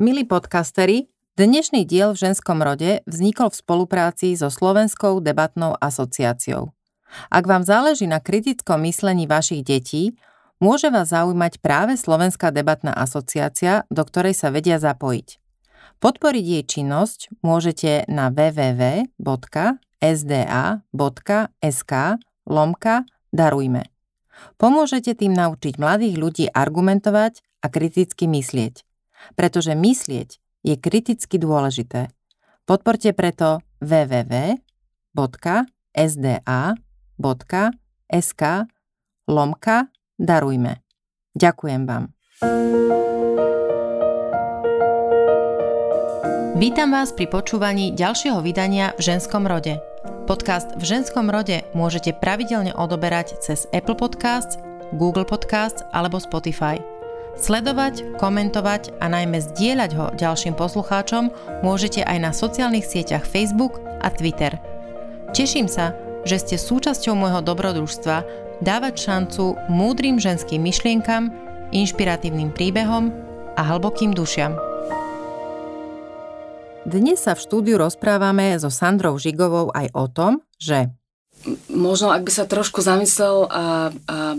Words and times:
Milí 0.00 0.24
podcasteri, 0.24 1.12
dnešný 1.36 1.84
diel 1.84 2.16
v 2.16 2.24
ženskom 2.24 2.64
rode 2.64 3.04
vznikol 3.04 3.52
v 3.52 3.60
spolupráci 3.60 4.32
so 4.32 4.48
Slovenskou 4.48 5.20
debatnou 5.20 5.76
asociáciou. 5.76 6.72
Ak 7.28 7.44
vám 7.44 7.68
záleží 7.68 8.08
na 8.08 8.16
kritickom 8.16 8.80
myslení 8.88 9.28
vašich 9.28 9.60
detí, 9.60 10.16
môže 10.56 10.88
vás 10.88 11.12
zaujímať 11.12 11.60
práve 11.60 12.00
Slovenská 12.00 12.48
debatná 12.48 12.96
asociácia, 12.96 13.84
do 13.92 14.00
ktorej 14.00 14.32
sa 14.32 14.48
vedia 14.48 14.80
zapojiť. 14.80 15.36
Podporiť 16.00 16.44
jej 16.48 16.64
činnosť 16.64 17.36
môžete 17.44 18.08
na 18.08 18.32
www.sda.sk 18.32 19.04
lomka 22.48 23.04
darujme. 23.36 23.92
Pomôžete 24.56 25.12
tým 25.12 25.36
naučiť 25.36 25.76
mladých 25.76 26.16
ľudí 26.16 26.48
argumentovať 26.48 27.44
a 27.60 27.68
kriticky 27.68 28.24
myslieť 28.24 28.88
pretože 29.34 29.74
myslieť 29.74 30.40
je 30.64 30.74
kriticky 30.76 31.40
dôležité. 31.40 32.12
Podporte 32.68 33.10
preto 33.16 33.64
www.sda.sk 33.80 34.62
lomka 39.30 39.76
darujme. 40.20 40.82
Ďakujem 41.34 41.82
vám. 41.88 42.04
Vítam 46.60 46.92
vás 46.92 47.16
pri 47.16 47.24
počúvaní 47.24 47.96
ďalšieho 47.96 48.44
vydania 48.44 48.92
v 49.00 49.00
ženskom 49.00 49.48
rode. 49.48 49.80
Podcast 50.28 50.76
v 50.76 50.84
ženskom 50.84 51.32
rode 51.32 51.64
môžete 51.72 52.12
pravidelne 52.12 52.76
odoberať 52.76 53.40
cez 53.40 53.64
Apple 53.72 53.96
Podcasts, 53.96 54.60
Google 54.92 55.24
Podcasts 55.24 55.80
alebo 55.90 56.20
Spotify– 56.20 56.76
Sledovať, 57.40 58.20
komentovať 58.20 59.00
a 59.00 59.08
najmä 59.08 59.40
zdieľať 59.40 59.90
ho 59.96 60.06
ďalším 60.12 60.60
poslucháčom 60.60 61.32
môžete 61.64 62.04
aj 62.04 62.18
na 62.20 62.30
sociálnych 62.36 62.84
sieťach 62.84 63.24
Facebook 63.24 63.80
a 64.04 64.12
Twitter. 64.12 64.60
Teším 65.32 65.64
sa, 65.64 65.96
že 66.28 66.36
ste 66.36 66.60
súčasťou 66.60 67.16
môjho 67.16 67.40
dobrodružstva 67.40 68.16
dávať 68.60 68.94
šancu 69.08 69.56
múdrym 69.72 70.20
ženským 70.20 70.60
myšlienkam, 70.60 71.32
inšpiratívnym 71.72 72.52
príbehom 72.52 73.08
a 73.56 73.62
hlbokým 73.72 74.12
dušiam. 74.12 74.60
Dnes 76.84 77.24
sa 77.24 77.32
v 77.32 77.40
štúdiu 77.40 77.80
rozprávame 77.80 78.52
so 78.60 78.68
Sandrou 78.68 79.16
Žigovou 79.16 79.72
aj 79.72 79.88
o 79.96 80.04
tom, 80.12 80.32
že 80.60 80.92
možno 81.72 82.12
ak 82.12 82.20
by 82.20 82.32
sa 82.36 82.44
trošku 82.44 82.84
zamyslel 82.84 83.48
a, 83.48 83.88
a 84.04 84.36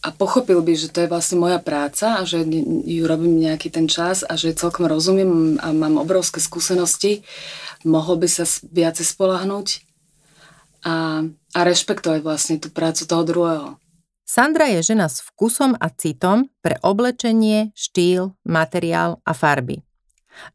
a 0.00 0.08
pochopil 0.16 0.64
by, 0.64 0.72
že 0.72 0.88
to 0.88 1.04
je 1.04 1.12
vlastne 1.12 1.36
moja 1.36 1.60
práca 1.60 2.20
a 2.20 2.24
že 2.24 2.40
ju 2.88 3.04
robím 3.04 3.36
nejaký 3.36 3.68
ten 3.68 3.84
čas 3.84 4.24
a 4.24 4.32
že 4.32 4.56
celkom 4.56 4.88
rozumiem 4.88 5.60
a 5.60 5.76
mám 5.76 6.00
obrovské 6.00 6.40
skúsenosti, 6.40 7.20
mohol 7.84 8.16
by 8.16 8.28
sa 8.28 8.48
viacej 8.72 9.04
spolahnúť 9.04 9.84
a, 10.88 11.24
a 11.28 11.60
rešpektovať 11.60 12.20
vlastne 12.24 12.56
tú 12.56 12.72
prácu 12.72 13.04
toho 13.04 13.22
druhého. 13.28 13.68
Sandra 14.24 14.72
je 14.72 14.94
žena 14.94 15.10
s 15.10 15.20
vkusom 15.26 15.76
a 15.76 15.90
citom 15.92 16.48
pre 16.64 16.78
oblečenie, 16.80 17.74
štýl, 17.76 18.32
materiál 18.46 19.18
a 19.26 19.34
farby. 19.34 19.82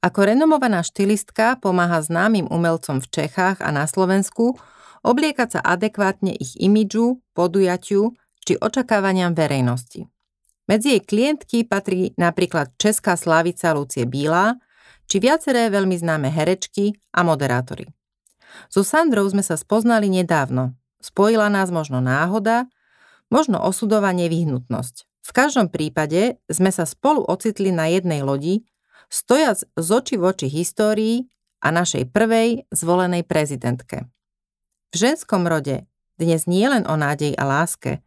Ako 0.02 0.26
renomovaná 0.26 0.82
štilistka 0.82 1.60
pomáha 1.62 2.02
známym 2.02 2.48
umelcom 2.50 3.04
v 3.04 3.08
Čechách 3.12 3.62
a 3.62 3.70
na 3.70 3.86
Slovensku 3.86 4.58
obliekať 5.06 5.60
sa 5.60 5.62
adekvátne 5.62 6.34
ich 6.34 6.58
imidžu, 6.58 7.22
podujatiu 7.38 8.18
či 8.46 8.56
očakávaniam 8.62 9.34
verejnosti. 9.34 10.06
Medzi 10.66 10.98
jej 10.98 11.02
klientky 11.02 11.66
patrí 11.66 12.14
napríklad 12.18 12.74
česká 12.78 13.18
slavica 13.18 13.74
Lucie 13.74 14.06
Bílá, 14.06 14.58
či 15.06 15.22
viaceré 15.22 15.70
veľmi 15.70 15.94
známe 15.98 16.30
herečky 16.34 16.98
a 17.14 17.22
moderátory. 17.22 17.86
So 18.70 18.82
Sandrou 18.82 19.26
sme 19.30 19.46
sa 19.46 19.60
spoznali 19.60 20.10
nedávno. 20.10 20.74
Spojila 20.98 21.54
nás 21.54 21.70
možno 21.70 22.02
náhoda, 22.02 22.66
možno 23.30 23.62
osudová 23.62 24.10
nevyhnutnosť. 24.14 25.06
V 25.26 25.32
každom 25.34 25.70
prípade 25.70 26.42
sme 26.50 26.70
sa 26.70 26.86
spolu 26.86 27.22
ocitli 27.26 27.70
na 27.70 27.90
jednej 27.90 28.22
lodi, 28.26 28.66
stojac 29.10 29.62
z 29.62 29.88
oči 29.90 30.16
v 30.18 30.24
oči 30.26 30.48
histórii 30.50 31.16
a 31.62 31.74
našej 31.74 32.10
prvej 32.10 32.70
zvolenej 32.74 33.26
prezidentke. 33.26 34.06
V 34.94 34.96
ženskom 34.98 35.46
rode 35.46 35.86
dnes 36.18 36.46
nie 36.50 36.66
len 36.66 36.86
o 36.86 36.96
nádej 36.96 37.34
a 37.36 37.44
láske, 37.44 38.06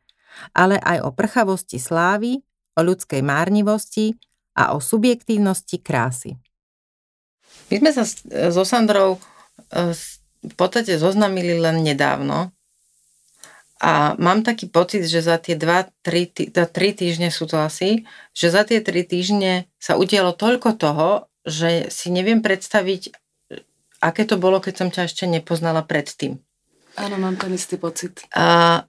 ale 0.52 0.78
aj 0.80 1.04
o 1.04 1.10
prchavosti 1.14 1.78
slávy, 1.78 2.42
o 2.78 2.80
ľudskej 2.80 3.22
márnivosti 3.24 4.14
a 4.54 4.74
o 4.74 4.78
subjektívnosti 4.78 5.78
krásy. 5.82 6.38
My 7.68 7.82
sme 7.82 7.90
sa 7.92 8.04
so 8.50 8.64
Sandrou 8.64 9.18
e, 9.18 9.20
v 10.42 10.54
podstate 10.54 10.96
zoznamili 10.96 11.58
len 11.58 11.82
nedávno 11.84 12.54
a 13.78 14.18
mám 14.18 14.42
taký 14.42 14.66
pocit, 14.66 15.06
že 15.06 15.22
za 15.22 15.38
tie 15.38 15.54
2-3 15.54 15.94
týždne 16.98 17.30
sú 17.30 17.46
to 17.46 17.62
asi, 17.62 18.02
že 18.34 18.50
za 18.50 18.66
tie 18.66 18.82
3 18.82 19.06
týždne 19.06 19.70
sa 19.78 19.94
udialo 19.94 20.34
toľko 20.34 20.70
toho, 20.74 21.08
že 21.46 21.86
si 21.94 22.10
neviem 22.10 22.42
predstaviť, 22.42 23.14
aké 24.02 24.26
to 24.26 24.34
bolo, 24.34 24.58
keď 24.58 24.74
som 24.74 24.88
ťa 24.90 25.06
ešte 25.06 25.24
nepoznala 25.30 25.86
predtým. 25.86 26.42
Áno, 26.98 27.14
mám 27.22 27.38
ten 27.38 27.54
istý 27.54 27.78
pocit. 27.78 28.26
A 28.34 28.82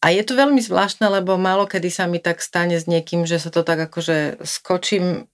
a 0.00 0.06
je 0.08 0.22
to 0.24 0.32
veľmi 0.32 0.64
zvláštne, 0.64 1.04
lebo 1.12 1.36
málo 1.36 1.68
kedy 1.68 1.92
sa 1.92 2.08
mi 2.08 2.24
tak 2.24 2.40
stane 2.40 2.80
s 2.80 2.88
niekým, 2.88 3.28
že 3.28 3.36
sa 3.36 3.52
to 3.52 3.60
tak 3.60 3.76
akože 3.84 4.40
skočím, 4.48 5.28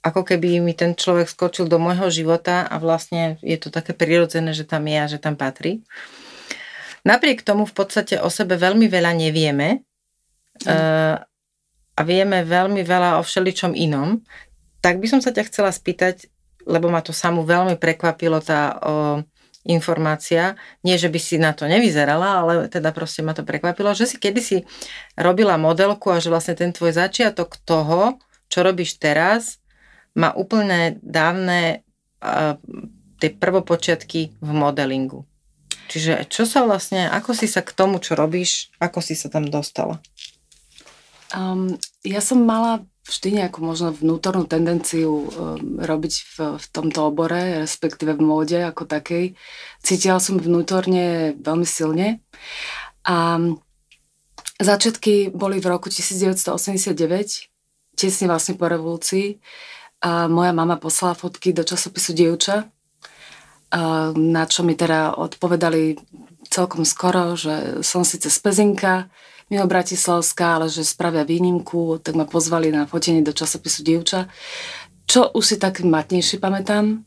ako 0.00 0.24
keby 0.24 0.64
mi 0.64 0.72
ten 0.72 0.96
človek 0.96 1.28
skočil 1.28 1.68
do 1.68 1.76
môjho 1.76 2.08
života 2.08 2.64
a 2.64 2.80
vlastne 2.80 3.36
je 3.44 3.60
to 3.60 3.68
také 3.68 3.92
prirodzené, 3.92 4.56
že 4.56 4.64
tam 4.64 4.88
je 4.88 4.96
a 4.96 5.10
že 5.12 5.20
tam 5.20 5.36
patrí. 5.36 5.84
Napriek 7.04 7.44
tomu 7.44 7.68
v 7.68 7.76
podstate 7.76 8.16
o 8.16 8.32
sebe 8.32 8.56
veľmi 8.56 8.88
veľa 8.88 9.12
nevieme 9.12 9.84
mm. 10.64 11.16
a 11.94 12.00
vieme 12.00 12.48
veľmi 12.48 12.80
veľa 12.80 13.20
o 13.20 13.22
všeličom 13.22 13.76
inom. 13.76 14.24
Tak 14.80 15.04
by 15.04 15.06
som 15.06 15.20
sa 15.20 15.36
ťa 15.36 15.52
chcela 15.52 15.68
spýtať, 15.68 16.32
lebo 16.64 16.88
ma 16.88 17.04
to 17.04 17.12
samú 17.12 17.44
veľmi 17.44 17.76
prekvapilo 17.76 18.40
tá 18.40 18.72
o, 18.72 18.76
informácia. 19.68 20.56
Nie, 20.80 20.96
že 20.96 21.12
by 21.12 21.20
si 21.20 21.36
na 21.36 21.52
to 21.52 21.68
nevyzerala, 21.68 22.42
ale 22.42 22.52
teda 22.72 22.90
proste 22.96 23.20
ma 23.20 23.36
to 23.36 23.44
prekvapilo, 23.44 23.92
že 23.92 24.08
si 24.08 24.16
kedysi 24.16 24.64
robila 25.14 25.60
modelku 25.60 26.08
a 26.08 26.18
že 26.18 26.32
vlastne 26.32 26.56
ten 26.56 26.72
tvoj 26.72 26.96
začiatok 26.96 27.60
toho, 27.62 28.16
čo 28.48 28.64
robíš 28.64 28.96
teraz, 28.96 29.60
má 30.16 30.32
úplne 30.32 30.96
dávne 31.04 31.84
uh, 32.24 32.56
tie 33.20 33.30
prvopočiatky 33.30 34.40
v 34.40 34.50
modelingu. 34.50 35.28
Čiže 35.88 36.28
čo 36.28 36.44
sa 36.48 36.64
vlastne, 36.64 37.08
ako 37.08 37.32
si 37.36 37.48
sa 37.48 37.60
k 37.64 37.72
tomu, 37.72 38.00
čo 38.00 38.16
robíš, 38.16 38.72
ako 38.80 39.00
si 39.04 39.16
sa 39.16 39.28
tam 39.32 39.48
dostala? 39.48 40.00
Um, 41.32 41.76
ja 42.04 42.24
som 42.24 42.40
mala 42.44 42.84
vždy 43.08 43.40
nejakú 43.40 43.64
možno 43.64 43.96
vnútornú 43.96 44.44
tendenciu 44.44 45.08
um, 45.08 45.26
robiť 45.80 46.14
v, 46.14 46.34
v 46.60 46.66
tomto 46.68 47.08
obore, 47.08 47.64
respektíve 47.64 48.12
v 48.12 48.22
móde 48.22 48.60
ako 48.60 48.84
takej. 48.84 49.32
Cítila 49.80 50.20
som 50.20 50.36
vnútorne 50.36 51.32
veľmi 51.40 51.64
silne. 51.64 52.20
A 53.08 53.40
začiatky 54.60 55.32
boli 55.32 55.56
v 55.56 55.66
roku 55.72 55.88
1989, 55.88 56.92
tesne 57.96 58.26
vlastne 58.28 58.54
po 58.60 58.68
revolúcii. 58.68 59.40
A 60.04 60.28
moja 60.30 60.52
mama 60.52 60.76
poslala 60.78 61.16
fotky 61.16 61.50
do 61.56 61.66
časopisu 61.66 62.14
Dievča, 62.14 62.70
na 64.14 64.44
čo 64.46 64.62
mi 64.62 64.78
teda 64.78 65.18
odpovedali 65.18 65.98
celkom 66.48 66.86
skoro, 66.88 67.36
že 67.36 67.84
som 67.84 68.06
síce 68.06 68.32
z 68.32 68.38
Pezinka, 68.38 69.12
mimo 69.48 69.64
Bratislavská, 69.64 70.60
ale 70.60 70.66
že 70.68 70.84
spravia 70.84 71.24
výnimku, 71.24 72.00
tak 72.04 72.14
ma 72.14 72.28
pozvali 72.28 72.68
na 72.68 72.84
fotenie 72.84 73.24
do 73.24 73.32
časopisu 73.32 73.80
Dievča, 73.84 74.28
čo 75.08 75.32
už 75.32 75.44
si 75.44 75.56
tak 75.56 75.80
matnejšie 75.80 76.36
pamätám. 76.36 77.04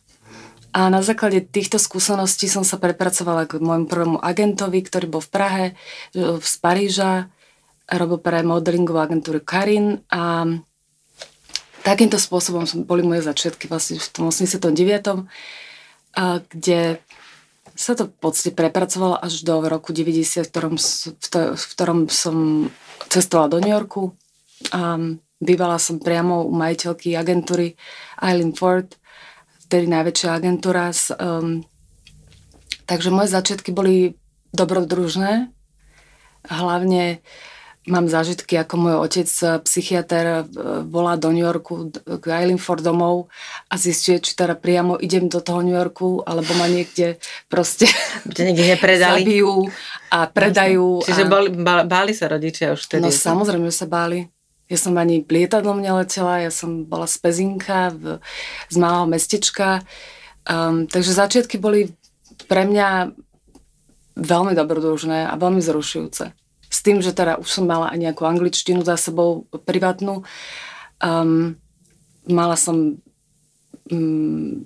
A 0.72 0.88
na 0.88 1.04
základe 1.04 1.44
týchto 1.44 1.76
skúseností 1.76 2.48
som 2.48 2.64
sa 2.64 2.80
prepracovala 2.80 3.44
k 3.44 3.60
môjmu 3.60 3.92
prvému 3.92 4.18
agentovi, 4.24 4.80
ktorý 4.82 5.06
bol 5.12 5.22
v 5.22 5.32
Prahe, 5.32 5.66
z 6.16 6.54
Paríža, 6.64 7.28
robil 7.92 8.24
pre 8.24 8.40
modelingovú 8.40 9.04
agentúru 9.04 9.44
Karin 9.44 10.00
a 10.08 10.48
takýmto 11.84 12.16
spôsobom 12.16 12.64
boli 12.88 13.04
moje 13.04 13.28
začiatky 13.28 13.68
vlastne 13.68 14.00
v 14.00 14.08
tom 14.16 14.32
89. 14.32 15.28
A 16.16 16.40
kde 16.48 17.04
sa 17.82 17.98
to 17.98 18.06
v 18.06 18.14
podstate 18.22 18.54
prepracovalo 18.54 19.18
až 19.18 19.42
do 19.42 19.58
roku 19.66 19.90
90, 19.90 20.46
v 20.46 20.50
ktorom, 20.54 20.76
v, 20.78 21.26
to, 21.26 21.40
v 21.58 21.66
ktorom 21.74 22.00
som 22.14 22.70
cestovala 23.10 23.50
do 23.50 23.58
New 23.58 23.74
Yorku. 23.74 24.14
A 24.70 25.02
bývala 25.42 25.82
som 25.82 25.98
priamo 25.98 26.46
u 26.46 26.54
majiteľky 26.54 27.18
agentúry 27.18 27.74
Eileen 28.22 28.54
Ford, 28.54 28.86
vtedy 29.66 29.90
najväčšia 29.90 30.30
agentúra. 30.38 30.94
Um, 31.18 31.66
takže 32.86 33.10
moje 33.10 33.34
začiatky 33.34 33.74
boli 33.74 34.14
dobrodružné. 34.54 35.50
Hlavne 36.46 37.26
mám 37.90 38.06
zážitky, 38.06 38.62
ako 38.62 38.76
môj 38.78 38.96
otec, 39.02 39.30
eh, 39.42 39.58
psychiatr, 39.66 40.26
eh, 40.26 40.46
volá 40.86 41.18
do 41.18 41.34
New 41.34 41.42
Yorku 41.42 41.90
k 41.94 42.26
Eileen 42.30 42.62
Ford 42.62 42.84
domov 42.84 43.34
a 43.70 43.78
zistuje, 43.78 44.22
či 44.22 44.38
teda 44.38 44.54
priamo 44.54 45.02
idem 45.02 45.26
do 45.26 45.42
toho 45.42 45.66
New 45.66 45.74
Yorku, 45.74 46.22
alebo 46.22 46.54
ma 46.62 46.70
niekde 46.70 47.18
proste 47.50 47.90
niekde 48.38 48.78
nepredali. 48.78 49.26
zabijú 49.26 49.66
a 50.14 50.30
predajú. 50.30 51.02
Čiže 51.02 51.24
a... 51.26 51.30
báli, 51.30 51.50
báli 51.90 52.12
sa 52.14 52.30
rodičia 52.30 52.78
už 52.78 52.86
vtedy? 52.86 53.02
No 53.02 53.10
samozrejme, 53.10 53.66
že 53.74 53.82
sa 53.82 53.88
báli. 53.90 54.30
Ja 54.70 54.80
som 54.80 54.96
ani 54.96 55.26
lietadlom 55.28 55.84
neletela, 55.84 56.40
ja 56.40 56.52
som 56.54 56.88
bola 56.88 57.04
z 57.04 57.20
Pezinka, 57.20 57.92
v, 57.92 58.24
z 58.72 58.76
malého 58.80 59.04
mestečka. 59.04 59.84
Um, 60.48 60.88
takže 60.88 61.12
začiatky 61.12 61.60
boli 61.60 61.92
pre 62.48 62.64
mňa 62.64 63.12
veľmi 64.16 64.56
dobrodružné 64.56 65.28
a 65.28 65.34
veľmi 65.36 65.60
zrušujúce. 65.60 66.32
S 66.82 66.82
tým, 66.82 66.98
že 66.98 67.14
teda 67.14 67.38
už 67.38 67.46
som 67.46 67.70
mala 67.70 67.94
aj 67.94 68.02
nejakú 68.02 68.26
angličtinu 68.26 68.82
za 68.82 68.98
sebou 68.98 69.46
privátnu. 69.54 70.26
Um, 70.98 71.62
mala 72.26 72.58
som... 72.58 72.98
Um, 73.94 74.66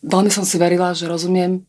veľmi 0.00 0.32
som 0.32 0.48
si 0.48 0.56
verila, 0.56 0.96
že 0.96 1.04
rozumiem 1.04 1.68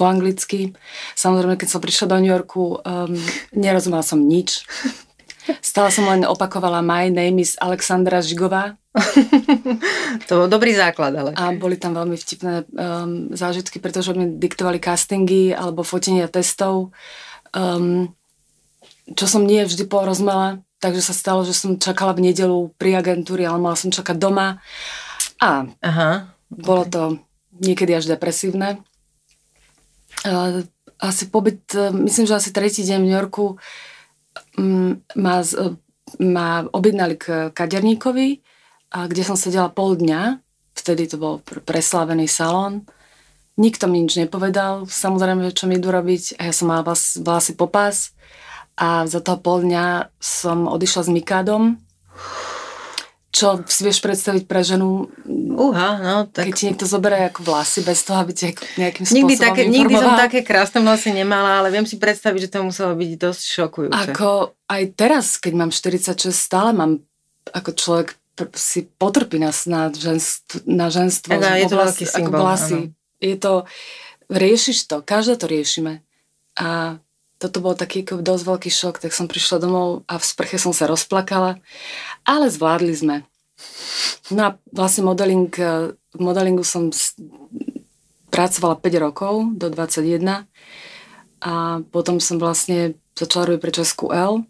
po 0.00 0.08
anglicky. 0.08 0.72
Samozrejme, 1.12 1.60
keď 1.60 1.68
som 1.68 1.84
prišla 1.84 2.16
do 2.16 2.16
New 2.24 2.32
Yorku, 2.32 2.80
um, 2.80 3.12
nerozumela 3.52 4.00
som 4.00 4.24
nič. 4.24 4.64
Stále 5.60 5.92
som 5.92 6.08
len 6.08 6.24
opakovala 6.24 6.80
My 6.80 7.12
name 7.12 7.44
is 7.44 7.60
Alexandra 7.60 8.24
Žigová. 8.24 8.80
to 10.26 10.32
bol 10.32 10.48
dobrý 10.48 10.72
základ, 10.72 11.12
ale. 11.12 11.30
A 11.36 11.52
boli 11.52 11.76
tam 11.76 11.92
veľmi 11.92 12.16
vtipné 12.16 12.64
um, 12.72 13.28
zážitky, 13.36 13.76
pretože 13.84 14.16
mi 14.16 14.40
diktovali 14.40 14.80
castingy 14.80 15.52
alebo 15.52 15.84
fotenia 15.84 16.32
testov, 16.32 16.96
um, 17.52 18.08
čo 19.14 19.26
som 19.30 19.46
nie 19.46 19.62
vždy 19.62 19.86
porozmela, 19.86 20.64
takže 20.82 21.02
sa 21.04 21.14
stalo, 21.14 21.46
že 21.46 21.54
som 21.54 21.78
čakala 21.78 22.16
v 22.16 22.32
nedelu 22.32 22.74
pri 22.74 22.98
agentúri, 22.98 23.46
ale 23.46 23.62
mala 23.62 23.78
som 23.78 23.94
čakať 23.94 24.16
doma. 24.18 24.58
A 25.38 25.70
Aha, 25.84 26.10
okay. 26.50 26.62
bolo 26.64 26.84
to 26.88 27.02
niekedy 27.62 27.94
až 27.94 28.10
depresívne. 28.10 28.82
Asi 30.96 31.28
pobyt, 31.28 31.62
uh, 31.76 31.92
myslím, 31.92 32.24
že 32.26 32.40
asi 32.40 32.50
tretí 32.50 32.82
deň 32.82 32.98
v 32.98 33.06
New 33.06 33.16
Yorku 33.16 33.46
ma, 35.16 35.36
ma 36.20 36.48
objednali 36.72 37.14
k 37.20 37.52
kaderníkovi, 37.52 38.28
kde 38.92 39.22
som 39.24 39.36
sedela 39.36 39.68
pol 39.68 39.96
dňa, 39.96 40.40
vtedy 40.76 41.08
to 41.08 41.16
bol 41.20 41.34
preslávený 41.44 42.28
salón. 42.28 42.88
Nikto 43.56 43.88
mi 43.88 44.04
nič 44.04 44.20
nepovedal, 44.20 44.84
samozrejme, 44.84 45.48
čo 45.56 45.64
mi 45.64 45.80
idú 45.80 45.88
robiť. 45.88 46.36
A 46.36 46.48
ja 46.48 46.52
som 46.52 46.68
mala 46.68 46.84
vlasy 46.92 47.56
popás 47.56 48.12
a 48.76 49.08
za 49.08 49.20
toho 49.24 49.40
pol 49.40 49.64
dňa 49.64 50.12
som 50.20 50.68
odišla 50.68 51.02
s 51.08 51.10
Mikádom, 51.10 51.62
čo 53.36 53.60
si 53.68 53.84
vieš 53.84 54.00
predstaviť 54.00 54.48
pre 54.48 54.64
ženu, 54.64 55.12
Uha, 55.56 56.00
no, 56.00 56.16
tak... 56.24 56.48
keď 56.48 56.52
ti 56.56 56.64
niekto 56.72 56.88
zoberie 56.88 57.28
ako 57.28 57.44
vlasy 57.44 57.84
bez 57.84 58.00
toho, 58.00 58.24
aby 58.24 58.32
ti 58.32 58.56
nejakým 58.80 59.04
spôsobom 59.04 59.28
nikdy, 59.28 59.34
také, 59.36 59.62
nikdy 59.68 59.92
som 59.92 60.16
také 60.16 60.40
krásne 60.40 60.80
vlasy 60.80 61.12
nemala, 61.12 61.60
ale 61.60 61.68
viem 61.68 61.84
si 61.84 62.00
predstaviť, 62.00 62.48
že 62.48 62.52
to 62.52 62.64
muselo 62.64 62.96
byť 62.96 63.10
dosť 63.20 63.44
šokujúce. 63.44 64.08
Ako 64.12 64.56
aj 64.72 64.82
teraz, 64.96 65.36
keď 65.36 65.52
mám 65.52 65.70
46, 65.72 66.32
stále 66.32 66.72
mám 66.72 67.04
ako 67.52 67.70
človek 67.76 68.08
si 68.56 68.84
potrpí 68.84 69.40
na, 69.40 69.48
na, 69.64 69.88
ženstvo, 69.88 70.66
na 70.68 70.92
ženstvo. 70.92 71.32
Ega, 71.32 71.56
je 71.56 71.66
to 71.72 71.76
vlasy, 71.76 71.88
veľký 71.88 72.04
symbol. 72.04 72.40
Vlasy. 72.44 72.78
Je 73.16 73.36
to, 73.40 73.52
riešiš 74.28 74.78
to, 74.92 74.96
každá 75.00 75.40
to 75.40 75.48
riešime. 75.48 76.04
A 76.56 77.00
toto 77.36 77.60
bol 77.60 77.76
taký 77.76 78.04
ako 78.04 78.24
dosť 78.24 78.44
veľký 78.48 78.70
šok, 78.72 78.94
tak 79.04 79.12
som 79.12 79.28
prišla 79.28 79.60
domov 79.60 80.08
a 80.08 80.16
v 80.16 80.24
sprche 80.24 80.56
som 80.56 80.72
sa 80.72 80.88
rozplakala, 80.88 81.60
ale 82.24 82.48
zvládli 82.48 82.94
sme. 82.96 83.16
No 84.32 84.40
a 84.40 84.50
vlastne 84.72 85.04
modeling, 85.04 85.52
eh, 85.60 85.92
v 85.92 86.20
modelingu 86.20 86.64
som 86.64 86.88
pracovala 88.32 88.76
5 88.80 89.00
rokov 89.00 89.56
do 89.56 89.72
21 89.72 90.44
a 91.40 91.80
potom 91.92 92.20
som 92.20 92.40
vlastne 92.40 92.96
začala 93.16 93.52
robiť 93.52 93.60
pre 93.60 93.72
Česku 93.72 94.12
L. 94.12 94.44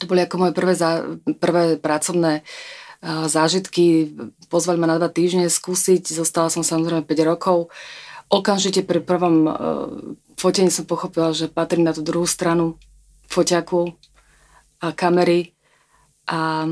To 0.00 0.04
boli 0.08 0.24
ako 0.24 0.36
moje 0.38 0.52
prvé, 0.56 0.72
zá, 0.72 1.02
prvé 1.42 1.76
pracovné 1.76 2.40
uh, 2.40 3.26
zážitky. 3.26 4.14
Pozvali 4.48 4.78
ma 4.78 4.86
na 4.86 4.96
dva 4.96 5.10
týždne 5.10 5.50
skúsiť, 5.50 6.08
zostala 6.08 6.48
som 6.48 6.62
samozrejme 6.62 7.04
5 7.04 7.10
rokov. 7.26 7.74
Okamžite 8.30 8.86
pri 8.86 9.02
prvom 9.02 9.36
uh, 9.44 9.56
fotení 10.40 10.72
som 10.72 10.88
pochopila, 10.88 11.36
že 11.36 11.52
patrí 11.52 11.84
na 11.84 11.92
tú 11.92 12.00
druhú 12.00 12.24
stranu 12.24 12.80
foťaku 13.28 13.92
a 14.80 14.96
kamery 14.96 15.52
a 16.24 16.64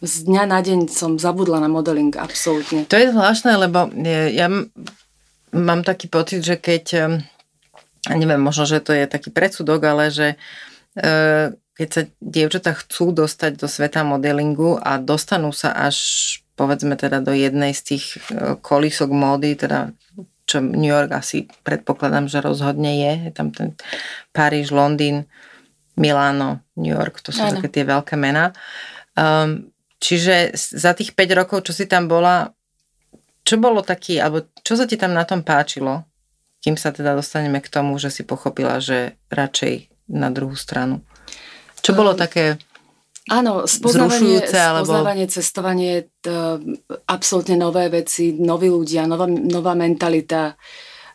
z 0.00 0.14
dňa 0.30 0.42
na 0.48 0.60
deň 0.62 0.88
som 0.88 1.20
zabudla 1.20 1.60
na 1.60 1.68
modeling, 1.68 2.14
absolútne. 2.16 2.88
To 2.88 2.96
je 2.96 3.12
zvláštne, 3.12 3.52
lebo 3.58 3.92
ja 4.32 4.48
mám 5.52 5.80
taký 5.84 6.08
pocit, 6.08 6.40
že 6.40 6.56
keď, 6.56 7.18
neviem, 8.08 8.40
možno, 8.40 8.64
že 8.64 8.80
to 8.80 8.96
je 8.96 9.04
taký 9.04 9.28
predsudok, 9.28 9.80
ale 9.84 10.08
že 10.08 10.40
e, 10.96 11.52
keď 11.52 11.88
sa 11.92 12.02
dievčatá 12.20 12.72
chcú 12.80 13.12
dostať 13.12 13.60
do 13.60 13.68
sveta 13.68 14.00
modelingu 14.00 14.80
a 14.80 14.96
dostanú 14.96 15.52
sa 15.52 15.76
až 15.76 15.96
povedzme 16.56 16.96
teda 16.96 17.24
do 17.24 17.32
jednej 17.32 17.72
z 17.72 17.96
tých 17.96 18.04
e, 18.16 18.56
kolísok 18.60 19.08
módy, 19.12 19.56
teda 19.56 19.92
čo 20.50 20.58
New 20.58 20.90
York 20.90 21.14
asi 21.14 21.46
predpokladám, 21.62 22.26
že 22.26 22.42
rozhodne 22.42 22.98
je. 22.98 23.30
Je 23.30 23.32
tam 23.32 23.54
ten 23.54 23.78
Paríž, 24.34 24.74
Londýn, 24.74 25.30
Miláno, 25.94 26.66
New 26.74 26.90
York, 26.90 27.22
to 27.22 27.30
sú 27.30 27.46
ano. 27.46 27.54
také 27.54 27.70
tie 27.70 27.84
veľké 27.86 28.18
mená. 28.18 28.50
Um, 29.14 29.70
čiže 30.02 30.50
za 30.58 30.90
tých 30.98 31.14
5 31.14 31.38
rokov, 31.38 31.70
čo 31.70 31.72
si 31.76 31.86
tam 31.86 32.10
bola, 32.10 32.50
čo 33.46 33.62
bolo 33.62 33.86
taký, 33.86 34.18
alebo 34.18 34.50
čo 34.66 34.74
sa 34.74 34.90
ti 34.90 34.98
tam 34.98 35.14
na 35.14 35.22
tom 35.22 35.46
páčilo, 35.46 36.02
kým 36.58 36.74
sa 36.74 36.90
teda 36.90 37.14
dostaneme 37.14 37.62
k 37.62 37.70
tomu, 37.70 37.94
že 38.02 38.10
si 38.10 38.26
pochopila, 38.26 38.82
že 38.82 39.14
radšej 39.30 39.86
na 40.10 40.34
druhú 40.34 40.58
stranu. 40.58 41.06
Čo 41.80 41.94
bolo 41.94 42.12
také 42.18 42.58
Áno, 43.28 43.68
spoznávanie, 43.68 44.40
alebo... 44.48 44.88
spoznávanie 44.88 45.26
cestovanie, 45.28 46.08
to, 46.24 46.56
absolútne 47.04 47.60
nové 47.60 47.92
veci, 47.92 48.32
noví 48.32 48.72
ľudia, 48.72 49.04
nová, 49.04 49.28
nová 49.28 49.76
mentalita. 49.76 50.56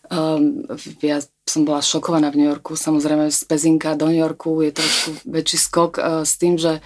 Um, 0.06 0.62
ja 1.02 1.18
som 1.50 1.66
bola 1.66 1.82
šokovaná 1.82 2.30
v 2.30 2.46
New 2.46 2.50
Yorku, 2.54 2.78
samozrejme 2.78 3.34
z 3.34 3.42
Pezinka 3.50 3.98
do 3.98 4.06
New 4.06 4.22
Yorku 4.22 4.62
je 4.62 4.78
trošku 4.78 5.10
väčší 5.26 5.58
skok 5.58 5.94
uh, 5.98 6.22
s 6.22 6.38
tým, 6.38 6.62
že 6.62 6.78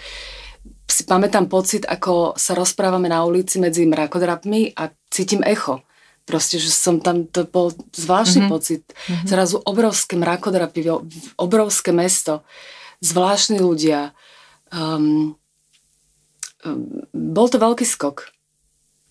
si 0.87 1.03
pamätám 1.03 1.51
pocit, 1.51 1.83
ako 1.83 2.39
sa 2.39 2.55
rozprávame 2.55 3.11
na 3.11 3.21
ulici 3.21 3.59
medzi 3.59 3.85
mrakodrapmi 3.85 4.73
a 4.73 4.89
cítim 5.11 5.43
echo. 5.43 5.83
Proste, 6.25 6.57
že 6.61 6.69
som 6.69 7.01
tam, 7.01 7.25
to 7.29 7.45
bol 7.45 7.73
zvláštny 7.93 8.45
mm-hmm. 8.45 8.53
pocit. 8.53 8.83
Mm-hmm. 8.85 9.27
Zrazu 9.27 9.57
obrovské 9.65 10.13
mrakodrapy, 10.17 10.85
obrovské 11.37 11.89
mesto, 11.89 12.41
zvláštni 13.01 13.61
ľudia, 13.61 14.13
Um, 14.73 15.39
bol 17.13 17.47
to 17.47 17.57
veľký 17.57 17.87
skok. 17.87 18.29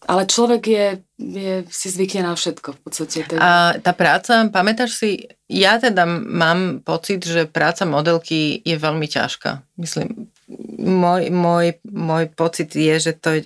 Ale 0.06 0.30
človek 0.30 0.62
je, 0.62 0.86
je 1.18 1.54
si 1.68 1.90
zvykne 1.90 2.22
na 2.22 2.32
všetko 2.38 2.70
v 2.70 2.80
podstate. 2.80 3.26
Teda. 3.26 3.40
A 3.42 3.50
tá 3.82 3.90
práca, 3.90 4.46
pamätáš 4.46 4.94
si, 4.94 5.26
ja 5.50 5.76
teda 5.82 6.06
mám 6.06 6.86
pocit, 6.86 7.26
že 7.26 7.50
práca 7.50 7.82
modelky 7.82 8.62
je 8.62 8.78
veľmi 8.78 9.10
ťažká. 9.10 9.58
Myslím, 9.74 10.30
môj, 10.78 11.34
môj, 11.34 11.82
môj 11.82 12.30
pocit 12.30 12.70
je, 12.78 13.10
že 13.10 13.12
to 13.18 13.28
je 13.36 13.40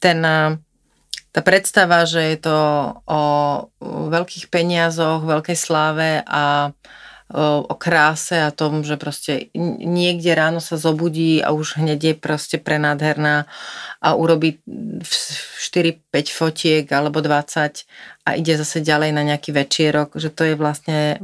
ten, 0.00 0.24
tá 1.28 1.40
predstava, 1.44 2.08
že 2.08 2.34
je 2.34 2.38
to 2.40 2.58
o 3.04 3.20
veľkých 4.08 4.48
peniazoch, 4.48 5.28
veľkej 5.28 5.58
sláve 5.60 6.24
a 6.24 6.72
o 7.32 7.74
kráse 7.80 8.36
a 8.44 8.52
tom, 8.52 8.84
že 8.84 9.00
proste 9.00 9.48
niekde 9.80 10.36
ráno 10.36 10.60
sa 10.60 10.76
zobudí 10.76 11.40
a 11.40 11.56
už 11.56 11.80
hneď 11.80 12.00
je 12.04 12.14
proste 12.14 12.56
prenádherná 12.60 13.48
a 14.04 14.08
urobí 14.12 14.60
4-5 15.00 16.04
fotiek 16.28 16.84
alebo 16.92 17.24
20 17.24 18.28
a 18.28 18.30
ide 18.36 18.54
zase 18.60 18.84
ďalej 18.84 19.16
na 19.16 19.24
nejaký 19.24 19.56
večierok, 19.56 20.20
že 20.20 20.28
to 20.28 20.52
je 20.52 20.54
vlastne 20.60 21.16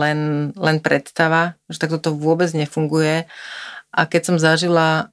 len, 0.00 0.50
len 0.56 0.76
predstava, 0.80 1.60
že 1.68 1.76
takto 1.76 2.00
to 2.00 2.10
vôbec 2.16 2.48
nefunguje. 2.56 3.28
A 3.92 4.00
keď 4.08 4.22
som 4.32 4.36
zažila 4.40 5.12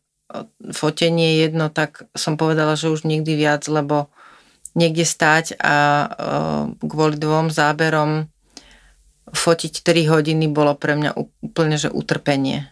fotenie 0.72 1.44
jedno, 1.44 1.68
tak 1.68 2.08
som 2.16 2.40
povedala, 2.40 2.80
že 2.80 2.88
už 2.88 3.04
nikdy 3.04 3.36
viac, 3.36 3.68
lebo 3.68 4.08
niekde 4.80 5.04
stať 5.04 5.60
a 5.60 6.08
kvôli 6.80 7.20
dvom 7.20 7.52
záberom 7.52 8.32
fotiť 9.34 9.84
3 9.84 10.12
hodiny 10.12 10.46
bolo 10.52 10.76
pre 10.76 10.96
mňa 10.96 11.16
úplne, 11.18 11.76
že 11.76 11.92
utrpenie. 11.92 12.70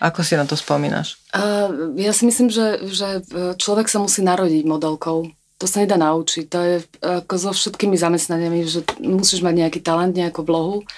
Ako 0.00 0.24
si 0.24 0.32
na 0.32 0.48
to 0.48 0.56
spomínaš? 0.56 1.20
Uh, 1.36 1.92
ja 2.00 2.16
si 2.16 2.24
myslím, 2.24 2.48
že, 2.48 2.80
že 2.88 3.20
človek 3.60 3.84
sa 3.84 4.00
musí 4.00 4.24
narodiť 4.24 4.64
modelkou. 4.64 5.28
To 5.60 5.66
sa 5.68 5.84
nedá 5.84 6.00
naučiť. 6.00 6.44
To 6.48 6.58
je 6.64 6.76
ako 7.04 7.34
so 7.36 7.52
všetkými 7.52 8.00
zamestnaniami, 8.00 8.64
že 8.64 8.80
musíš 9.04 9.44
mať 9.44 9.54
nejaký 9.60 9.80
talent, 9.84 10.16
nejakú 10.16 10.40
vlohu. 10.40 10.88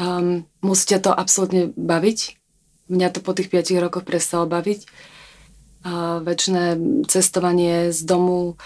Um, 0.00 0.48
musí 0.64 0.88
ťa 0.88 1.04
to 1.04 1.10
absolútne 1.12 1.76
baviť. 1.76 2.40
mňa 2.88 3.08
to 3.12 3.20
po 3.20 3.36
tých 3.36 3.52
5 3.52 3.76
rokoch 3.76 4.08
prestalo 4.08 4.48
baviť. 4.48 4.88
A 5.84 6.24
väčšiné 6.24 6.80
cestovanie 7.12 7.92
z 7.92 8.00
domu, 8.08 8.56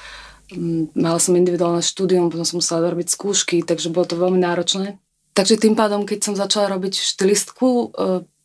mala 0.95 1.19
som 1.19 1.35
individuálne 1.35 1.83
štúdium, 1.83 2.31
potom 2.31 2.47
som 2.47 2.59
musela 2.63 2.91
robiť 2.91 3.11
skúšky, 3.11 3.67
takže 3.67 3.91
bolo 3.91 4.07
to 4.07 4.19
veľmi 4.19 4.39
náročné. 4.39 4.99
Takže 5.35 5.59
tým 5.59 5.75
pádom, 5.75 6.07
keď 6.07 6.31
som 6.31 6.35
začala 6.39 6.71
robiť 6.79 6.95
štilistku 6.95 7.67
e, 7.67 7.87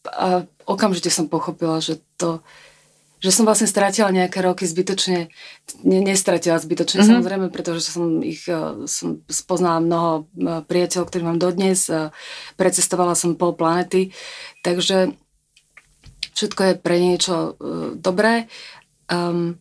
a 0.09 0.27
okamžite 0.65 1.13
som 1.13 1.29
pochopila, 1.29 1.77
že 1.79 2.01
to 2.17 2.41
že 3.19 3.35
som 3.35 3.43
vlastne 3.43 3.67
stratila 3.67 4.15
nejaké 4.15 4.39
roky 4.39 4.63
zbytočne, 4.63 5.27
ne, 5.83 5.99
nestratila 5.99 6.55
zbytočne 6.55 7.03
mm-hmm. 7.03 7.11
samozrejme, 7.19 7.47
pretože 7.51 7.91
som 7.91 8.23
ich 8.23 8.47
uh, 8.47 8.87
som 8.87 9.19
spoznala 9.27 9.83
mnoho 9.83 10.11
uh, 10.23 10.63
priateľov, 10.63 11.11
ktorí 11.11 11.27
mám 11.27 11.35
dodnes, 11.35 11.91
precestovala 12.55 13.19
som 13.19 13.35
pol 13.35 13.59
planety, 13.59 14.15
takže 14.63 15.11
všetko 16.31 16.61
je 16.63 16.73
pre 16.79 16.95
niečo 16.95 17.59
dobré. 17.99 18.47
Um, 19.11 19.59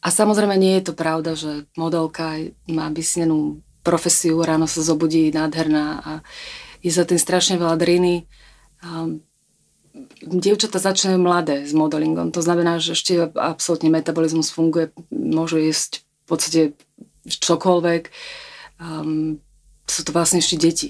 a 0.00 0.08
samozrejme 0.08 0.56
nie 0.56 0.80
je 0.80 0.88
to 0.88 0.94
pravda, 0.96 1.36
že 1.36 1.68
modelka 1.76 2.40
má 2.64 2.88
vysnenú 2.88 3.60
profesiu, 3.88 4.36
ráno 4.44 4.68
sa 4.68 4.84
zobudí 4.84 5.32
nádherná 5.32 5.86
a 6.04 6.12
je 6.84 6.92
za 6.92 7.08
tým 7.08 7.16
strašne 7.16 7.56
veľa 7.56 7.80
driny. 7.80 8.28
Um, 8.84 9.24
dievčatá 10.20 10.76
začínajú 10.76 11.16
mladé 11.16 11.64
s 11.64 11.72
modelingom. 11.72 12.28
To 12.36 12.44
znamená, 12.44 12.76
že 12.76 12.92
ešte 12.92 13.32
absolútne 13.32 13.88
metabolizmus 13.88 14.52
funguje, 14.52 14.92
môžu 15.08 15.56
jesť 15.56 16.04
v 16.04 16.26
podstate 16.28 16.60
čokoľvek. 17.24 18.12
Um, 18.76 19.40
sú 19.88 20.04
to 20.04 20.12
vlastne 20.12 20.44
ešte 20.44 20.60
deti. 20.60 20.88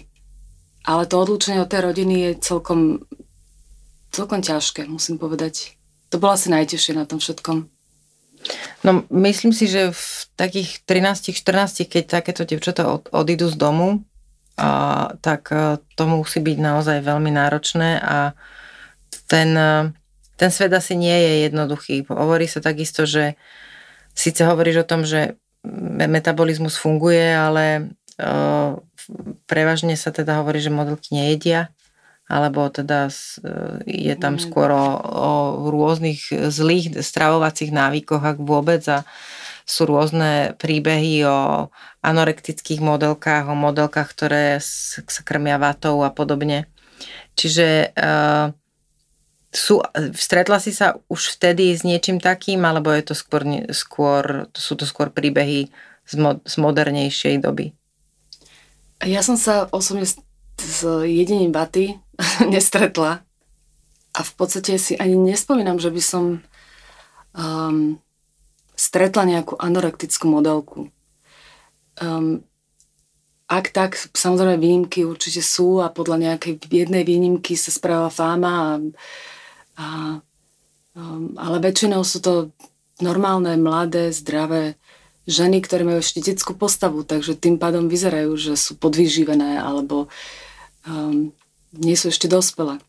Ale 0.83 1.07
to 1.07 1.23
odlúčenie 1.23 1.63
od 1.63 1.71
tej 1.71 1.87
rodiny 1.87 2.15
je 2.19 2.31
celkom, 2.43 3.07
celkom 4.11 4.43
ťažké, 4.43 4.91
musím 4.91 5.23
povedať. 5.23 5.79
To 6.11 6.19
bolo 6.19 6.35
asi 6.35 6.51
najtežšie 6.51 6.99
na 6.99 7.07
tom 7.07 7.23
všetkom. 7.23 7.78
No, 8.87 9.03
myslím 9.11 9.51
si, 9.51 9.67
že 9.67 9.91
v 9.91 10.07
takých 10.39 10.87
13-14, 10.87 11.91
keď 11.91 12.03
takéto 12.07 12.43
devčatá 12.47 12.87
od, 12.87 13.11
odídu 13.11 13.51
z 13.51 13.57
domu, 13.59 14.07
a, 14.59 15.13
tak 15.19 15.51
e, 15.51 15.83
to 15.99 16.03
musí 16.07 16.39
byť 16.43 16.59
naozaj 16.59 16.99
veľmi 17.03 17.31
náročné 17.35 17.99
a 17.99 18.39
ten, 19.27 19.51
e, 19.55 19.91
ten 20.39 20.51
svet 20.51 20.71
asi 20.71 20.95
nie 20.95 21.15
je 21.15 21.33
jednoduchý. 21.51 22.07
Hovorí 22.07 22.47
sa 22.47 22.63
takisto, 22.63 23.07
že 23.07 23.35
síce 24.15 24.43
hovoríš 24.47 24.83
o 24.83 24.89
tom, 24.89 25.03
že 25.03 25.39
metabolizmus 26.07 26.79
funguje, 26.79 27.35
ale 27.35 27.91
uh, 28.23 28.79
prevažne 29.51 29.99
sa 29.99 30.15
teda 30.15 30.43
hovorí, 30.43 30.63
že 30.63 30.75
modelky 30.75 31.15
nejedia, 31.15 31.75
alebo 32.29 32.69
teda 32.69 33.09
je 33.89 34.15
tam 34.21 34.37
mm. 34.37 34.43
skôr 34.45 34.69
o, 34.69 34.89
o 35.01 35.33
rôznych 35.73 36.29
zlých 36.53 37.01
stravovacích 37.01 37.73
návykoch, 37.73 38.21
ak 38.21 38.39
vôbec 38.45 38.85
a 38.87 39.09
sú 39.69 39.85
rôzne 39.85 40.57
príbehy 40.57 41.29
o 41.29 41.69
anorektických 42.01 42.81
modelkách, 42.81 43.53
o 43.53 43.57
modelkách, 43.57 44.09
ktoré 44.17 44.45
sa 44.61 45.21
krmia 45.25 45.61
vatou 45.61 46.01
a 46.05 46.09
podobne. 46.09 46.65
Čiže 47.37 47.93
uh, 47.93 48.57
sú, 49.53 49.85
stretla 50.17 50.57
si 50.57 50.73
sa 50.73 50.97
už 51.13 51.37
vtedy 51.37 51.77
s 51.77 51.85
niečím 51.85 52.17
takým, 52.17 52.65
alebo 52.65 52.89
je 52.97 53.13
to 53.13 53.15
skôr, 53.17 53.45
skôr 53.77 54.49
sú 54.57 54.73
to 54.77 54.89
skôr 54.89 55.13
príbehy 55.13 55.69
z, 56.09 56.15
mo, 56.17 56.41
z 56.49 56.55
modernejšej 56.57 57.45
doby? 57.45 57.77
Ja 59.05 59.21
som 59.21 59.37
sa 59.37 59.69
osobne 59.69 60.09
s, 60.09 60.17
s 60.57 60.81
jedením 61.05 61.53
baty 61.53 62.01
nestretla 62.53 63.23
a 64.15 64.21
v 64.21 64.33
podstate 64.35 64.75
si 64.79 64.99
ani 64.99 65.15
nespomínam, 65.15 65.79
že 65.79 65.95
by 65.95 66.03
som 66.03 66.25
um, 67.37 67.99
stretla 68.75 69.23
nejakú 69.27 69.55
anorektickú 69.59 70.27
modelku. 70.27 70.91
Um, 71.99 72.43
ak 73.49 73.73
tak, 73.73 73.97
samozrejme 74.13 74.61
výnimky 74.61 75.09
určite 75.09 75.41
sú 75.41 75.81
a 75.81 75.89
podľa 75.89 76.31
nejakej 76.31 76.69
jednej 76.69 77.03
výnimky 77.07 77.57
sa 77.57 77.73
spravila 77.73 78.13
fáma 78.13 78.51
a 78.53 78.71
a, 79.79 80.19
um, 80.99 81.39
ale 81.39 81.57
väčšinou 81.63 82.03
sú 82.03 82.19
to 82.19 82.51
normálne, 82.99 83.55
mladé, 83.55 84.11
zdravé 84.11 84.75
ženy, 85.31 85.63
ktoré 85.63 85.87
majú 85.87 86.03
ešte 86.03 86.19
detskú 86.19 86.59
postavu, 86.59 87.07
takže 87.07 87.39
tým 87.39 87.63
pádom 87.63 87.87
vyzerajú, 87.87 88.35
že 88.35 88.59
sú 88.59 88.75
podvyživené 88.75 89.63
alebo 89.63 90.11
um, 90.83 91.31
nie 91.75 91.97
sú 91.97 92.09
ešte 92.13 92.31
dospelé. 92.31 92.81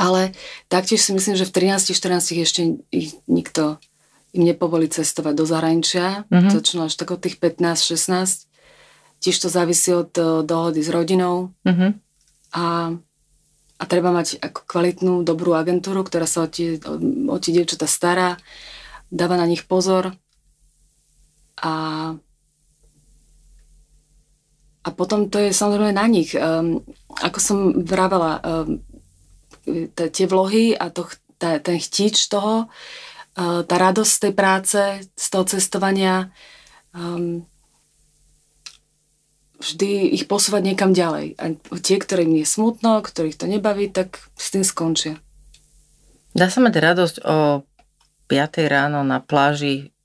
Ale 0.00 0.32
taktiež 0.72 1.04
si 1.04 1.12
myslím, 1.12 1.36
že 1.36 1.46
v 1.46 1.70
13-14 1.76 2.44
ešte 2.44 2.60
ich 2.90 3.14
nikto 3.28 3.78
im 4.34 4.42
nepovolí 4.42 4.90
cestovať 4.90 5.34
do 5.36 5.44
zahraničia. 5.46 6.26
Mm-hmm. 6.26 6.50
Začnú 6.50 6.80
až 6.88 6.94
tak 6.98 7.14
od 7.14 7.20
tých 7.22 7.38
15-16. 7.38 8.50
Tiež 9.22 9.36
to 9.38 9.48
závisí 9.52 9.94
od 9.94 10.10
uh, 10.18 10.42
dohody 10.42 10.82
s 10.82 10.90
rodinou. 10.90 11.54
Mm-hmm. 11.62 11.90
A 12.58 12.64
a 13.74 13.84
treba 13.90 14.14
mať 14.14 14.38
ako 14.38 14.64
kvalitnú, 14.70 15.26
dobrú 15.26 15.52
agentúru, 15.58 16.06
ktorá 16.06 16.30
sa 16.30 16.46
o 16.46 16.48
tie, 16.48 16.78
o 17.26 17.36
tie 17.42 17.52
dievčatá 17.52 17.90
stará, 17.90 18.38
dáva 19.10 19.34
na 19.34 19.50
nich 19.50 19.66
pozor 19.66 20.14
a 21.58 21.72
a 24.84 24.88
potom 24.92 25.32
to 25.32 25.40
je 25.40 25.56
samozrejme 25.56 25.96
na 25.96 26.04
nich. 26.04 26.36
Um, 26.36 26.84
ako 27.24 27.38
som 27.40 27.58
vravela, 27.80 28.38
um, 28.44 28.84
tie 29.96 30.26
vlohy 30.28 30.76
a 30.76 30.92
to, 30.92 31.08
tá, 31.40 31.56
ten 31.56 31.80
chtič 31.80 32.28
toho, 32.28 32.68
uh, 32.68 33.64
tá 33.64 33.74
radosť 33.80 34.14
tej 34.28 34.32
práce, 34.36 34.80
z 35.08 35.26
toho 35.32 35.44
cestovania, 35.48 36.28
um, 36.92 37.48
vždy 39.56 40.12
ich 40.12 40.28
posúvať 40.28 40.62
niekam 40.68 40.92
ďalej. 40.92 41.40
A 41.40 41.56
tie, 41.80 41.96
ktorým 41.96 42.36
je 42.36 42.44
smutno, 42.44 43.00
ktorých 43.00 43.40
to 43.40 43.48
nebaví, 43.48 43.88
tak 43.88 44.20
s 44.36 44.52
tým 44.52 44.68
skončia. 44.68 45.16
Dá 46.36 46.52
sa 46.52 46.60
mať 46.60 46.74
radosť 46.76 47.16
o 47.24 47.64
5 48.28 48.68
ráno 48.68 49.00
na 49.00 49.24
pláži, 49.24 49.96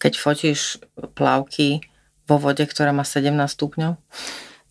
keď 0.00 0.12
fotíš 0.16 0.80
plavky 1.12 1.91
vo 2.32 2.40
vode, 2.40 2.64
ktorá 2.64 2.96
má 2.96 3.04
17 3.04 3.28
stupňov? 3.52 4.00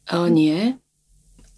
O, 0.09 0.25
nie. 0.25 0.81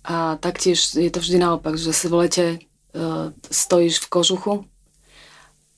A 0.03 0.35
taktiež 0.43 0.99
je 0.99 1.07
to 1.07 1.23
vždy 1.23 1.39
naopak, 1.39 1.79
že 1.79 1.95
si 1.95 2.11
v 2.11 2.27
lete 2.27 2.45
uh, 2.91 3.31
stojíš 3.47 4.03
v 4.03 4.07
kožuchu. 4.11 4.53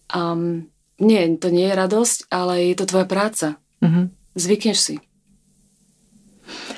Um, 0.10 0.66
nie, 0.98 1.22
to 1.38 1.54
nie 1.54 1.70
je 1.70 1.78
radosť, 1.78 2.34
ale 2.34 2.74
je 2.74 2.76
to 2.82 2.86
tvoja 2.90 3.06
práca. 3.06 3.48
Uh-huh. 3.86 4.10
Zvykneš 4.34 4.80
si. 4.82 4.96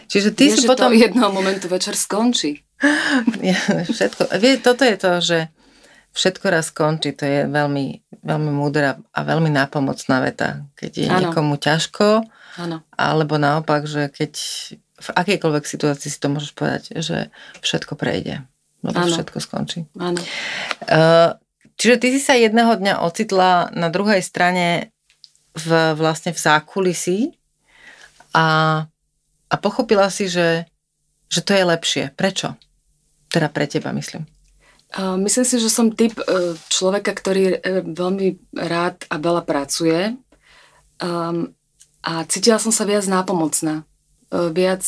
Čiže 0.08 0.30
ty 0.36 0.52
Vieš, 0.52 0.64
si 0.64 0.68
potom... 0.68 0.92
to 0.92 1.28
momentu 1.32 1.68
večer 1.72 1.96
skončí. 1.96 2.64
Ja, 3.42 3.58
všetko. 3.90 4.30
Vie, 4.38 4.62
toto 4.62 4.86
je 4.86 4.98
to, 5.00 5.12
že 5.18 5.38
všetko 6.14 6.46
raz 6.52 6.70
skončí. 6.70 7.14
To 7.18 7.26
je 7.26 7.50
veľmi, 7.50 8.06
veľmi 8.22 8.52
múdra 8.54 9.02
a 9.14 9.20
veľmi 9.26 9.50
nápomocná 9.50 10.22
veta. 10.22 10.66
Keď 10.78 10.92
je 10.94 11.08
ano. 11.10 11.18
niekomu 11.30 11.58
ťažko, 11.58 12.22
ano. 12.58 12.84
alebo 12.94 13.38
naopak, 13.38 13.86
že 13.86 14.10
keď 14.10 14.34
v 14.98 15.10
akejkoľvek 15.14 15.66
situácii 15.66 16.10
si 16.10 16.20
to 16.20 16.28
môžeš 16.34 16.52
povedať, 16.58 16.84
že 17.00 17.30
všetko 17.62 17.94
prejde. 17.94 18.44
Lebo 18.82 18.98
ano. 18.98 19.14
všetko 19.14 19.38
skončí. 19.38 19.86
Áno. 19.98 20.18
Uh, 20.86 21.38
čiže 21.78 22.02
ty 22.02 22.08
si 22.14 22.22
sa 22.22 22.34
jedného 22.34 22.74
dňa 22.78 23.06
ocitla 23.06 23.70
na 23.74 23.94
druhej 23.94 24.22
strane 24.26 24.90
v, 25.54 25.94
vlastne 25.98 26.34
v 26.34 26.40
zákulisí 26.42 27.20
a 28.34 28.86
a 29.48 29.56
pochopila 29.56 30.12
si, 30.12 30.28
že, 30.28 30.68
že 31.32 31.42
to 31.44 31.56
je 31.56 31.64
lepšie. 31.64 32.04
Prečo? 32.16 32.60
Teda 33.32 33.48
pre 33.48 33.68
teba, 33.68 33.96
myslím. 33.96 34.28
Myslím 34.96 35.44
si, 35.44 35.60
že 35.60 35.68
som 35.68 35.92
typ 35.92 36.16
e, 36.16 36.56
človeka, 36.72 37.12
ktorý 37.12 37.60
veľmi 37.92 38.56
rád 38.56 39.04
a 39.12 39.20
veľa 39.20 39.44
pracuje 39.44 40.16
um, 41.04 41.52
a 42.08 42.24
cítila 42.24 42.56
som 42.56 42.72
sa 42.72 42.88
viac 42.88 43.04
nápomocná. 43.04 43.84
E, 44.32 44.38
viac 44.56 44.88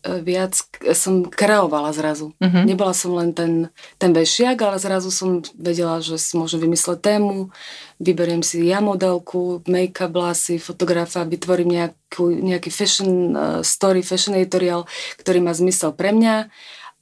E, 0.00 0.24
viac 0.24 0.56
som 0.96 1.28
kreovala 1.28 1.92
zrazu. 1.92 2.32
Uh-huh. 2.40 2.64
Nebola 2.64 2.96
som 2.96 3.12
len 3.20 3.36
ten, 3.36 3.68
ten 4.00 4.16
vešiak, 4.16 4.56
ale 4.64 4.80
zrazu 4.80 5.12
som 5.12 5.44
vedela, 5.52 6.00
že 6.00 6.16
si 6.16 6.40
môžem 6.40 6.56
vymysleť 6.56 7.04
tému, 7.04 7.52
vyberiem 8.00 8.40
si 8.40 8.64
ja 8.64 8.80
modelku, 8.80 9.60
make-up, 9.68 10.08
vlasy, 10.08 10.56
fotografa, 10.56 11.28
vytvorím 11.28 11.68
nejakú, 11.76 12.32
nejaký 12.32 12.72
fashion 12.72 13.36
story, 13.60 14.00
fashion 14.00 14.32
editorial, 14.40 14.88
ktorý 15.20 15.44
má 15.44 15.52
zmysel 15.52 15.92
pre 15.92 16.16
mňa 16.16 16.48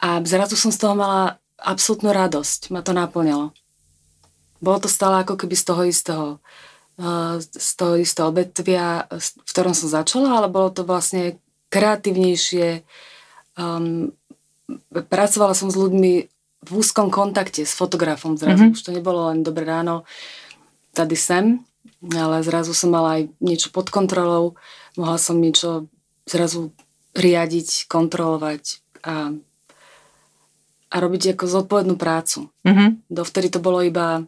a 0.03 0.09
zrazu 0.27 0.59
som 0.59 0.75
z 0.75 0.83
toho 0.83 0.99
mala 0.99 1.39
absolútnu 1.59 2.11
radosť. 2.11 2.75
Ma 2.75 2.83
to 2.83 2.91
naplňalo. 2.91 3.55
Bolo 4.59 4.79
to 4.83 4.91
stále 4.91 5.23
ako 5.23 5.39
keby 5.39 5.55
z 5.55 5.65
toho 5.71 5.83
istého 5.87 6.27
z 7.39 7.71
toho 7.79 7.95
istého 7.95 8.35
odvetvia, 8.35 9.07
v 9.07 9.51
ktorom 9.55 9.71
som 9.71 9.87
začala, 9.87 10.43
ale 10.43 10.51
bolo 10.51 10.75
to 10.75 10.83
vlastne 10.83 11.39
kreatívnejšie. 11.71 12.83
Um, 13.55 14.11
pracovala 14.91 15.55
som 15.55 15.71
s 15.71 15.79
ľuďmi 15.79 16.13
v 16.59 16.71
úzkom 16.75 17.15
kontakte 17.15 17.63
s 17.63 17.71
fotografom 17.79 18.35
zrazu. 18.35 18.67
Mm-hmm. 18.67 18.75
Už 18.75 18.83
to 18.83 18.91
nebolo 18.91 19.31
len 19.31 19.47
dobré 19.47 19.63
ráno, 19.63 20.03
tady 20.91 21.15
sem, 21.15 21.63
ale 22.03 22.43
zrazu 22.43 22.75
som 22.75 22.91
mala 22.91 23.23
aj 23.23 23.31
niečo 23.39 23.71
pod 23.71 23.95
kontrolou, 23.95 24.59
mohla 24.99 25.23
som 25.23 25.39
niečo 25.39 25.87
zrazu 26.27 26.75
riadiť, 27.15 27.87
kontrolovať 27.87 28.83
a, 29.07 29.39
a 30.91 30.97
robiť 30.99 31.39
ako 31.39 31.45
zodpovednú 31.47 31.95
prácu. 31.95 32.51
Mm-hmm. 32.67 33.07
Dovtedy 33.07 33.55
to 33.55 33.63
bolo 33.63 33.87
iba 33.87 34.27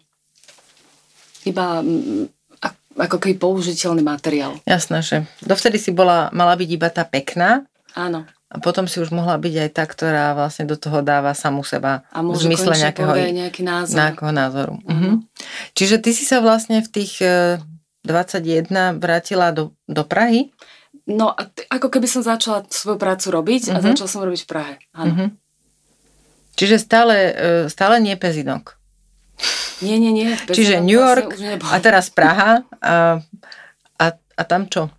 iba 1.45 1.81
ako 3.00 3.16
keby 3.16 3.40
použiteľný 3.40 4.04
materiál. 4.04 4.61
Jasné, 4.69 5.00
že 5.00 5.16
dovtedy 5.40 5.80
si 5.80 5.90
bola, 5.90 6.28
mala 6.37 6.52
byť 6.54 6.69
iba 6.69 6.88
tá 6.92 7.09
pekná. 7.09 7.64
Áno. 7.97 8.28
A 8.50 8.59
potom 8.59 8.90
si 8.90 8.99
už 8.99 9.14
mohla 9.14 9.38
byť 9.38 9.54
aj 9.62 9.71
tá, 9.71 9.87
ktorá 9.87 10.35
vlastne 10.35 10.66
do 10.66 10.75
toho 10.75 11.07
dáva 11.07 11.30
samú 11.38 11.62
seba. 11.62 12.02
A 12.11 12.19
v 12.19 12.35
zmysle 12.35 12.75
nejakého, 12.75 13.14
nejaký 13.14 13.62
názor. 13.62 13.95
Nejakého 13.95 14.33
názoru. 14.35 14.75
Uh-huh. 14.83 14.90
Uh-huh. 14.90 15.14
Čiže 15.78 16.02
ty 16.02 16.11
si 16.11 16.26
sa 16.26 16.42
vlastne 16.42 16.83
v 16.83 16.88
tých 16.90 17.23
21 17.23 18.66
e, 18.66 18.99
vrátila 18.99 19.54
do, 19.54 19.71
do 19.87 20.02
Prahy? 20.02 20.50
No, 21.07 21.30
ako 21.71 21.95
keby 21.95 22.11
som 22.11 22.26
začala 22.26 22.66
svoju 22.66 22.99
prácu 22.99 23.30
robiť 23.30 23.71
uh-huh. 23.71 23.75
a 23.75 23.78
mhm. 23.78 23.87
začala 23.95 24.09
som 24.11 24.26
robiť 24.26 24.42
v 24.42 24.49
Prahe. 24.50 24.75
Áno. 24.99 25.12
Uh-huh. 25.14 25.28
Čiže 26.59 26.83
stále, 26.83 27.16
e, 27.30 27.33
stále 27.71 28.02
nie 28.02 28.19
pezinok. 28.19 28.80
Nie, 29.81 29.97
nie, 29.97 30.13
nie. 30.13 30.37
Čiže 30.37 30.85
New 30.85 30.97
York 30.97 31.33
a 31.73 31.77
teraz 31.81 32.13
Praha 32.13 32.69
a, 32.85 33.21
a, 33.97 34.07
a 34.13 34.43
tam 34.45 34.69
čo? 34.69 34.93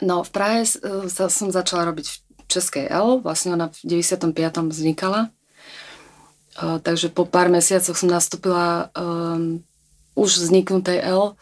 No, 0.00 0.24
v 0.24 0.30
Prahe 0.32 0.64
uh, 0.64 1.08
som 1.08 1.48
začala 1.52 1.88
robiť 1.92 2.06
v 2.08 2.16
Českej 2.48 2.84
L, 2.88 3.20
vlastne 3.20 3.56
ona 3.56 3.68
v 3.72 4.04
95. 4.04 4.32
vznikala. 4.72 5.32
Uh, 6.60 6.80
takže 6.80 7.08
po 7.12 7.24
pár 7.24 7.48
mesiacoch 7.48 7.96
som 7.96 8.12
nastúpila 8.12 8.92
um, 8.92 9.64
už 10.16 10.44
vzniknutej 10.44 11.00
L, 11.04 11.36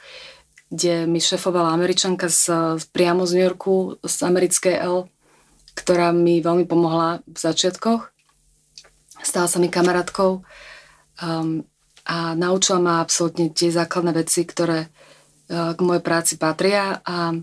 kde 0.69 1.09
mi 1.09 1.19
šefovala 1.19 1.73
američanka 1.73 2.29
z, 2.29 2.77
priamo 2.93 3.25
z 3.25 3.31
New 3.35 3.47
Yorku, 3.47 3.97
z 4.05 4.17
americkej 4.23 4.77
L, 4.85 5.09
ktorá 5.75 6.13
mi 6.13 6.45
veľmi 6.45 6.69
pomohla 6.69 7.25
v 7.25 7.39
začiatkoch. 7.39 8.13
Stala 9.25 9.49
sa 9.51 9.59
mi 9.59 9.73
kamarátkou. 9.73 10.45
Um, 11.19 11.67
a 12.09 12.33
naučila 12.33 12.81
ma 12.81 12.95
absolútne 13.05 13.53
tie 13.53 13.69
základné 13.69 14.17
veci, 14.17 14.49
ktoré 14.49 14.89
e, 14.89 14.89
k 15.77 15.81
mojej 15.85 16.01
práci 16.01 16.41
patria 16.41 17.05
a, 17.05 17.37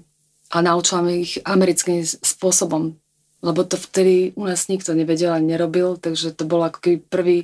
a 0.50 0.58
naučila 0.58 1.06
ma 1.06 1.14
ich 1.14 1.38
americkým 1.46 2.02
spôsobom, 2.02 2.98
lebo 3.46 3.62
to 3.62 3.78
vtedy 3.78 4.34
u 4.34 4.50
nás 4.50 4.66
nikto 4.66 4.98
nevedel 4.98 5.38
a 5.38 5.40
nerobil, 5.44 6.02
takže 6.02 6.34
to 6.34 6.50
bolo 6.50 6.66
ako 6.66 6.82
keby 6.82 6.98
prvý, 6.98 7.38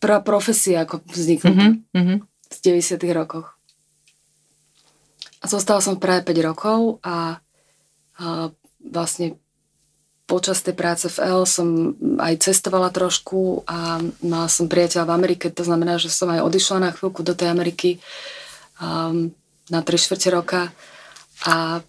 prvá 0.00 0.24
profesia, 0.24 0.88
ako 0.88 1.04
vzniknutá 1.04 1.76
mm-hmm. 1.76 2.18
v 2.24 2.58
90 2.64 2.96
rokoch. 3.12 3.52
A 5.42 5.52
zostala 5.52 5.84
som 5.84 6.00
v 6.00 6.04
Prahe 6.06 6.24
5 6.24 6.48
rokov 6.48 6.96
a, 7.04 7.44
a 8.16 8.48
vlastne 8.80 9.36
počas 10.32 10.64
tej 10.64 10.72
práce 10.72 11.12
v 11.12 11.28
L 11.28 11.44
som 11.44 11.92
aj 12.16 12.48
cestovala 12.48 12.88
trošku 12.88 13.68
a 13.68 14.00
mala 14.24 14.48
som 14.48 14.64
priateľa 14.64 15.04
v 15.04 15.12
Amerike, 15.12 15.52
to 15.52 15.60
znamená, 15.60 16.00
že 16.00 16.08
som 16.08 16.32
aj 16.32 16.40
odišla 16.40 16.88
na 16.88 16.90
chvíľku 16.96 17.20
do 17.20 17.36
tej 17.36 17.52
Ameriky 17.52 18.00
um, 18.80 19.28
na 19.68 19.84
3 19.84 19.92
čtvrte 19.92 20.32
roka. 20.32 20.72
A 21.44 21.84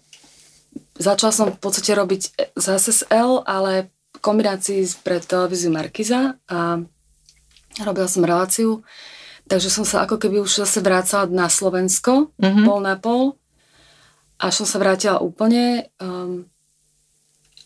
začala 0.99 1.31
som 1.31 1.55
v 1.55 1.55
podstate 1.55 1.95
robiť 1.95 2.51
zase 2.59 2.91
z 2.91 3.07
L, 3.15 3.47
ale 3.47 3.87
v 4.11 4.19
kombinácii 4.19 4.83
pre 5.07 5.23
televíziu 5.23 5.71
Markiza 5.71 6.35
a 6.51 6.83
robila 7.79 8.11
som 8.11 8.27
reláciu, 8.27 8.83
takže 9.47 9.71
som 9.71 9.87
sa 9.87 10.03
ako 10.03 10.19
keby 10.19 10.43
už 10.43 10.67
zase 10.67 10.83
vrácala 10.83 11.31
na 11.31 11.47
Slovensko, 11.47 12.35
mm-hmm. 12.35 12.65
pol 12.67 12.79
na 12.83 12.99
pol 12.99 13.39
a 14.35 14.51
som 14.51 14.67
sa 14.67 14.83
vrátila 14.83 15.23
úplne. 15.23 15.87
Um, 16.03 16.51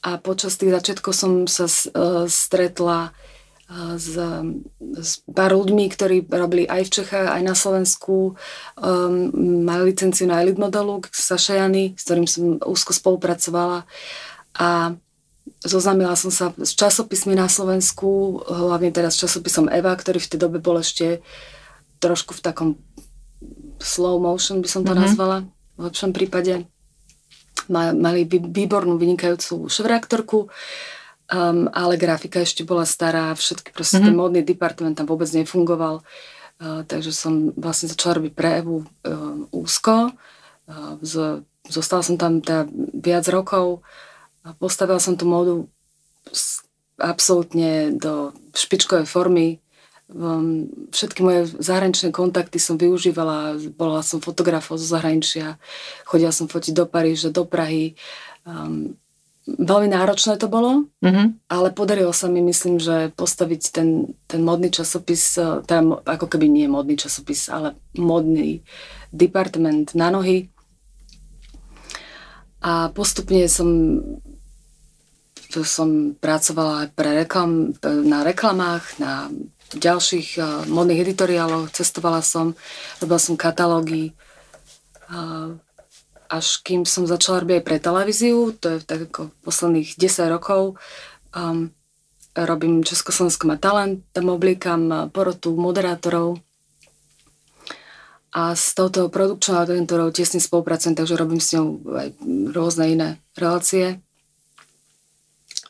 a 0.08 0.16
počas 0.24 0.56
tých 0.56 0.72
začiatkov 0.72 1.12
som 1.12 1.32
sa 1.52 1.68
uh, 1.68 2.24
stretla 2.32 3.12
uh, 3.12 4.00
s, 4.00 4.16
s 4.96 5.12
pár 5.28 5.52
ľuďmi, 5.52 5.84
ktorí 5.92 6.24
robili 6.32 6.64
aj 6.64 6.88
v 6.88 6.94
Čechách, 7.04 7.28
aj 7.28 7.44
na 7.44 7.52
Slovensku. 7.52 8.40
Um, 8.80 9.36
mali 9.68 9.92
licenciu 9.92 10.32
na 10.32 10.40
Elite 10.40 10.64
modelu, 10.64 11.04
Saša 11.12 11.60
Jany, 11.60 12.00
s 12.00 12.08
ktorým 12.08 12.24
som 12.24 12.56
úzko 12.64 12.96
spolupracovala. 12.96 13.84
A 14.56 14.96
zoznámila 15.68 16.16
som 16.16 16.32
sa 16.32 16.56
s 16.56 16.72
časopismi 16.72 17.36
na 17.36 17.52
Slovensku, 17.52 18.40
hlavne 18.48 18.96
teraz 18.96 19.20
s 19.20 19.28
časopisom 19.28 19.68
Eva, 19.68 19.92
ktorý 19.92 20.24
v 20.24 20.30
tej 20.32 20.40
dobe 20.40 20.64
bol 20.64 20.80
ešte 20.80 21.20
trošku 22.00 22.32
v 22.38 22.42
takom 22.48 22.70
slow 23.84 24.24
motion, 24.24 24.64
by 24.64 24.70
som 24.72 24.82
to 24.88 24.94
mm-hmm. 24.94 25.04
nazvala, 25.04 25.38
v 25.78 25.82
lepšom 25.92 26.16
prípade 26.16 26.66
mali 27.72 28.24
výbornú, 28.28 28.96
vynikajúcu 28.96 29.68
švreaktorku, 29.68 30.48
um, 30.48 31.68
ale 31.72 32.00
grafika 32.00 32.42
ešte 32.42 32.64
bola 32.64 32.88
stará, 32.88 33.36
všetky 33.36 33.76
proste 33.76 34.00
mm-hmm. 34.00 34.08
ten 34.08 34.16
módny 34.16 34.42
department 34.44 34.96
tam 34.96 35.08
vôbec 35.08 35.28
nefungoval, 35.32 36.02
uh, 36.02 36.82
takže 36.88 37.12
som 37.12 37.52
vlastne 37.56 37.92
začala 37.92 38.24
robiť 38.24 38.34
pre 38.34 38.50
Evu 38.64 38.84
uh, 38.84 38.88
úzko, 39.52 40.12
uh, 40.12 40.94
z, 41.04 41.44
zostala 41.68 42.04
som 42.04 42.16
tam 42.16 42.40
teda 42.40 42.68
viac 42.96 43.28
rokov, 43.28 43.84
postavila 44.64 45.04
som 45.04 45.20
tú 45.20 45.28
módu 45.28 45.54
absolútne 46.98 47.94
do 47.94 48.32
špičkovej 48.56 49.06
formy, 49.06 49.48
um, 49.54 49.67
všetky 50.92 51.20
moje 51.20 51.52
zahraničné 51.60 52.16
kontakty 52.16 52.64
som 52.64 52.80
využívala, 52.80 53.60
bola 53.76 54.00
som 54.00 54.24
fotografov 54.24 54.80
zo 54.80 54.88
zahraničia, 54.88 55.60
chodila 56.08 56.32
som 56.32 56.48
fotiť 56.48 56.72
do 56.72 56.88
Paríža, 56.88 57.28
do 57.28 57.44
Prahy. 57.44 58.00
Um, 58.48 58.96
veľmi 59.48 59.92
náročné 59.92 60.40
to 60.40 60.48
bolo, 60.48 60.88
mm-hmm. 61.04 61.52
ale 61.52 61.76
podarilo 61.76 62.16
sa 62.16 62.32
mi, 62.32 62.40
myslím, 62.40 62.80
že 62.80 63.12
postaviť 63.16 63.62
ten, 63.72 64.16
ten 64.28 64.44
modný 64.44 64.72
časopis, 64.72 65.40
e, 65.40 65.64
teda 65.64 66.04
ako 66.04 66.28
keby 66.28 66.52
nie 66.52 66.68
modný 66.68 67.00
časopis, 67.00 67.48
ale 67.48 67.80
modný 67.96 68.64
department 69.12 69.96
na 69.96 70.12
nohy. 70.12 70.52
A 72.64 72.92
postupne 72.92 73.48
som 73.48 74.00
som 75.48 76.14
pracovala 76.20 76.92
pre 76.92 77.24
reklam, 77.24 77.74
na 77.82 78.22
reklamách, 78.22 79.00
na 79.00 79.32
ďalších 79.76 80.40
uh, 80.40 80.46
modných 80.72 81.04
editoriáloch, 81.04 81.76
cestovala 81.76 82.24
som, 82.24 82.56
robila 83.04 83.20
som 83.20 83.36
katalógy, 83.36 84.16
uh, 85.12 85.60
až 86.32 86.64
kým 86.64 86.88
som 86.88 87.08
začala 87.08 87.44
robiť 87.44 87.56
aj 87.60 87.66
pre 87.68 87.78
televíziu, 87.80 88.56
to 88.56 88.78
je 88.78 88.78
tak 88.84 89.12
ako 89.12 89.32
posledných 89.44 89.96
10 90.00 90.32
rokov, 90.32 90.80
um, 91.36 91.72
robím 92.36 92.84
Československo 92.84 93.48
má 93.48 93.58
talent, 93.60 94.04
tam 94.14 94.32
oblíkam 94.32 95.10
porotu 95.10 95.58
moderátorov. 95.58 96.38
A 98.38 98.54
s 98.54 98.78
touto 98.78 99.10
produkčnou 99.10 99.66
agentúrou 99.66 100.14
tesne 100.14 100.38
spolupracujem, 100.38 100.94
takže 100.94 101.18
robím 101.18 101.42
s 101.42 101.58
ňou 101.58 101.82
aj 101.98 102.08
rôzne 102.54 102.86
iné 102.94 103.10
relácie. 103.34 103.98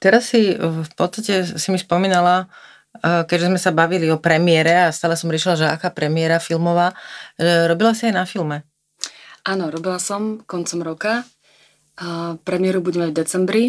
Teraz 0.03 0.35
si 0.35 0.51
v 0.59 0.91
podstate 0.99 1.47
si 1.47 1.67
mi 1.71 1.79
spomínala, 1.79 2.51
Eh, 2.51 2.66
keďže 3.01 3.49
sme 3.53 3.59
sa 3.61 3.71
bavili 3.75 4.09
o 4.09 4.21
premiére 4.21 4.87
a 4.87 4.95
stále 4.95 5.13
som 5.13 5.29
riešila, 5.29 5.55
že 5.59 5.65
aká 5.69 5.93
premiéra 5.93 6.41
filmová, 6.41 6.97
robila 7.39 7.93
si 7.93 8.09
aj 8.09 8.13
na 8.13 8.25
filme? 8.25 8.65
Áno, 9.47 9.71
robila 9.71 10.01
som 10.01 10.43
koncom 10.43 10.83
roka. 10.83 11.23
A 11.97 12.37
premiéru 12.45 12.83
budeme 12.83 13.09
v 13.09 13.17
decembri. 13.17 13.65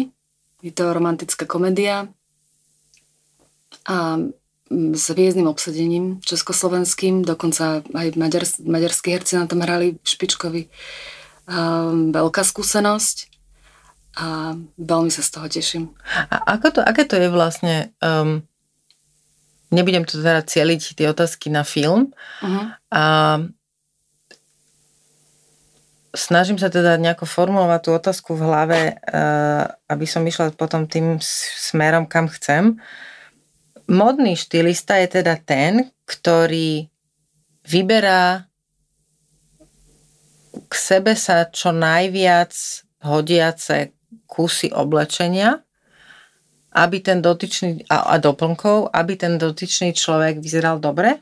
Je 0.61 0.69
to 0.69 0.93
romantická 0.93 1.49
komédia 1.49 2.11
a 3.89 4.21
s 4.69 5.05
hviezdnym 5.09 5.49
obsadením 5.49 6.21
československým, 6.21 7.25
dokonca 7.25 7.81
aj 7.81 8.07
maďars, 8.13 8.61
maďarskí 8.61 9.09
herci 9.09 9.33
na 9.33 9.49
tom 9.49 9.65
hrali 9.65 9.97
špičkovi. 10.05 10.69
Um, 11.49 12.13
veľká 12.13 12.45
skúsenosť 12.45 13.33
a 14.21 14.53
veľmi 14.77 15.09
sa 15.09 15.25
z 15.25 15.29
toho 15.33 15.47
teším. 15.49 15.83
A 16.29 16.53
ako 16.53 16.77
to, 16.77 16.81
aké 16.85 17.09
to 17.09 17.17
je 17.17 17.33
vlastne 17.33 17.89
um, 17.97 18.45
nebudem 19.69 20.05
to 20.05 20.17
teda 20.19 20.41
cieliť 20.41 20.97
tie 20.97 21.07
otázky 21.09 21.53
na 21.53 21.61
film. 21.61 22.13
Uh-huh. 22.41 22.65
A 22.89 23.03
snažím 26.13 26.57
sa 26.57 26.73
teda 26.73 26.97
nejako 26.97 27.29
formulovať 27.29 27.81
tú 27.85 27.89
otázku 27.93 28.31
v 28.33 28.45
hlave, 28.45 28.79
eh, 28.97 29.63
aby 29.89 30.05
som 30.09 30.25
išla 30.25 30.53
potom 30.57 30.89
tým 30.89 31.21
smerom, 31.21 32.09
kam 32.09 32.29
chcem. 32.29 32.81
Modný 33.89 34.37
štylista 34.37 35.01
je 35.01 35.21
teda 35.21 35.37
ten, 35.41 35.89
ktorý 36.05 36.89
vyberá 37.65 38.45
k 40.69 40.73
sebe 40.73 41.13
sa 41.17 41.49
čo 41.49 41.73
najviac 41.73 42.53
hodiace 43.01 43.93
kusy 44.29 44.69
oblečenia 44.73 45.61
aby 46.73 46.97
ten 47.01 47.21
dotyčný, 47.21 47.85
a, 47.89 48.13
a 48.13 48.15
doplnkov, 48.21 48.93
aby 48.93 49.13
ten 49.17 49.41
dotyčný 49.41 49.93
človek 49.93 50.37
vyzeral 50.37 50.77
dobre? 50.77 51.21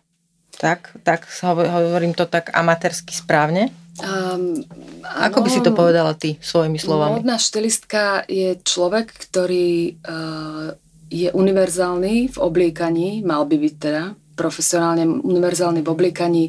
Tak, 0.58 1.06
tak 1.06 1.30
hovorím 1.46 2.18
to 2.18 2.26
tak 2.26 2.50
amatérsky 2.52 3.14
správne? 3.14 3.70
Um, 3.98 4.62
Ako 5.02 5.42
by 5.42 5.50
si 5.50 5.62
to 5.66 5.74
povedala 5.74 6.14
ty 6.14 6.38
svojimi 6.38 6.78
slovami? 6.78 7.22
Modná 7.22 7.42
štilistka 7.42 8.26
je 8.30 8.58
človek, 8.62 9.10
ktorý 9.10 9.98
uh, 10.06 10.74
je 11.10 11.30
univerzálny 11.34 12.30
v 12.30 12.38
obliekaní, 12.38 13.26
mal 13.26 13.50
by 13.50 13.58
byť 13.58 13.74
teda 13.82 14.04
profesionálne 14.38 15.02
univerzálny 15.26 15.82
v 15.82 15.90
obliekaní 15.90 16.44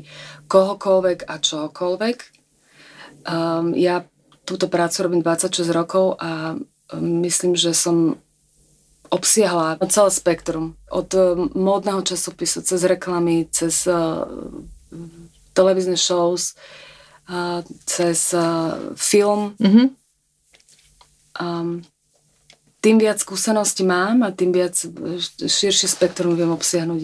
kohokoľvek 0.45 1.25
a 1.25 1.35
čohokoľvek. 1.41 2.17
Um, 3.29 3.73
ja 3.73 4.05
túto 4.45 4.69
prácu 4.69 5.09
robím 5.09 5.21
26 5.25 5.73
rokov 5.73 6.21
a 6.21 6.53
um, 6.53 7.25
myslím, 7.25 7.57
že 7.57 7.73
som 7.73 8.21
obsiahla 9.11 9.79
celé 9.89 10.11
spektrum. 10.11 10.77
Od 10.91 11.09
um, 11.15 11.51
módneho 11.55 12.03
časopisu, 12.03 12.63
cez 12.63 12.81
reklamy, 12.85 13.49
cez 13.51 13.87
uh, 13.87 14.25
televízne 15.53 15.97
shows, 15.97 16.55
uh, 17.29 17.67
cez 17.85 18.33
uh, 18.33 18.95
film. 18.95 19.59
Mm-hmm. 19.59 19.87
Um, 21.39 21.83
tým 22.79 22.97
viac 23.03 23.19
skúseností 23.19 23.83
mám 23.83 24.23
a 24.23 24.31
tým 24.31 24.55
viac 24.55 24.79
širšie 25.43 25.91
spektrum 25.91 26.39
viem 26.39 26.55
obsiahnuť. 26.55 27.01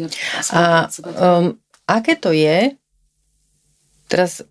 A, 0.54 0.86
a 0.86 0.88
um, 1.18 1.58
aké 1.90 2.14
to 2.14 2.30
je? 2.30 2.78
Teraz 4.06 4.46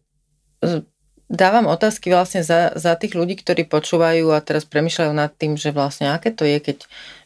dávam 1.31 1.65
otázky 1.71 2.11
vlastne 2.11 2.43
za, 2.43 2.75
za 2.75 2.93
tých 2.99 3.15
ľudí, 3.15 3.39
ktorí 3.39 3.65
počúvajú 3.67 4.31
a 4.35 4.43
teraz 4.43 4.67
premyšľajú 4.67 5.11
nad 5.15 5.31
tým, 5.31 5.55
že 5.55 5.71
vlastne 5.71 6.11
aké 6.11 6.35
to 6.35 6.43
je, 6.43 6.59
keď 6.59 6.77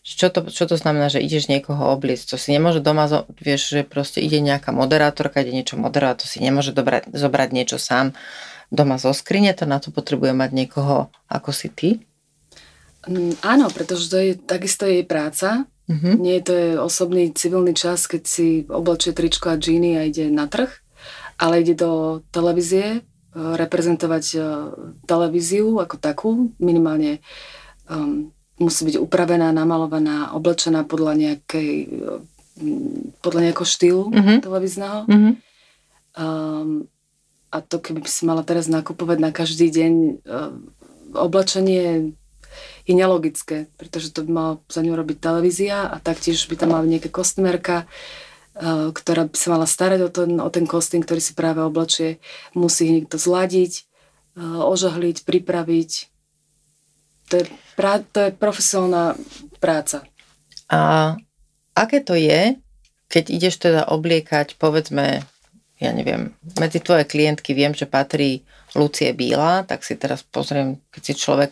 čo 0.08 0.32
to, 0.32 0.48
čo 0.48 0.64
to 0.70 0.80
znamená, 0.80 1.12
že 1.12 1.20
ideš 1.20 1.52
niekoho 1.52 1.92
obliecť, 1.92 2.32
to 2.32 2.38
si 2.40 2.56
nemôže 2.56 2.80
doma, 2.80 3.10
vieš, 3.42 3.76
že 3.76 3.82
proste 3.84 4.24
ide 4.24 4.40
nejaká 4.40 4.72
moderátorka, 4.72 5.44
ide 5.44 5.52
niečo 5.52 5.76
moderovať, 5.76 6.24
to 6.24 6.28
si 6.30 6.40
nemôže 6.40 6.72
dobrať, 6.72 7.12
zobrať 7.12 7.50
niečo 7.52 7.76
sám 7.76 8.16
doma 8.72 9.00
zo 9.00 9.12
skrine, 9.12 9.52
to 9.52 9.68
na 9.68 9.84
to 9.84 9.92
potrebuje 9.92 10.32
mať 10.32 10.52
niekoho 10.56 11.12
ako 11.28 11.52
si 11.52 11.68
ty? 11.68 11.90
Mm, 13.08 13.40
áno, 13.44 13.68
pretože 13.72 14.12
to 14.12 14.18
je 14.20 14.32
takisto 14.36 14.88
jej 14.88 15.04
práca. 15.08 15.68
Mm-hmm. 15.88 16.16
Nie 16.20 16.34
je 16.40 16.44
to 16.44 16.54
je 16.54 16.70
osobný 16.76 17.32
civilný 17.32 17.72
čas, 17.72 18.12
keď 18.12 18.24
si 18.28 18.68
oblečie 18.68 19.16
tričko 19.16 19.56
a 19.56 19.60
džíny 19.60 19.96
a 19.96 20.04
ide 20.04 20.28
na 20.28 20.44
trh, 20.52 20.68
ale 21.40 21.64
ide 21.64 21.80
do 21.80 22.24
televízie, 22.36 23.08
reprezentovať 23.38 24.26
e, 24.34 24.38
televíziu 25.06 25.78
ako 25.78 25.96
takú, 26.02 26.30
minimálne 26.58 27.22
um, 27.86 28.34
musí 28.58 28.90
byť 28.90 28.98
upravená, 28.98 29.54
namalovaná, 29.54 30.34
oblečená 30.34 30.82
podľa 30.84 31.14
nejakej 31.14 31.72
mm, 32.58 33.22
podľa 33.22 33.42
nejakého 33.50 33.68
štýlu 33.70 34.04
mm-hmm. 34.10 34.38
televízneho. 34.42 35.00
Mm-hmm. 35.06 35.34
Um, 36.18 36.90
a 37.54 37.58
to 37.62 37.78
keby 37.78 38.02
si 38.10 38.26
mala 38.26 38.42
teraz 38.42 38.66
nakupovať 38.68 39.18
na 39.22 39.30
každý 39.30 39.70
deň 39.70 39.94
uh, 40.26 40.52
oblečenie 41.14 42.18
je 42.88 42.94
nelogické, 42.96 43.68
pretože 43.76 44.16
to 44.16 44.24
by 44.24 44.32
mala 44.32 44.54
za 44.72 44.80
ňu 44.80 44.96
robiť 44.96 45.18
televízia 45.20 45.92
a 45.92 46.00
taktiež 46.00 46.48
by 46.48 46.56
tam 46.56 46.72
mala 46.74 46.88
nejaká 46.88 47.12
kostmerka, 47.12 47.84
eh, 47.84 47.88
ktorá 48.66 49.30
by 49.30 49.38
sa 49.38 49.50
mala 49.54 49.68
starať 49.70 50.00
o 50.02 50.10
ten, 50.10 50.32
o 50.42 50.50
ten 50.50 50.66
kostým, 50.66 51.06
ktorý 51.06 51.22
si 51.22 51.38
práve 51.38 51.62
oblečie. 51.62 52.18
Musí 52.58 52.90
niekto 52.90 53.22
zladiť, 53.22 53.86
eh, 54.38 54.42
ožahliť, 54.42 55.24
pripraviť. 55.24 55.92
To 57.28 57.34
je, 57.44 57.46
pra, 57.76 58.02
to 58.02 58.28
je 58.28 58.32
profesionálna 58.34 59.20
práca. 59.60 60.08
A 60.72 61.14
aké 61.76 62.00
to 62.02 62.16
je, 62.16 62.56
keď 63.08 63.24
ideš 63.32 63.56
teda 63.60 63.88
obliekať, 63.88 64.56
povedzme, 64.60 65.24
ja 65.78 65.92
neviem, 65.94 66.34
medzi 66.58 66.82
tvoje 66.82 67.06
klientky 67.06 67.54
viem, 67.54 67.76
že 67.76 67.86
patrí 67.86 68.48
Lucie 68.76 69.14
Bíla, 69.14 69.64
tak 69.64 69.86
si 69.86 69.96
teraz 69.96 70.26
pozriem, 70.26 70.82
keď 70.92 71.02
si 71.04 71.14
človek 71.16 71.52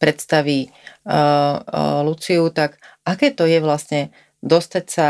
predstaví 0.00 0.70
uh, 1.04 1.60
uh, 1.60 2.00
Luciu, 2.06 2.48
tak 2.54 2.80
aké 3.04 3.34
to 3.34 3.44
je 3.44 3.60
vlastne 3.60 4.14
dostať 4.40 4.84
sa 4.88 5.06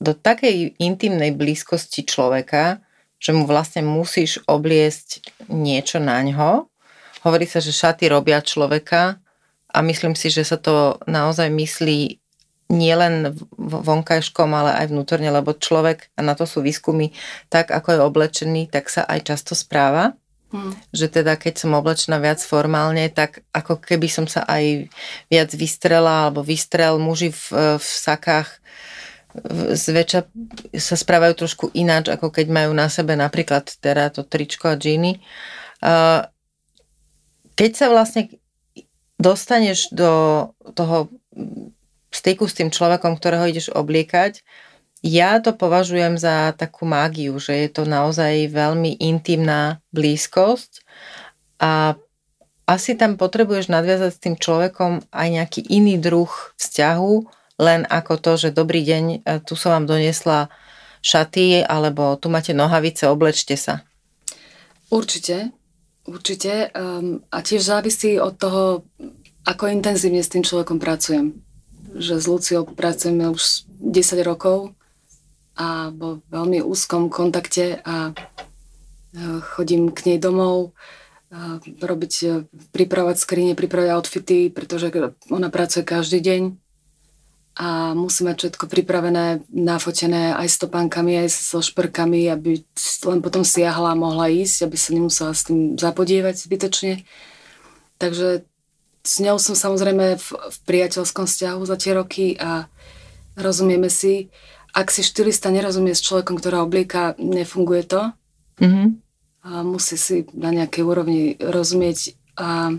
do 0.00 0.16
takej 0.16 0.80
intimnej 0.80 1.36
blízkosti 1.36 2.08
človeka, 2.08 2.80
že 3.20 3.36
mu 3.36 3.44
vlastne 3.44 3.84
musíš 3.84 4.40
obliesť 4.48 5.20
niečo 5.52 6.00
na 6.00 6.24
ňo. 6.24 6.72
Hovorí 7.20 7.44
sa, 7.44 7.60
že 7.60 7.76
šaty 7.76 8.08
robia 8.08 8.40
človeka 8.40 9.20
a 9.68 9.78
myslím 9.84 10.16
si, 10.16 10.32
že 10.32 10.40
sa 10.40 10.56
to 10.56 10.96
naozaj 11.04 11.52
myslí 11.52 12.16
nielen 12.70 13.34
vonkajškom, 13.60 14.48
ale 14.54 14.72
aj 14.80 14.86
vnútorne, 14.94 15.28
lebo 15.28 15.52
človek, 15.52 16.08
a 16.16 16.22
na 16.22 16.38
to 16.38 16.46
sú 16.46 16.62
výskumy, 16.62 17.12
tak 17.50 17.68
ako 17.68 17.92
je 17.92 18.00
oblečený, 18.00 18.62
tak 18.70 18.88
sa 18.88 19.04
aj 19.04 19.26
často 19.26 19.52
správa. 19.58 20.16
Hmm. 20.50 20.74
Že 20.90 21.22
teda 21.22 21.38
keď 21.38 21.62
som 21.62 21.78
oblečená 21.78 22.18
viac 22.18 22.42
formálne, 22.42 23.06
tak 23.10 23.42
ako 23.54 23.78
keby 23.78 24.10
som 24.10 24.26
sa 24.26 24.42
aj 24.46 24.90
viac 25.30 25.50
vystrela 25.54 26.26
alebo 26.26 26.42
vystrel 26.42 26.98
muži 26.98 27.30
v, 27.30 27.78
v 27.78 27.86
sakách 27.86 28.58
zväčša 29.74 30.20
sa 30.74 30.96
správajú 30.98 31.46
trošku 31.46 31.70
ináč, 31.72 32.10
ako 32.10 32.34
keď 32.34 32.46
majú 32.50 32.74
na 32.74 32.90
sebe 32.90 33.14
napríklad 33.14 33.70
teda 33.78 34.10
to 34.10 34.26
tričko 34.26 34.74
a 34.74 34.76
džíny. 34.76 35.22
Keď 37.54 37.70
sa 37.72 37.86
vlastne 37.92 38.30
dostaneš 39.20 39.92
do 39.94 40.10
toho 40.74 41.12
styku 42.10 42.50
s 42.50 42.58
tým 42.58 42.74
človekom, 42.74 43.14
ktorého 43.14 43.46
ideš 43.46 43.70
obliekať, 43.70 44.42
ja 45.00 45.40
to 45.40 45.56
považujem 45.56 46.20
za 46.20 46.52
takú 46.58 46.84
mágiu, 46.84 47.38
že 47.40 47.56
je 47.56 47.68
to 47.72 47.88
naozaj 47.88 48.52
veľmi 48.52 49.00
intimná 49.00 49.80
blízkosť 49.96 50.84
a 51.56 51.96
asi 52.68 52.94
tam 52.94 53.16
potrebuješ 53.16 53.72
nadviazať 53.72 54.10
s 54.12 54.22
tým 54.22 54.36
človekom 54.36 55.02
aj 55.10 55.28
nejaký 55.32 55.60
iný 55.72 55.96
druh 55.98 56.30
vzťahu, 56.54 57.39
len 57.60 57.84
ako 57.84 58.16
to, 58.16 58.32
že 58.40 58.56
dobrý 58.56 58.80
deň, 58.80 59.04
e, 59.20 59.38
tu 59.44 59.52
som 59.52 59.76
vám 59.76 59.84
doniesla 59.84 60.48
šaty, 61.04 61.60
alebo 61.60 62.16
tu 62.16 62.32
máte 62.32 62.56
nohavice, 62.56 63.04
oblečte 63.04 63.60
sa. 63.60 63.84
Určite, 64.88 65.52
určite. 66.08 66.72
Um, 66.72 67.20
a 67.28 67.44
tiež 67.44 67.62
závisí 67.62 68.16
od 68.16 68.40
toho, 68.40 68.88
ako 69.44 69.68
intenzívne 69.68 70.24
s 70.24 70.32
tým 70.32 70.42
človekom 70.42 70.80
pracujem. 70.80 71.36
Že 71.94 72.14
s 72.16 72.26
Luciou 72.26 72.62
pracujeme 72.64 73.28
už 73.28 73.68
10 73.80 74.24
rokov 74.24 74.72
a 75.56 75.92
vo 75.92 76.24
veľmi 76.32 76.64
úzkom 76.64 77.12
kontakte 77.12 77.84
a 77.84 78.16
chodím 79.54 79.90
k 79.90 80.14
nej 80.14 80.18
domov, 80.22 80.72
robiť, 81.78 82.14
e, 82.26 82.28
pripravovať 82.74 83.16
skrine, 83.18 83.52
pripravať 83.54 83.88
outfity, 83.94 84.50
pretože 84.50 84.90
ona 85.30 85.46
pracuje 85.46 85.86
každý 85.86 86.18
deň 86.18 86.42
a 87.60 87.92
musí 87.92 88.24
mať 88.24 88.56
všetko 88.56 88.72
pripravené, 88.72 89.44
nafotené 89.52 90.32
aj 90.32 90.48
s 90.48 90.56
topánkami, 90.64 91.20
aj 91.20 91.28
so 91.28 91.60
šperkami, 91.60 92.32
aby 92.32 92.64
len 93.04 93.20
potom 93.20 93.44
siahla 93.44 93.92
a 93.92 94.00
mohla 94.00 94.32
ísť, 94.32 94.64
aby 94.64 94.76
sa 94.80 94.90
nemusela 94.96 95.36
s 95.36 95.44
tým 95.44 95.76
zapodievať 95.76 96.40
zbytočne. 96.40 97.04
Takže 98.00 98.48
s 99.04 99.14
ňou 99.20 99.36
som 99.36 99.52
samozrejme 99.52 100.16
v, 100.16 100.26
v 100.32 100.56
priateľskom 100.64 101.28
vzťahu 101.28 101.60
za 101.68 101.76
tie 101.76 101.92
roky 101.92 102.40
a 102.40 102.64
rozumieme 103.36 103.92
si 103.92 104.32
ak 104.70 104.88
si 104.90 105.02
štylista 105.02 105.50
nerozumie 105.50 105.94
s 105.94 106.04
človekom, 106.04 106.38
ktorá 106.38 106.62
oblieka, 106.62 107.18
nefunguje 107.18 107.82
to. 107.86 108.02
Mm-hmm. 108.62 108.88
A 109.40 109.50
musí 109.64 109.96
si 109.96 110.28
na 110.36 110.54
nejakej 110.54 110.82
úrovni 110.84 111.34
rozumieť. 111.40 112.14
A 112.38 112.76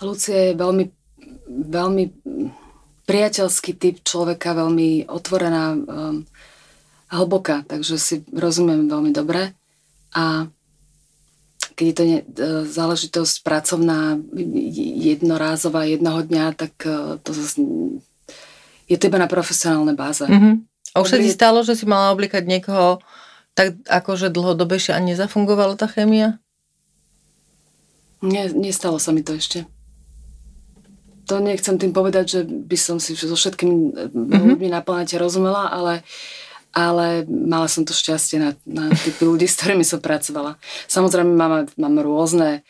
Lucia 0.00 0.50
je 0.50 0.58
veľmi, 0.58 0.84
veľmi 1.68 2.04
priateľský 3.10 3.74
typ 3.74 4.06
človeka, 4.06 4.54
veľmi 4.54 5.10
otvorená 5.10 5.74
um, 5.74 6.22
hlboká, 7.10 7.66
takže 7.66 7.98
si 7.98 8.22
rozumiem 8.30 8.86
veľmi 8.86 9.10
dobre. 9.10 9.50
A 10.14 10.46
keď 11.74 11.84
je 11.86 11.96
to 11.96 12.04
ne, 12.06 12.18
e, 12.20 12.24
záležitosť 12.68 13.34
pracovná, 13.42 14.20
jednorázová, 15.00 15.88
jednoho 15.88 16.22
dňa, 16.22 16.44
tak 16.54 16.72
e, 16.86 17.18
to 17.24 17.30
zase 17.34 17.58
je 18.90 18.96
to 18.98 19.06
iba 19.06 19.22
na 19.22 19.30
profesionálnej 19.30 19.94
báze. 19.94 20.26
Mm-hmm. 20.26 20.54
A 20.92 20.96
už 20.98 21.08
sa 21.14 21.18
ti 21.22 21.30
stalo, 21.30 21.62
že 21.62 21.78
si 21.78 21.86
mala 21.86 22.10
oblikať 22.10 22.42
niekoho 22.42 22.98
tak 23.54 23.78
akože 23.86 24.34
dlhodobejšie 24.34 24.94
a 24.94 25.02
nezafungovala 25.02 25.78
tá 25.78 25.86
chémia? 25.86 26.42
Nie, 28.20 28.50
nestalo 28.50 28.98
sa 28.98 29.14
mi 29.14 29.22
to 29.22 29.38
ešte. 29.38 29.66
To 31.30 31.38
nechcem 31.38 31.78
tým 31.78 31.94
povedať, 31.94 32.24
že 32.26 32.40
by 32.42 32.74
som 32.74 32.98
si 32.98 33.14
so 33.14 33.38
všetkými 33.38 33.74
mm-hmm. 34.10 34.50
ľuďmi 34.50 34.68
na 34.74 34.82
planete 34.82 35.14
rozumela, 35.14 35.70
ale, 35.70 36.02
ale 36.74 37.22
mala 37.30 37.70
som 37.70 37.86
to 37.86 37.94
šťastie 37.94 38.42
na, 38.42 38.50
na 38.66 38.90
typy 38.90 39.22
ľudí, 39.30 39.46
s 39.46 39.54
ktorými 39.62 39.86
som 39.86 40.02
pracovala. 40.02 40.58
Samozrejme, 40.90 41.30
mám, 41.30 41.70
mám 41.78 41.94
rôzne 42.02 42.66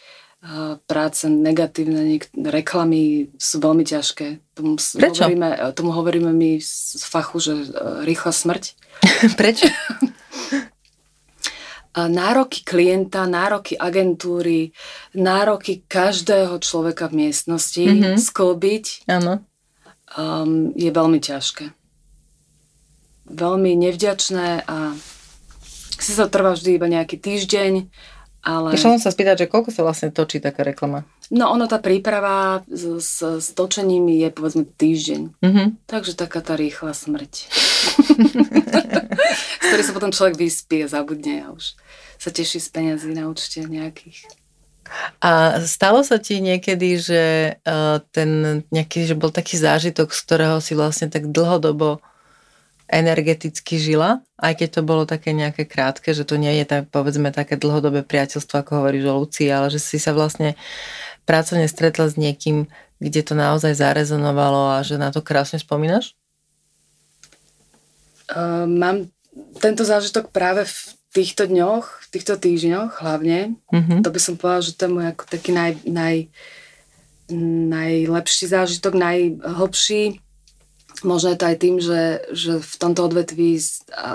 práce 0.88 1.28
negatívne, 1.28 2.16
niek- 2.16 2.32
reklamy 2.32 3.28
sú 3.36 3.60
veľmi 3.60 3.84
ťažké. 3.84 4.40
Tomu 4.56 4.80
Prečo? 4.80 5.28
Hovoríme, 5.28 5.48
tomu 5.76 5.90
hovoríme 5.92 6.32
my 6.32 6.56
z 6.64 7.04
fachu, 7.04 7.36
že 7.44 7.52
rýchla 8.08 8.32
smrť. 8.32 8.64
Prečo? 9.40 9.68
nároky 11.96 12.62
klienta, 12.62 13.26
nároky 13.26 13.74
agentúry, 13.74 14.70
nároky 15.14 15.82
každého 15.90 16.62
človeka 16.62 17.10
v 17.10 17.26
miestnosti 17.26 17.82
mm-hmm. 17.82 18.14
sklbiť 18.18 18.84
Áno. 19.10 19.42
Um, 20.14 20.74
je 20.74 20.90
veľmi 20.90 21.18
ťažké. 21.22 21.70
Veľmi 23.30 23.78
nevďačné 23.78 24.66
a 24.66 24.94
si 26.00 26.12
sa 26.14 26.26
trvá 26.26 26.58
vždy 26.58 26.78
iba 26.78 26.86
nejaký 26.90 27.18
týždeň 27.18 27.90
ale... 28.40 28.72
Išla 28.72 28.96
som 28.96 29.02
sa 29.04 29.12
spýtať, 29.12 29.44
že 29.44 29.50
koľko 29.52 29.68
sa 29.68 29.84
vlastne 29.84 30.08
točí 30.08 30.40
taká 30.40 30.64
reklama? 30.64 31.04
No 31.28 31.52
ono, 31.52 31.68
tá 31.68 31.76
príprava 31.76 32.64
s, 32.66 33.04
s, 33.04 33.20
s 33.20 33.48
točením 33.52 34.08
je 34.08 34.28
povedzme 34.32 34.64
týždeň. 34.64 35.44
Mm-hmm. 35.44 35.66
Takže 35.84 36.16
taká 36.16 36.40
tá 36.40 36.56
rýchla 36.56 36.96
smrť. 36.96 37.52
z 39.60 39.64
ktorej 39.70 39.86
sa 39.86 39.96
potom 39.96 40.12
človek 40.12 40.36
vyspie, 40.36 40.86
zabudne 40.86 41.46
a 41.46 41.46
už 41.54 41.74
sa 42.20 42.28
teší 42.28 42.60
z 42.60 42.68
peniazí 42.68 43.10
na 43.16 43.26
účte 43.30 43.64
nejakých. 43.64 44.28
A 45.22 45.62
stalo 45.64 46.02
sa 46.02 46.18
ti 46.18 46.42
niekedy, 46.42 46.98
že 46.98 47.22
uh, 47.62 48.02
ten 48.10 48.62
nejaký, 48.74 49.06
že 49.06 49.14
bol 49.14 49.30
taký 49.30 49.54
zážitok, 49.54 50.10
z 50.10 50.20
ktorého 50.26 50.58
si 50.58 50.74
vlastne 50.74 51.06
tak 51.06 51.30
dlhodobo 51.30 52.02
energeticky 52.90 53.78
žila, 53.78 54.18
aj 54.42 54.58
keď 54.58 54.68
to 54.74 54.82
bolo 54.82 55.06
také 55.06 55.30
nejaké 55.30 55.62
krátke, 55.62 56.10
že 56.10 56.26
to 56.26 56.34
nie 56.34 56.50
je 56.58 56.66
tak, 56.66 56.90
povedzme 56.90 57.30
také 57.30 57.54
dlhodobé 57.54 58.02
priateľstvo, 58.02 58.66
ako 58.66 58.82
hovoríš 58.82 59.04
o 59.06 59.14
Lucii, 59.22 59.46
ale 59.46 59.70
že 59.70 59.78
si 59.78 60.02
sa 60.02 60.10
vlastne 60.10 60.58
pracovne 61.22 61.70
stretla 61.70 62.10
s 62.10 62.18
niekým, 62.18 62.66
kde 62.98 63.22
to 63.22 63.38
naozaj 63.38 63.78
zarezonovalo 63.78 64.74
a 64.74 64.82
že 64.82 64.98
na 64.98 65.14
to 65.14 65.22
krásne 65.22 65.62
spomínaš? 65.62 66.18
Uh, 68.30 68.66
mám 68.66 69.10
tento 69.58 69.82
zážitok 69.82 70.30
práve 70.30 70.66
v 70.66 70.78
týchto 71.10 71.50
dňoch, 71.50 71.84
v 71.86 72.06
týchto 72.14 72.38
týždňoch 72.38 73.02
hlavne. 73.02 73.58
Mm-hmm. 73.74 74.00
To 74.06 74.10
by 74.10 74.20
som 74.22 74.34
povedala, 74.38 74.66
že 74.66 74.76
to 74.78 74.86
je 74.86 74.94
môj 74.94 75.06
ako 75.10 75.24
taký 75.26 75.50
naj, 75.50 75.72
naj, 75.86 76.16
najlepší 77.70 78.46
zážitok, 78.46 78.94
najhlbší 78.94 80.22
Možno 81.00 81.32
je 81.32 81.38
to 81.40 81.48
aj 81.48 81.56
tým, 81.56 81.76
že, 81.80 82.02
že 82.32 82.52
v 82.60 82.74
tomto 82.76 83.08
odvetví 83.08 83.56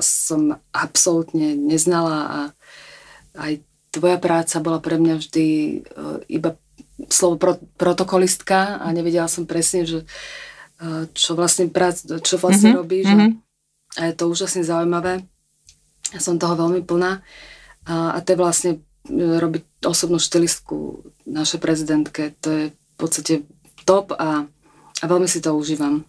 som 0.02 0.62
absolútne 0.70 1.58
neznala 1.58 2.20
a 2.30 2.40
aj 3.42 3.54
tvoja 3.90 4.22
práca 4.22 4.62
bola 4.62 4.78
pre 4.84 5.00
mňa 5.02 5.16
vždy 5.18 5.48
e, 5.48 5.76
iba 6.30 6.60
slovo 7.10 7.40
pro, 7.40 7.54
protokolistka 7.80 8.84
a 8.84 8.92
nevedela 8.94 9.26
som 9.32 9.50
presne, 9.50 9.88
že 9.88 10.04
e, 10.04 11.10
čo 11.16 11.34
vlastne, 11.34 11.72
prác, 11.72 12.06
čo 12.06 12.38
vlastne 12.38 12.76
mm-hmm. 12.76 12.82
robí. 12.86 13.00
Že, 13.02 13.16
mm-hmm. 13.16 13.34
A 13.96 14.12
je 14.12 14.14
to 14.16 14.28
úžasne 14.28 14.62
zaujímavé. 14.66 15.24
Ja 16.12 16.20
som 16.22 16.40
toho 16.40 16.56
veľmi 16.56 16.84
plná. 16.84 17.24
A, 17.86 17.94
a 18.16 18.18
to 18.20 18.36
je 18.36 18.42
vlastne 18.42 18.72
e, 18.76 18.80
robiť 19.14 19.86
osobnú 19.88 20.20
štilistku 20.20 21.06
našej 21.26 21.60
prezidentke. 21.62 22.36
To 22.44 22.50
je 22.52 22.64
v 22.72 22.96
podstate 22.98 23.34
top 23.88 24.16
a, 24.16 24.46
a 25.00 25.04
veľmi 25.06 25.28
si 25.30 25.40
to 25.40 25.56
užívam 25.56 26.04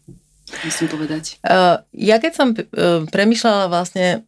musím 0.65 0.87
povedať? 0.87 1.43
Uh, 1.43 1.83
ja 1.91 2.23
keď 2.23 2.33
som 2.35 2.49
uh, 2.55 3.03
premyšľala 3.11 3.67
vlastne, 3.67 4.27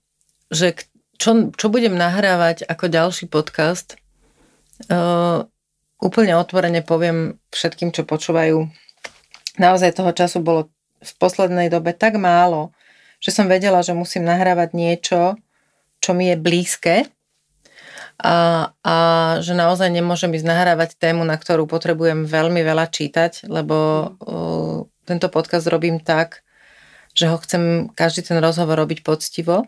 že 0.50 0.74
čo, 1.18 1.50
čo 1.54 1.66
budem 1.70 1.94
nahrávať 1.94 2.66
ako 2.66 2.90
ďalší 2.90 3.30
podcast, 3.30 3.98
uh, 4.90 5.46
úplne 5.98 6.34
otvorene 6.38 6.82
poviem 6.82 7.38
všetkým, 7.50 7.90
čo 7.94 8.06
počúvajú. 8.06 8.66
Naozaj 9.58 9.98
toho 9.98 10.14
času 10.14 10.38
bolo 10.42 10.70
v 10.98 11.12
poslednej 11.18 11.70
dobe 11.70 11.94
tak 11.94 12.18
málo, 12.18 12.74
že 13.18 13.30
som 13.34 13.50
vedela, 13.50 13.82
že 13.82 13.94
musím 13.94 14.26
nahrávať 14.26 14.74
niečo, 14.74 15.34
čo 15.98 16.10
mi 16.14 16.30
je 16.30 16.36
blízke 16.38 16.96
a, 18.18 18.70
a 18.82 18.96
že 19.42 19.54
naozaj 19.54 19.90
nemôžem 19.90 20.34
ísť 20.34 20.46
nahrávať 20.46 20.98
tému, 20.98 21.22
na 21.22 21.38
ktorú 21.38 21.70
potrebujem 21.70 22.26
veľmi 22.26 22.62
veľa 22.62 22.90
čítať, 22.90 23.46
lebo 23.46 23.76
uh, 24.18 24.76
tento 25.06 25.30
podcast 25.30 25.70
robím 25.70 26.02
tak, 26.02 26.42
že 27.14 27.30
ho 27.30 27.38
chcem 27.38 27.90
každý 27.94 28.26
ten 28.26 28.38
rozhovor 28.38 28.78
robiť 28.78 29.06
poctivo 29.06 29.66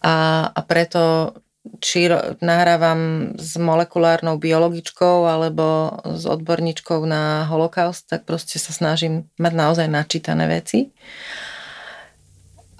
a, 0.00 0.48
a 0.48 0.60
preto 0.64 1.32
či 1.78 2.10
nahrávam 2.42 3.32
s 3.38 3.54
molekulárnou 3.54 4.34
biologičkou 4.34 5.30
alebo 5.30 5.94
s 6.02 6.26
odborníčkou 6.26 7.06
na 7.06 7.46
holokaust, 7.46 8.10
tak 8.10 8.26
proste 8.26 8.58
sa 8.58 8.74
snažím 8.74 9.30
mať 9.38 9.52
naozaj 9.54 9.86
načítané 9.86 10.50
veci. 10.50 10.90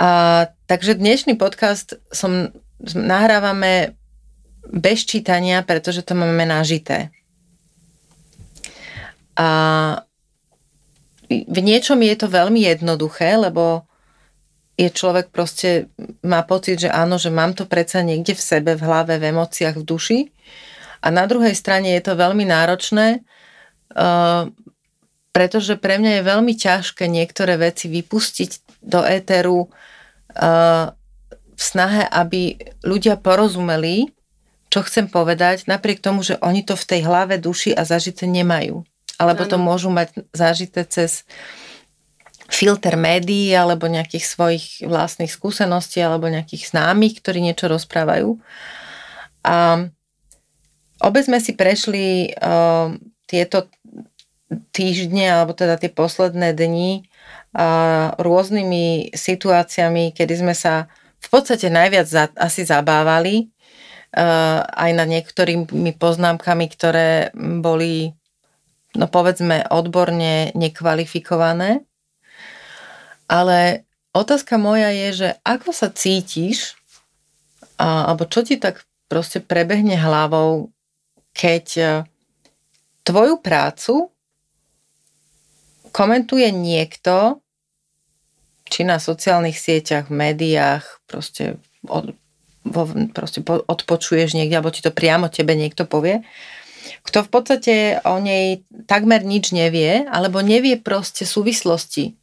A 0.00 0.46
takže 0.66 0.96
dnešný 0.96 1.36
podcast 1.36 2.00
som, 2.08 2.52
nahrávame 2.94 3.94
bez 4.66 5.04
čítania, 5.04 5.62
pretože 5.62 6.02
to 6.02 6.16
máme 6.16 6.46
nažité. 6.46 7.10
A 9.36 9.48
v 11.28 11.58
niečom 11.64 12.00
je 12.04 12.16
to 12.16 12.28
veľmi 12.28 12.68
jednoduché, 12.68 13.40
lebo 13.40 13.88
je 14.76 14.88
človek 14.88 15.28
proste, 15.28 15.92
má 16.24 16.42
pocit, 16.44 16.80
že 16.80 16.90
áno, 16.90 17.20
že 17.20 17.28
mám 17.28 17.52
to 17.52 17.68
predsa 17.68 18.00
niekde 18.00 18.32
v 18.32 18.42
sebe, 18.42 18.72
v 18.76 18.82
hlave, 18.84 19.20
v 19.20 19.30
emóciách, 19.32 19.76
v 19.78 19.84
duši. 19.86 20.20
A 21.04 21.12
na 21.12 21.28
druhej 21.28 21.52
strane 21.52 21.92
je 21.92 22.02
to 22.02 22.16
veľmi 22.16 22.46
náročné, 22.48 23.20
uh, 23.20 24.48
pretože 25.32 25.76
pre 25.76 26.00
mňa 26.00 26.20
je 26.20 26.28
veľmi 26.28 26.52
ťažké 26.56 27.04
niektoré 27.08 27.56
veci 27.60 27.88
vypustiť 27.88 28.61
do 28.82 29.00
éteru 29.06 29.66
uh, 29.66 30.92
v 31.54 31.62
snahe, 31.62 32.04
aby 32.10 32.58
ľudia 32.82 33.16
porozumeli, 33.16 34.10
čo 34.68 34.82
chcem 34.82 35.06
povedať, 35.06 35.70
napriek 35.70 36.02
tomu, 36.02 36.26
že 36.26 36.36
oni 36.42 36.66
to 36.66 36.74
v 36.74 36.88
tej 36.88 37.00
hlave, 37.06 37.38
duši 37.38 37.70
a 37.72 37.86
zažite 37.86 38.26
nemajú 38.26 38.82
alebo 39.22 39.46
to 39.46 39.54
môžu 39.54 39.94
mať 39.94 40.26
zažité 40.34 40.82
cez 40.82 41.22
filter 42.50 42.98
médií 42.98 43.54
alebo 43.54 43.86
nejakých 43.86 44.24
svojich 44.26 44.66
vlastných 44.84 45.30
skúseností 45.30 46.02
alebo 46.02 46.28
nejakých 46.28 46.74
známych, 46.74 47.22
ktorí 47.22 47.40
niečo 47.40 47.70
rozprávajú. 47.70 48.36
A 49.46 49.88
obe 51.00 51.20
sme 51.22 51.38
si 51.38 51.54
prešli 51.54 52.34
uh, 52.36 52.92
tieto 53.30 53.70
týždne 54.74 55.32
alebo 55.32 55.56
teda 55.56 55.80
tie 55.80 55.88
posledné 55.88 56.52
dni 56.52 57.08
rôznymi 58.16 59.12
situáciami, 59.12 60.16
kedy 60.16 60.34
sme 60.40 60.54
sa 60.56 60.88
v 61.22 61.28
podstate 61.28 61.68
najviac 61.68 62.06
za, 62.08 62.24
asi 62.34 62.64
zabávali 62.64 63.52
aj 64.72 64.90
nad 64.92 65.08
niektorými 65.08 65.96
poznámkami, 65.96 66.66
ktoré 66.68 67.32
boli 67.32 68.12
no 68.96 69.08
povedzme 69.08 69.64
odborne 69.72 70.52
nekvalifikované. 70.52 71.84
Ale 73.28 73.88
otázka 74.12 74.60
moja 74.60 74.92
je, 74.92 75.08
že 75.12 75.28
ako 75.44 75.72
sa 75.72 75.88
cítiš, 75.88 76.76
alebo 77.80 78.28
čo 78.28 78.44
ti 78.44 78.60
tak 78.60 78.84
proste 79.08 79.40
prebehne 79.40 79.96
hlavou, 79.96 80.72
keď 81.32 81.66
e, 81.76 81.84
tvoju 83.04 83.40
prácu 83.44 84.08
komentuje 85.92 86.48
niekto, 86.48 87.41
či 88.72 88.88
na 88.88 88.96
sociálnych 88.96 89.60
sieťach, 89.60 90.08
v 90.08 90.16
médiách, 90.16 91.04
proste, 91.04 91.60
od, 91.84 92.16
vo, 92.64 92.88
proste 93.12 93.44
odpočuješ 93.44 94.32
niekde, 94.32 94.56
alebo 94.56 94.72
ti 94.72 94.80
to 94.80 94.88
priamo 94.88 95.28
tebe 95.28 95.52
niekto 95.52 95.84
povie, 95.84 96.24
kto 97.04 97.22
v 97.22 97.30
podstate 97.30 97.74
o 98.02 98.16
nej 98.18 98.64
takmer 98.88 99.22
nič 99.22 99.52
nevie, 99.52 100.08
alebo 100.08 100.40
nevie 100.40 100.80
proste 100.80 101.28
súvislosti, 101.28 102.16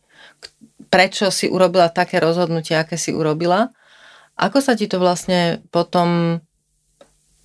prečo 0.89 1.29
si 1.29 1.45
urobila 1.45 1.87
také 1.93 2.17
rozhodnutie, 2.17 2.73
aké 2.73 2.97
si 2.97 3.13
urobila. 3.13 3.69
Ako 4.39 4.59
sa 4.63 4.73
ti 4.73 4.89
to 4.89 4.97
vlastne 4.97 5.61
potom 5.69 6.41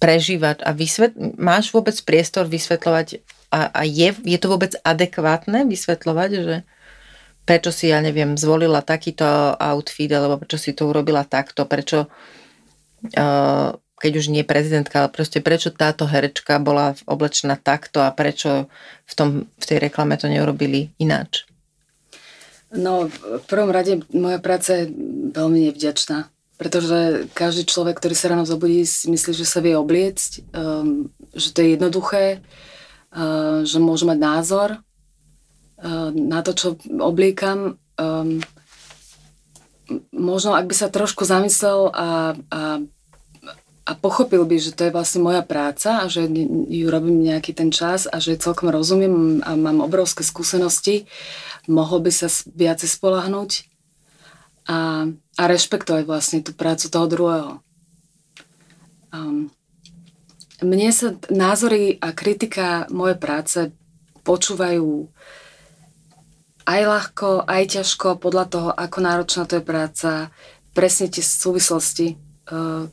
prežívať 0.01 0.65
a 0.65 0.73
vysvet... 0.73 1.15
máš 1.39 1.71
vôbec 1.71 1.95
priestor 2.03 2.49
vysvetľovať 2.49 3.23
a, 3.55 3.71
a 3.71 3.81
je, 3.87 4.11
je 4.27 4.39
to 4.41 4.51
vôbec 4.51 4.75
adekvátne 4.83 5.69
vysvetľovať, 5.71 6.31
že 6.35 6.57
prečo 7.45 7.71
si, 7.71 7.93
ja 7.93 8.01
neviem, 8.01 8.37
zvolila 8.37 8.81
takýto 8.81 9.57
outfit, 9.57 10.11
alebo 10.13 10.41
prečo 10.41 10.57
si 10.57 10.73
to 10.73 10.89
urobila 10.89 11.25
takto, 11.29 11.69
prečo 11.69 12.09
uh, 12.09 13.69
keď 14.05 14.13
už 14.21 14.27
nie 14.29 14.45
prezidentka, 14.45 15.01
ale 15.01 15.09
proste 15.09 15.41
prečo 15.41 15.73
táto 15.73 16.05
herečka 16.05 16.61
bola 16.61 16.93
oblečená 17.09 17.57
takto 17.57 18.05
a 18.05 18.13
prečo 18.13 18.69
v, 19.09 19.13
tom, 19.17 19.29
v 19.57 19.65
tej 19.65 19.79
reklame 19.81 20.19
to 20.21 20.29
neurobili 20.29 20.93
ináč? 21.01 21.49
No, 22.75 23.07
v 23.09 23.45
prvom 23.47 23.71
rade 23.71 24.03
moja 24.11 24.43
práca 24.43 24.83
je 24.83 24.91
veľmi 25.31 25.71
nevďačná, 25.71 26.27
pretože 26.59 27.31
každý 27.33 27.71
človek, 27.71 28.03
ktorý 28.03 28.15
sa 28.19 28.35
ráno 28.35 28.43
zobudí, 28.43 28.83
si 28.83 29.07
myslí, 29.09 29.31
že 29.31 29.47
sa 29.47 29.63
vie 29.63 29.79
obliecť, 29.79 30.43
um, 30.51 31.07
že 31.33 31.55
to 31.55 31.63
je 31.63 31.69
jednoduché, 31.79 32.43
že 33.63 33.79
môžu 33.79 34.11
mať 34.11 34.19
názor 34.19 34.69
na 36.15 36.41
to, 36.43 36.53
čo 36.55 36.69
obliekam. 37.03 37.79
Možno, 40.15 40.57
ak 40.57 40.67
by 40.71 40.75
sa 40.75 40.89
trošku 40.89 41.29
zamyslel 41.29 41.93
a, 41.93 42.33
a, 42.49 42.63
a 43.85 43.93
pochopil 44.01 44.49
by, 44.49 44.57
že 44.57 44.73
to 44.73 44.89
je 44.89 44.95
vlastne 44.97 45.21
moja 45.21 45.45
práca 45.45 46.01
a 46.01 46.09
že 46.09 46.25
ju 46.73 46.87
robím 46.89 47.21
nejaký 47.21 47.53
ten 47.53 47.69
čas 47.69 48.09
a 48.09 48.17
že 48.17 48.41
celkom 48.41 48.73
rozumiem 48.73 49.45
a 49.45 49.53
mám 49.61 49.85
obrovské 49.85 50.25
skúsenosti, 50.25 51.05
mohol 51.69 52.01
by 52.01 52.13
sa 52.13 52.33
viacej 52.49 52.89
spolahnúť 52.97 53.69
a, 54.65 55.13
a 55.13 55.43
rešpektovať 55.45 56.03
vlastne 56.09 56.41
tú 56.41 56.57
prácu 56.57 56.89
toho 56.89 57.07
druhého. 57.07 57.51
Um, 59.13 59.53
mne 60.65 60.89
sa 60.97 61.13
názory 61.29 62.01
a 62.01 62.17
kritika 62.17 62.89
mojej 62.89 63.21
práce 63.21 63.59
počúvajú 64.25 65.13
aj 66.65 66.81
ľahko, 66.85 67.45
aj 67.45 67.63
ťažko, 67.81 68.21
podľa 68.21 68.45
toho, 68.49 68.69
ako 68.73 68.99
náročná 69.01 69.43
to 69.45 69.61
je 69.61 69.65
práca, 69.65 70.11
presne 70.73 71.13
tie 71.13 71.21
súvislosti. 71.21 72.17
Uh, 72.49 72.89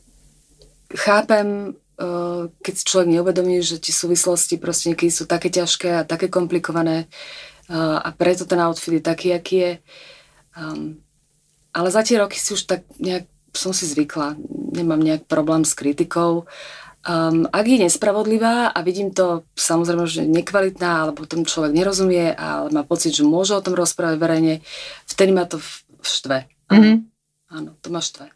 chápem, 0.92 1.72
uh, 1.98 2.52
keď 2.60 2.74
človek 2.84 3.08
neuvedomí, 3.08 3.64
že 3.64 3.80
tie 3.80 3.92
súvislosti 3.92 4.60
proste 4.60 4.92
niekedy 4.92 5.10
sú 5.10 5.24
také 5.24 5.48
ťažké 5.48 5.88
a 6.00 6.08
také 6.08 6.28
komplikované 6.28 7.08
uh, 7.72 7.98
a 8.00 8.12
preto 8.12 8.44
ten 8.44 8.60
outfit 8.60 9.00
je 9.00 9.02
taký, 9.02 9.32
aký 9.32 9.56
je. 9.56 9.72
Um, 10.52 11.00
ale 11.72 11.88
za 11.88 12.04
tie 12.04 12.20
roky 12.20 12.36
si 12.36 12.52
už 12.52 12.68
tak 12.68 12.84
nejak 13.00 13.24
som 13.52 13.72
si 13.76 13.84
zvykla. 13.84 14.36
Nemám 14.72 15.00
nejak 15.00 15.28
problém 15.28 15.64
s 15.64 15.76
kritikou. 15.76 16.48
Um, 17.02 17.50
ak 17.50 17.66
je 17.66 17.82
nespravodlivá 17.82 18.70
a 18.70 18.78
vidím 18.86 19.10
to 19.10 19.42
samozrejme, 19.58 20.06
že 20.06 20.22
nekvalitná, 20.22 21.02
alebo 21.02 21.26
tomu 21.26 21.42
človek 21.42 21.74
nerozumie, 21.74 22.30
ale 22.30 22.70
má 22.70 22.86
pocit, 22.86 23.10
že 23.10 23.26
môže 23.26 23.58
o 23.58 23.64
tom 23.64 23.74
rozprávať 23.74 24.22
verejne, 24.22 24.54
vtedy 25.10 25.34
ma 25.34 25.42
to 25.42 25.58
štve. 25.98 26.46
Áno, 26.70 26.78
mm-hmm. 26.78 26.98
áno 27.50 27.70
to 27.82 27.90
ma 27.90 27.98
štve. 27.98 28.30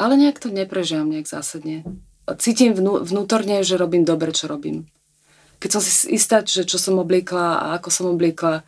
Ale 0.00 0.16
nejak 0.16 0.40
to 0.40 0.48
neprežívam 0.48 1.12
nejak 1.12 1.28
zásadne. 1.28 1.84
Cítim 2.40 2.72
vnú, 2.72 3.04
vnútorne, 3.04 3.60
že 3.60 3.76
robím 3.76 4.08
dobre, 4.08 4.32
čo 4.32 4.48
robím. 4.48 4.88
Keď 5.60 5.70
som 5.72 5.82
si 5.84 6.16
istá, 6.16 6.40
že 6.40 6.64
čo 6.64 6.80
som 6.80 6.96
obliekla 7.00 7.60
a 7.60 7.66
ako 7.76 7.88
som 7.92 8.06
obliekla, 8.12 8.64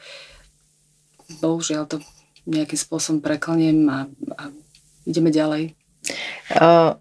bohužiaľ 1.40 1.88
to 1.88 2.04
nejakým 2.48 2.81
spôsobom 2.81 3.24
preklniem 3.24 3.88
a, 3.88 3.98
a 4.37 4.42
ideme 5.09 5.33
ďalej. 5.33 5.72
Uh, 6.52 6.96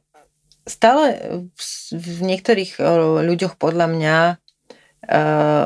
stále 0.67 1.17
v 1.91 2.19
niektorých 2.21 2.77
ľuďoch 3.23 3.55
podľa 3.55 3.87
mňa 3.87 4.17
uh, 5.07 5.65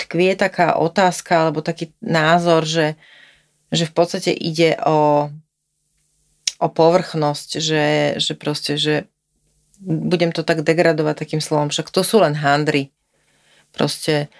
tkvie 0.00 0.32
taká 0.34 0.80
otázka 0.80 1.46
alebo 1.46 1.62
taký 1.62 1.94
názor, 2.02 2.66
že, 2.66 2.98
že 3.70 3.86
v 3.86 3.92
podstate 3.94 4.32
ide 4.34 4.74
o, 4.82 5.30
o 6.58 6.68
povrchnosť, 6.72 7.48
že, 7.62 7.86
že 8.18 8.32
proste, 8.34 8.74
že 8.80 9.06
budem 9.80 10.34
to 10.34 10.42
tak 10.42 10.66
degradovať 10.66 11.14
takým 11.24 11.40
slovom, 11.44 11.70
však 11.70 11.92
to 11.92 12.02
sú 12.02 12.20
len 12.20 12.34
handry. 12.34 12.90
Proste, 13.70 14.32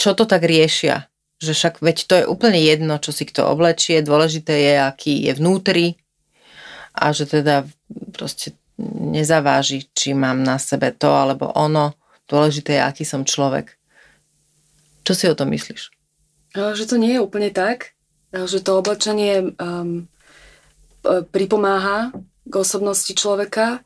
čo 0.00 0.16
to 0.16 0.24
tak 0.24 0.46
riešia? 0.46 1.10
že 1.44 1.52
však 1.52 1.84
veď 1.84 1.96
to 2.08 2.14
je 2.22 2.24
úplne 2.24 2.56
jedno, 2.56 2.96
čo 2.96 3.12
si 3.12 3.28
kto 3.28 3.44
oblečie, 3.52 4.00
dôležité 4.00 4.54
je, 4.54 4.74
aký 4.80 5.28
je 5.28 5.32
vnútri 5.36 6.00
a 6.94 7.10
že 7.10 7.26
teda 7.26 7.66
proste 8.14 8.54
nezaváži, 8.78 9.90
či 9.90 10.14
mám 10.14 10.46
na 10.46 10.62
sebe 10.62 10.94
to 10.94 11.10
alebo 11.10 11.50
ono. 11.52 11.98
Dôležité 12.30 12.78
je, 12.78 12.86
aký 12.86 13.04
som 13.04 13.26
človek. 13.26 13.74
Čo 15.04 15.12
si 15.12 15.24
o 15.28 15.36
tom 15.36 15.52
myslíš? 15.52 15.92
Že 16.54 16.84
to 16.86 16.96
nie 16.96 17.18
je 17.18 17.20
úplne 17.20 17.50
tak, 17.50 17.92
že 18.32 18.62
to 18.62 18.78
oblečenie 18.78 19.52
um, 19.58 20.06
pripomáha 21.34 22.14
k 22.46 22.54
osobnosti 22.54 23.12
človeka, 23.12 23.82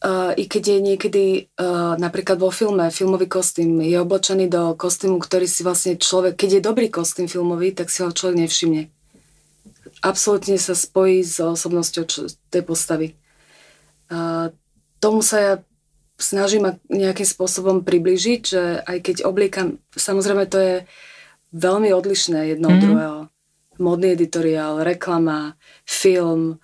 Uh, 0.00 0.32
I 0.32 0.48
keď 0.48 0.64
je 0.64 0.78
niekedy 0.80 1.24
uh, 1.60 1.92
napríklad 2.00 2.40
vo 2.40 2.48
filme, 2.48 2.88
filmový 2.88 3.28
kostým 3.28 3.84
je 3.84 4.00
oblečený 4.00 4.48
do 4.48 4.72
kostýmu, 4.72 5.20
ktorý 5.20 5.44
si 5.44 5.60
vlastne 5.60 6.00
človek, 6.00 6.40
keď 6.40 6.50
je 6.56 6.62
dobrý 6.64 6.88
kostým 6.88 7.28
filmový, 7.28 7.76
tak 7.76 7.92
si 7.92 8.00
ho 8.00 8.08
človek 8.08 8.48
nevšimne. 8.48 8.88
Absolútne 10.00 10.56
sa 10.56 10.72
spojí 10.72 11.20
s 11.20 11.40
osobnosťou 11.40 12.04
čo, 12.08 12.20
tej 12.48 12.62
postavy. 12.64 13.08
Uh, 14.08 14.50
tomu 15.00 15.20
sa 15.20 15.38
ja 15.40 15.54
snažím 16.20 16.76
nejakým 16.92 17.24
spôsobom 17.24 17.80
približiť, 17.84 18.40
že 18.44 18.62
aj 18.84 18.98
keď 19.00 19.16
obliekam, 19.24 19.80
samozrejme 19.96 20.44
to 20.48 20.58
je 20.60 20.76
veľmi 21.56 21.92
odlišné 21.96 22.56
jedno 22.56 22.68
od 22.68 22.76
mm. 22.76 22.84
druhého. 22.84 23.18
Modný 23.80 24.12
editoriál, 24.12 24.84
reklama, 24.84 25.56
film, 25.88 26.60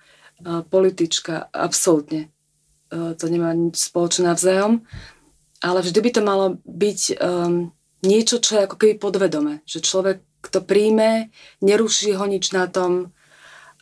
politička, 0.69 1.49
absolútne 1.49 2.29
to 2.91 3.25
nemá 3.27 3.51
nič 3.51 3.91
spoločné 3.91 4.31
navzájom, 4.31 4.83
ale 5.59 5.79
vždy 5.83 5.99
by 5.99 6.09
to 6.13 6.21
malo 6.23 6.45
byť 6.63 6.99
um, 7.19 7.73
niečo, 8.05 8.39
čo 8.39 8.57
je 8.57 8.65
ako 8.69 8.75
keby 8.79 8.93
podvedome, 9.01 9.65
že 9.67 9.83
človek 9.83 10.23
to 10.47 10.63
príjme, 10.63 11.33
neruší 11.59 12.15
ho 12.15 12.23
nič 12.23 12.55
na 12.55 12.69
tom 12.71 13.11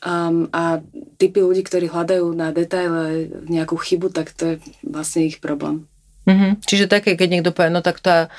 um, 0.04 0.50
a 0.52 0.82
typy 1.16 1.40
ľudí, 1.40 1.64
ktorí 1.64 1.88
hľadajú 1.88 2.28
na 2.36 2.52
detaile 2.52 3.32
nejakú 3.48 3.78
chybu, 3.78 4.12
tak 4.12 4.34
to 4.36 4.56
je 4.56 4.56
vlastne 4.84 5.30
ich 5.30 5.40
problém. 5.40 5.88
Mm-hmm. 6.26 6.52
Čiže 6.66 6.90
také, 6.90 7.14
keď 7.14 7.28
niekto 7.30 7.52
povie, 7.54 7.70
no 7.70 7.86
tak 7.86 8.02
tá 8.02 8.34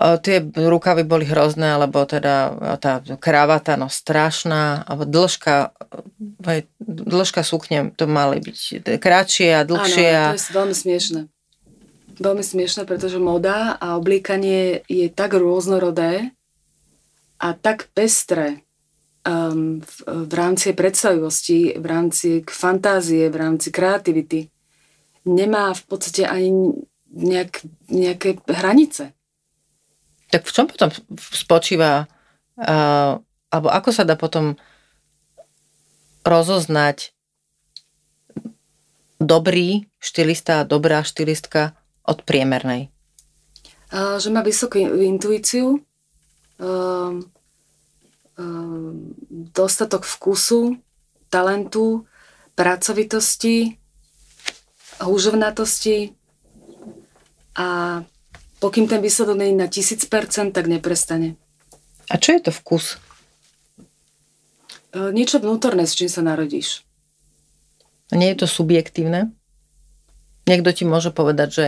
tie 0.00 0.38
rukavy 0.40 1.02
boli 1.02 1.26
hrozné, 1.26 1.74
alebo 1.74 2.06
teda 2.06 2.56
tá 2.78 3.02
kravata, 3.18 3.74
no 3.74 3.90
strašná, 3.90 4.86
alebo 4.86 5.04
dĺžka, 5.04 5.74
dĺžka 6.80 7.42
sukne 7.42 7.90
to 7.98 8.06
mali 8.06 8.38
byť 8.38 8.86
kratšie 8.96 9.50
a 9.60 9.66
dlhšie. 9.66 10.08
Áno, 10.14 10.38
to 10.38 10.40
je 10.40 10.56
veľmi 10.56 10.76
smiešne. 10.76 11.20
Veľmi 12.20 12.44
smiešne, 12.44 12.86
pretože 12.86 13.18
moda 13.18 13.76
a 13.76 13.98
oblíkanie 13.98 14.86
je 14.86 15.10
tak 15.10 15.34
rôznorodé 15.34 16.32
a 17.40 17.56
tak 17.56 17.90
pestré 17.96 18.62
um, 19.26 19.80
v, 19.80 19.96
v 20.06 20.32
rámci 20.32 20.72
predstavivosti, 20.72 21.76
v 21.76 21.86
rámci 21.86 22.28
fantázie, 22.46 23.28
v 23.28 23.36
rámci 23.36 23.68
kreativity. 23.68 24.48
Nemá 25.28 25.76
v 25.76 25.82
podstate 25.84 26.24
ani 26.24 26.72
nejak, 27.12 27.60
nejaké 27.90 28.40
hranice. 28.48 29.12
Tak 30.30 30.46
v 30.46 30.52
čom 30.54 30.66
potom 30.70 30.88
spočíva, 31.18 32.06
uh, 32.56 33.18
alebo 33.50 33.68
ako 33.68 33.90
sa 33.90 34.06
dá 34.06 34.14
potom 34.14 34.54
rozoznať 36.22 37.12
dobrý 39.20 39.90
štylista 40.00 40.64
a 40.64 40.68
dobrá 40.68 41.04
štilistka 41.04 41.76
od 42.06 42.24
priemernej? 42.24 42.88
Uh, 43.90 44.22
že 44.22 44.30
má 44.30 44.40
vysokú 44.40 44.78
intuíciu, 44.80 45.82
uh, 46.62 47.18
dostatok 49.54 50.04
vkusu, 50.04 50.78
talentu, 51.28 52.06
pracovitosti, 52.54 53.78
húžovnatosti 55.00 56.12
a 57.56 58.00
pokým 58.60 58.84
ten 58.84 59.00
výsledok 59.00 59.36
je 59.40 59.56
na 59.56 59.68
1000%, 59.68 60.52
tak 60.52 60.64
neprestane. 60.68 61.40
A 62.10 62.18
čo 62.18 62.36
je 62.36 62.40
to 62.44 62.52
vkus? 62.52 62.98
E, 64.92 65.14
niečo 65.14 65.38
vnútorné, 65.38 65.86
s 65.86 65.96
čím 65.96 66.10
sa 66.10 66.20
narodíš. 66.20 66.82
A 68.10 68.18
nie 68.18 68.34
je 68.34 68.44
to 68.44 68.48
subjektívne? 68.50 69.30
Niekto 70.50 70.74
ti 70.74 70.82
môže 70.82 71.14
povedať, 71.14 71.48
že 71.48 71.66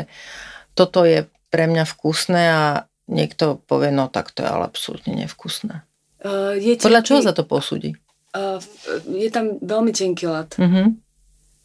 toto 0.74 1.06
je 1.06 1.30
pre 1.54 1.70
mňa 1.70 1.86
vkusné 1.86 2.42
a 2.50 2.62
niekto 3.06 3.62
povie, 3.70 3.94
no 3.94 4.10
tak 4.10 4.34
to 4.34 4.42
je 4.42 4.48
ale 4.50 4.66
absolútne 4.66 5.14
nevkusné. 5.14 5.86
Uh, 6.22 6.54
je 6.56 6.78
tenký, 6.78 6.86
Podľa 6.86 7.02
čoho 7.02 7.20
sa 7.20 7.34
to 7.34 7.42
posúdi? 7.42 7.98
Uh, 8.32 8.62
je 9.10 9.28
tam 9.28 9.58
veľmi 9.58 9.90
tenký 9.90 10.30
lat. 10.30 10.54
Uh-huh. 10.56 10.94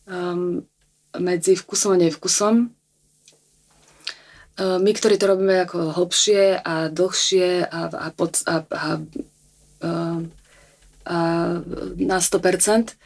Um, 0.09 0.65
medzi 1.17 1.53
vkusom 1.55 1.95
a 1.95 2.01
nevkusom. 2.01 2.77
Eh, 4.57 4.77
my, 4.81 4.89
ktorí 4.89 5.21
to 5.21 5.29
robíme 5.29 5.69
ako 5.69 5.93
hlbšie 5.93 6.57
a 6.57 6.89
dlhšie 6.89 7.69
a, 7.69 7.81
a, 7.93 8.07
pod, 8.09 8.41
a, 8.49 8.65
a, 8.65 8.85
a, 9.85 9.91
a 11.05 11.17
na 11.93 12.17
100%, 12.17 12.97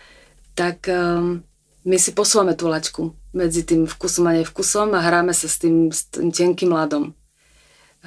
tak 0.56 0.88
um, 0.88 1.43
my 1.84 1.97
si 1.99 2.16
posúvame 2.16 2.56
tú 2.56 2.72
laťku 2.72 3.12
medzi 3.36 3.68
tým 3.68 3.84
vkusom 3.84 4.32
a 4.32 4.36
nevkusom 4.39 4.95
a 4.95 5.04
hráme 5.04 5.36
sa 5.36 5.52
s 5.52 5.60
tým, 5.60 5.91
s 5.91 6.08
tým 6.08 6.32
tenkým 6.32 6.72
ľadom. 6.72 7.12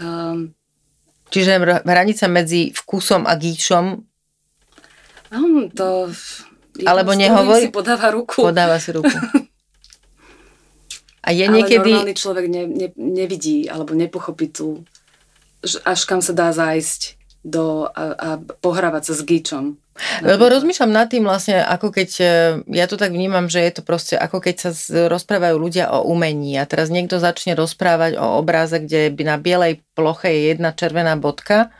Um, 0.00 0.56
Čiže 1.34 1.82
hranica 1.82 2.30
medzi 2.30 2.70
vkusom 2.70 3.26
a 3.26 3.34
gíčom? 3.34 3.98
Um, 5.34 5.66
to... 5.74 6.14
Alebo 6.86 7.10
nehovorí? 7.10 7.66
si 7.66 7.74
podáva 7.74 8.14
ruku. 8.14 8.38
Podáva 8.38 8.78
si 8.78 8.94
ruku. 8.94 9.10
A 11.26 11.34
je 11.34 11.50
Ale 11.50 11.54
niekedy... 11.58 11.90
normálny 11.90 12.14
človek 12.14 12.46
ne, 12.46 12.62
ne, 12.70 12.88
nevidí 12.94 13.66
alebo 13.66 13.98
nepochopí 13.98 14.52
tu, 14.52 14.86
že 15.64 15.82
až 15.82 16.06
kam 16.06 16.22
sa 16.22 16.36
dá 16.36 16.54
zájsť 16.54 17.16
do, 17.44 17.86
a, 17.92 18.04
a 18.16 18.28
pohrávať 18.40 19.12
sa 19.12 19.14
s 19.14 19.22
gíčom. 19.22 19.76
Lebo 20.26 20.50
rozmýšľam 20.50 20.90
nad 20.90 21.06
tým 21.06 21.22
vlastne, 21.22 21.62
ako 21.62 21.94
keď, 21.94 22.10
e, 22.18 22.26
ja 22.74 22.90
to 22.90 22.98
tak 22.98 23.14
vnímam, 23.14 23.46
že 23.46 23.62
je 23.62 23.78
to 23.78 23.82
proste 23.86 24.18
ako 24.18 24.42
keď 24.42 24.54
sa 24.58 24.70
rozprávajú 25.06 25.54
ľudia 25.54 25.86
o 25.94 26.02
umení 26.10 26.58
a 26.58 26.66
teraz 26.66 26.90
niekto 26.90 27.22
začne 27.22 27.54
rozprávať 27.54 28.18
o 28.18 28.42
obraze, 28.42 28.82
kde 28.82 29.14
by 29.14 29.22
na 29.22 29.36
bielej 29.38 29.86
ploche 29.94 30.34
je 30.34 30.40
jedna 30.50 30.74
červená 30.74 31.14
bodka 31.14 31.70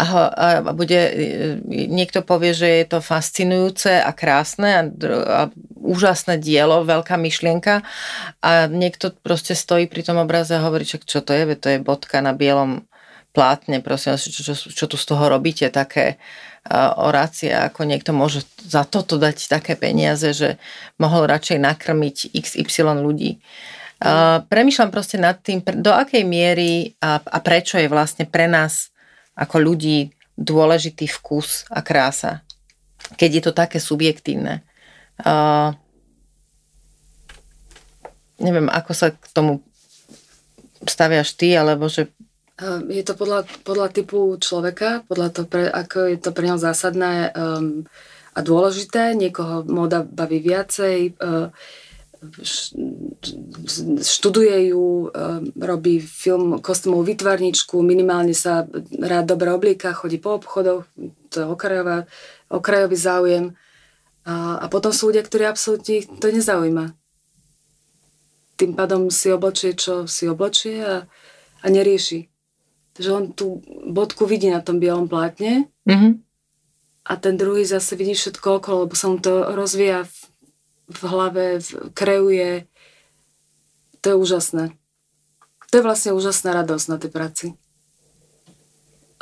a, 0.00 0.04
a, 0.32 0.46
a 0.64 0.72
bude, 0.72 0.96
e, 0.96 1.12
niekto 1.68 2.24
povie, 2.24 2.56
že 2.56 2.68
je 2.80 2.84
to 2.88 3.04
fascinujúce 3.04 4.00
a 4.00 4.10
krásne 4.16 4.70
a, 4.72 4.82
a 5.28 5.40
úžasné 5.76 6.40
dielo, 6.40 6.88
veľká 6.88 7.20
myšlienka 7.20 7.84
a 8.40 8.50
niekto 8.64 9.12
proste 9.12 9.52
stojí 9.52 9.92
pri 9.92 10.00
tom 10.08 10.16
obraze 10.16 10.56
a 10.56 10.64
hovorí, 10.64 10.88
čo, 10.88 10.96
čo 11.04 11.20
to 11.20 11.36
je, 11.36 11.44
to 11.60 11.68
je 11.68 11.84
bodka 11.84 12.24
na 12.24 12.32
bielom 12.32 12.88
plátne, 13.32 13.80
prosím 13.80 14.14
vás, 14.14 14.28
čo, 14.28 14.44
čo, 14.44 14.54
čo 14.54 14.84
tu 14.86 14.96
z 15.00 15.04
toho 15.08 15.24
robíte, 15.32 15.64
také 15.72 16.20
uh, 16.68 16.94
orácie, 17.00 17.48
ako 17.48 17.88
niekto 17.88 18.12
môže 18.12 18.44
za 18.60 18.84
toto 18.84 19.16
dať 19.16 19.48
také 19.48 19.74
peniaze, 19.74 20.36
že 20.36 20.60
mohol 21.00 21.24
radšej 21.26 21.58
nakrmiť 21.58 22.16
XY 22.36 23.00
ľudí. 23.00 23.40
Uh, 24.02 24.44
premýšľam 24.46 24.90
proste 24.92 25.16
nad 25.16 25.40
tým, 25.40 25.64
do 25.80 25.90
akej 25.94 26.22
miery 26.28 26.92
a, 27.00 27.18
a 27.18 27.38
prečo 27.40 27.80
je 27.80 27.88
vlastne 27.88 28.28
pre 28.28 28.46
nás 28.50 28.92
ako 29.32 29.56
ľudí 29.58 30.12
dôležitý 30.36 31.08
vkus 31.08 31.64
a 31.72 31.80
krása, 31.80 32.44
keď 33.16 33.30
je 33.32 33.42
to 33.42 33.52
také 33.56 33.78
subjektívne. 33.80 34.60
Uh, 35.22 35.72
neviem, 38.42 38.66
ako 38.68 38.92
sa 38.92 39.14
k 39.14 39.24
tomu 39.30 39.62
staviaš 40.82 41.38
ty, 41.38 41.54
alebo 41.54 41.86
že 41.86 42.10
Je 42.92 43.02
to 43.02 43.16
podľa, 43.16 43.48
podľa 43.64 43.88
typu 43.90 44.36
človeka, 44.36 45.02
podľa 45.08 45.28
toho, 45.32 45.46
pre, 45.48 45.66
ako 45.66 45.98
je 46.12 46.18
to 46.20 46.30
pre 46.36 46.46
neho 46.46 46.60
zásadné 46.60 47.32
um, 47.32 47.82
a 48.36 48.40
dôležité. 48.44 49.16
Niekoho 49.16 49.64
moda 49.66 50.04
baví 50.04 50.38
viacej, 50.38 51.16
uh, 51.16 51.48
študuje 53.98 54.70
ju, 54.70 55.10
um, 55.10 55.42
robí 55.58 55.98
film 55.98 56.62
kostýmovú 56.62 57.02
vytvarničku, 57.02 57.82
minimálne 57.82 58.36
sa 58.36 58.68
rád 59.00 59.34
dobre 59.34 59.50
oblíka, 59.50 59.96
chodí 59.96 60.22
po 60.22 60.38
obchodoch, 60.38 60.86
to 61.34 61.36
je 61.42 61.46
okrajová, 61.48 62.06
okrajový 62.46 62.96
záujem. 63.00 63.44
A, 64.22 64.62
a 64.62 64.66
potom 64.70 64.94
sú 64.94 65.10
ľudia, 65.10 65.26
ktorí 65.26 65.50
absolútne 65.50 66.06
to 66.06 66.30
nezaujíma. 66.30 66.94
Tým 68.54 68.78
pádom 68.78 69.10
si 69.10 69.34
oblečie, 69.34 69.74
čo 69.74 70.06
si 70.06 70.30
oblečie 70.30 70.78
a, 70.78 71.10
a 71.58 71.66
nerieši. 71.66 72.31
Takže 72.92 73.10
on 73.12 73.24
tú 73.32 73.64
bodku 73.88 74.28
vidí 74.28 74.52
na 74.52 74.60
tom 74.60 74.76
bielom 74.76 75.08
plátne 75.08 75.64
mm-hmm. 75.88 76.12
a 77.08 77.12
ten 77.16 77.34
druhý 77.40 77.64
zase 77.64 77.96
vidí 77.96 78.12
všetko 78.12 78.60
okolo, 78.60 78.84
lebo 78.84 78.94
sa 78.94 79.08
mu 79.08 79.16
to 79.16 79.56
rozvíja 79.56 80.04
v, 80.04 80.16
v 80.92 81.00
hlave, 81.08 81.46
v, 81.64 81.68
kreuje. 81.96 82.50
To 84.04 84.06
je 84.12 84.16
úžasné. 84.16 84.64
To 85.72 85.80
je 85.80 85.86
vlastne 85.86 86.12
úžasná 86.12 86.52
radosť 86.52 86.86
na 86.92 86.96
tej 87.00 87.10
práci. 87.10 87.46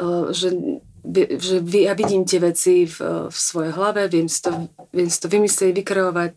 Uh, 0.00 0.34
že, 0.34 0.50
že 1.38 1.62
ja 1.62 1.94
vidím 1.94 2.26
tie 2.26 2.42
veci 2.42 2.90
v, 2.90 3.30
v 3.30 3.36
svojej 3.36 3.70
hlave, 3.70 4.10
viem 4.10 4.26
si 4.26 4.42
to, 4.42 4.66
viem 4.90 5.06
si 5.06 5.18
to 5.22 5.30
vymyslieť, 5.30 5.70
vykreovať 5.70 6.32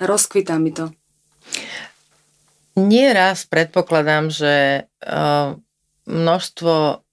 rozkvitá 0.00 0.58
mi 0.58 0.70
to. 0.70 0.90
Nie 2.78 3.10
raz 3.10 3.42
predpokladám, 3.46 4.30
že 4.30 4.86
uh, 5.02 5.58
množstvo, 6.08 7.04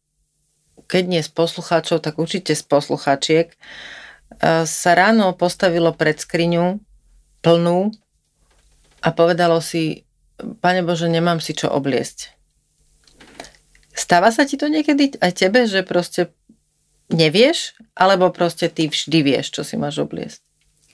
keď 0.87 1.03
nie 1.05 1.21
z 1.21 1.31
poslucháčov, 1.35 1.99
tak 1.99 2.15
určite 2.15 2.55
z 2.55 2.63
poslucháčiek, 2.63 3.51
uh, 3.51 4.63
sa 4.63 4.91
ráno 4.95 5.35
postavilo 5.35 5.91
pred 5.91 6.15
skriňu 6.15 6.79
plnú 7.43 7.91
a 9.03 9.07
povedalo 9.11 9.59
si, 9.61 10.05
Pane 10.35 10.83
Bože, 10.83 11.07
nemám 11.07 11.39
si 11.39 11.55
čo 11.55 11.71
obliesť. 11.71 12.35
Stáva 13.95 14.35
sa 14.35 14.43
ti 14.43 14.59
to 14.59 14.67
niekedy 14.67 15.15
aj 15.23 15.31
tebe, 15.39 15.63
že 15.63 15.87
proste 15.87 16.35
nevieš, 17.07 17.79
alebo 17.95 18.27
proste 18.35 18.67
ty 18.67 18.91
vždy 18.91 19.23
vieš, 19.23 19.55
čo 19.55 19.63
si 19.63 19.79
máš 19.79 20.03
obliesť? 20.03 20.43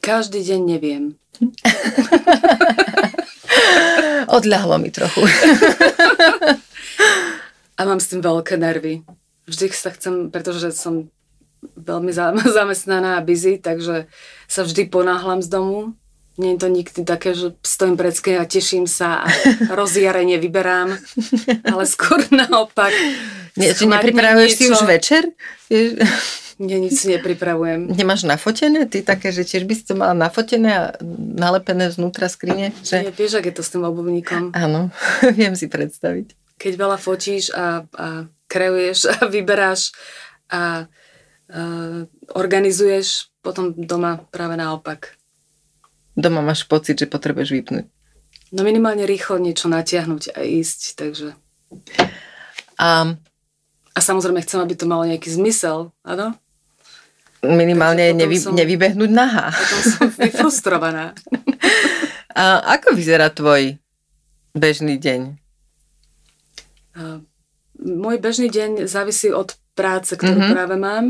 Každý 0.02 0.46
deň 0.46 0.62
neviem. 0.66 1.04
Odľahlo 4.38 4.78
mi 4.78 4.94
trochu. 4.94 5.26
A 7.82 7.86
mám 7.90 7.98
s 7.98 8.14
tým 8.14 8.22
veľké 8.22 8.62
nervy. 8.62 9.02
Vždy 9.50 9.74
sa 9.74 9.90
chcem, 9.90 10.30
pretože 10.30 10.70
som 10.78 11.10
veľmi 11.74 12.14
za- 12.14 12.38
zamestnaná 12.62 13.18
a 13.18 13.26
busy, 13.26 13.58
takže 13.58 14.06
sa 14.46 14.62
vždy 14.62 14.86
ponáhlam 14.86 15.42
z 15.42 15.50
domu. 15.50 15.98
Nie 16.38 16.56
je 16.56 16.62
to 16.62 16.70
nikdy 16.70 17.02
také, 17.04 17.34
že 17.34 17.58
stojím 17.66 17.98
pred 17.98 18.14
a 18.38 18.46
teším 18.46 18.86
sa 18.86 19.26
a 19.26 19.28
rozjarenie 19.82 20.38
vyberám, 20.38 20.94
ale 21.66 21.84
skôr 21.90 22.22
naopak. 22.46 22.94
Nie, 23.58 23.74
schmatnem 23.74 24.14
nepripravuješ 24.14 24.52
si 24.56 24.66
už 24.70 24.86
večer? 24.88 25.26
Nie, 26.62 26.78
nic 26.78 26.94
si 26.94 27.10
nepripravujem. 27.10 27.90
Nemáš 27.90 28.24
nafotené? 28.24 28.86
Ty 28.86 29.02
také, 29.02 29.34
že 29.34 29.42
tiež 29.42 29.66
by 29.66 29.74
si 29.74 29.84
to 29.84 29.98
mala 29.98 30.14
nafotené 30.14 30.70
a 30.72 30.84
nalepené 31.18 31.90
znútra 31.90 32.30
skrine? 32.30 32.70
Nie, 32.70 32.86
Že... 32.86 33.12
vieš, 33.18 33.42
ak 33.42 33.50
je 33.50 33.56
to 33.58 33.64
s 33.66 33.74
tým 33.74 33.84
obuvníkom. 33.90 34.54
Áno, 34.54 34.94
viem 35.34 35.58
si 35.58 35.66
predstaviť. 35.66 36.38
Keď 36.62 36.74
veľa 36.78 36.98
fotíš 37.02 37.50
a, 37.58 37.90
a 37.90 38.08
kreuješ 38.46 39.10
a 39.18 39.26
vyberáš 39.26 39.90
a, 40.54 40.86
a 41.50 41.62
organizuješ, 42.38 43.34
potom 43.42 43.74
doma 43.74 44.22
práve 44.30 44.54
naopak. 44.54 45.18
Doma 46.14 46.46
máš 46.46 46.70
pocit, 46.70 47.02
že 47.02 47.10
potrebuješ 47.10 47.50
vypnúť. 47.50 47.86
No 48.54 48.62
minimálne 48.62 49.10
rýchlo 49.10 49.42
niečo 49.42 49.66
natiahnuť 49.72 50.38
a 50.38 50.46
ísť, 50.46 50.80
takže... 51.00 51.34
A 52.78 53.16
A 53.92 54.00
samozrejme 54.00 54.44
chcem, 54.44 54.60
aby 54.62 54.76
to 54.76 54.86
malo 54.88 55.04
nejaký 55.04 55.28
zmysel, 55.34 55.92
áno? 56.06 56.38
minimálne 57.42 58.14
nevy, 58.14 58.38
som- 58.38 58.54
nevybehnúť 58.54 59.10
nahá. 59.10 59.50
Potom 59.50 59.82
som 59.82 60.08
vyfrustrovaná. 60.30 61.18
A 62.32 62.62
ako 62.78 62.94
vyzerá 62.94 63.34
tvoj 63.34 63.82
bežný 64.54 65.02
deň? 65.02 65.41
A 66.96 67.22
Môj 67.82 68.22
bežný 68.22 68.46
deň 68.46 68.86
závisí 68.86 69.34
od 69.34 69.58
práce, 69.74 70.14
ktorú 70.14 70.38
Mhm. 70.38 70.52
práve 70.54 70.76
mám. 70.78 71.06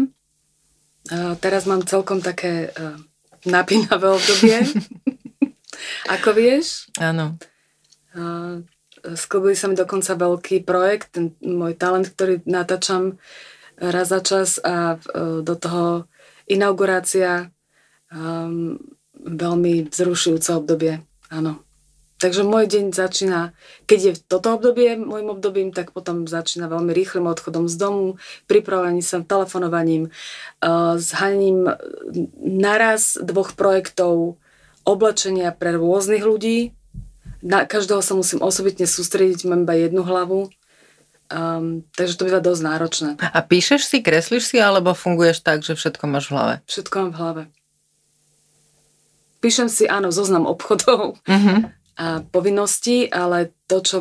A 1.11 1.35
teraz 1.35 1.67
mám 1.67 1.83
celkom 1.83 2.21
také 2.23 2.71
a, 2.71 2.95
napínavé 3.43 4.07
obdobie. 4.07 4.61
Ako 6.15 6.31
vieš? 6.31 6.87
Áno. 6.95 7.35
Sklbili 9.01 9.57
sa 9.57 9.67
mi 9.67 9.75
dokonca 9.75 10.13
veľký 10.13 10.61
projekt, 10.63 11.17
ten 11.17 11.33
môj 11.41 11.73
talent, 11.75 12.05
ktorý 12.07 12.45
natáčam 12.45 13.17
raz 13.75 14.13
za 14.13 14.21
čas 14.21 14.61
a 14.61 14.95
e, 14.95 15.41
do 15.41 15.55
toho 15.57 16.05
inaugurácia 16.45 17.49
um, 18.13 18.77
veľmi 19.17 19.89
vzrušujúce 19.89 20.53
obdobie. 20.53 21.01
Áno. 21.33 21.65
Takže 22.21 22.45
môj 22.45 22.69
deň 22.69 22.93
začína, 22.93 23.57
keď 23.89 23.99
je 24.05 24.13
toto 24.29 24.53
obdobie 24.53 24.93
môjim 24.93 25.33
obdobím, 25.33 25.73
tak 25.73 25.89
potom 25.89 26.29
začína 26.29 26.69
veľmi 26.69 26.93
rýchlym 26.93 27.25
odchodom 27.25 27.65
z 27.65 27.75
domu, 27.81 28.21
pripravovaním 28.45 29.01
sa, 29.01 29.25
telefonovaním, 29.25 30.13
uh, 30.61 31.01
zhaním 31.01 31.65
naraz 32.37 33.17
dvoch 33.17 33.57
projektov 33.57 34.37
oblečenia 34.85 35.49
pre 35.49 35.73
rôznych 35.73 36.21
ľudí. 36.21 36.77
Na 37.41 37.65
každého 37.65 38.05
sa 38.05 38.13
musím 38.13 38.45
osobitne 38.45 38.85
sústrediť, 38.85 39.49
mám 39.49 39.65
iba 39.65 39.73
jednu 39.73 40.05
hlavu. 40.05 40.53
Um, 41.31 41.87
takže 41.97 42.21
to 42.21 42.27
býva 42.29 42.43
dosť 42.43 42.61
náročné. 42.61 43.09
A 43.17 43.39
píšeš 43.41 43.87
si, 43.87 44.03
kreslíš 44.03 44.45
si, 44.51 44.57
alebo 44.61 44.93
funguješ 44.93 45.41
tak, 45.41 45.65
že 45.65 45.73
všetko 45.73 46.05
máš 46.05 46.29
v 46.29 46.37
hlave? 46.37 46.53
Všetko 46.69 46.95
mám 47.01 47.11
v 47.15 47.17
hlave. 47.17 47.43
Píšem 49.41 49.73
si, 49.73 49.89
áno, 49.89 50.13
zoznam 50.13 50.45
obchodov 50.45 51.17
Uh-huh. 51.25 51.71
A 51.97 52.21
povinností, 52.23 53.07
ale 53.07 53.51
to, 53.65 53.79
čo, 53.79 53.97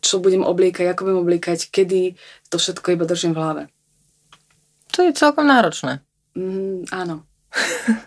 čo 0.00 0.18
budem 0.18 0.42
obliekať, 0.42 0.90
ako 0.90 1.00
budem 1.04 1.20
obliekať, 1.20 1.68
kedy, 1.68 2.14
to 2.48 2.56
všetko 2.56 2.86
iba 2.92 3.04
držím 3.04 3.32
v 3.32 3.40
hlave. 3.40 3.62
To 4.92 5.02
je 5.02 5.12
celkom 5.12 5.46
náročné. 5.46 6.02
Mm, 6.34 6.86
áno. 6.90 7.22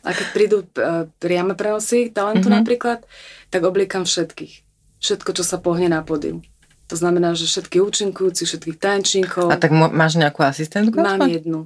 A 0.00 0.16
keď 0.16 0.26
prídu 0.32 0.58
uh, 0.64 1.04
priame 1.20 1.52
prenosy 1.52 2.08
talentu 2.08 2.48
Mhm. 2.48 2.64
napríklad, 2.64 3.04
tak 3.52 3.60
obliekam 3.60 4.08
všetkých. 4.08 4.64
Všetko, 4.96 5.30
čo 5.32 5.44
sa 5.44 5.60
pohne 5.60 5.92
na 5.92 6.00
pódium. 6.00 6.40
To 6.88 6.96
znamená, 6.96 7.36
že 7.36 7.44
všetkých 7.44 7.84
účinkujúcich, 7.84 8.48
všetkých 8.48 8.76
tanečníkov. 8.80 9.52
A 9.52 9.60
tak 9.60 9.70
máš 9.70 10.16
nejakú 10.16 10.40
asistentku? 10.42 10.96
Mám 10.96 11.20
aspoň? 11.20 11.28
jednu. 11.30 11.60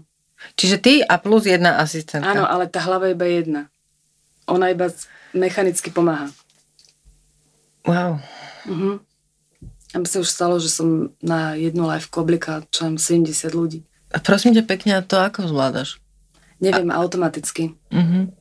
Čiže 0.59 0.77
ty 0.77 0.93
a 1.01 1.15
plus 1.17 1.47
jedna 1.47 1.79
asistentka. 1.81 2.27
Áno, 2.27 2.45
ale 2.45 2.69
tá 2.69 2.83
hlava 2.85 3.09
iba 3.09 3.25
jedna. 3.25 3.71
Ona 4.45 4.69
iba 4.69 4.91
mechanicky 5.33 5.89
pomáha. 5.89 6.29
Wow. 7.85 8.21
Uh-huh. 8.65 8.97
A 9.93 9.97
by 10.01 10.09
sa 10.09 10.19
už 10.25 10.29
stalo, 10.29 10.57
že 10.59 10.73
som 10.73 11.13
na 11.21 11.55
jednu 11.55 11.87
live 11.87 12.09
oblika 12.17 12.65
čo 12.73 12.89
70 12.89 13.31
ľudí. 13.55 13.85
A 14.11 14.19
prosím 14.19 14.57
ťa 14.57 14.65
pekne, 14.67 14.93
a 14.99 15.07
to 15.07 15.21
ako 15.21 15.47
zvládaš? 15.47 16.01
Neviem, 16.59 16.91
a... 16.91 16.99
automaticky. 17.03 17.77
Uh-huh. 17.93 18.33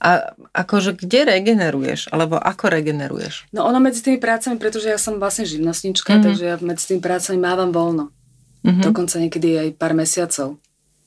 A 0.00 0.32
akože 0.56 0.96
kde 0.96 1.28
regeneruješ? 1.28 2.08
Alebo 2.08 2.40
ako 2.40 2.72
regeneruješ? 2.72 3.52
No 3.52 3.68
ono 3.68 3.76
medzi 3.84 4.00
tými 4.00 4.16
prácami, 4.16 4.56
pretože 4.56 4.88
ja 4.88 4.96
som 4.96 5.20
vlastne 5.20 5.44
živnostnička, 5.44 6.16
mm-hmm. 6.16 6.24
takže 6.24 6.44
ja 6.48 6.56
medzi 6.64 6.84
tými 6.88 7.04
prácami 7.04 7.36
mávam 7.36 7.68
voľno. 7.68 8.08
Mm-hmm. 8.64 8.80
Dokonca 8.80 9.20
niekedy 9.20 9.48
aj 9.60 9.68
pár 9.76 9.92
mesiacov. 9.92 10.56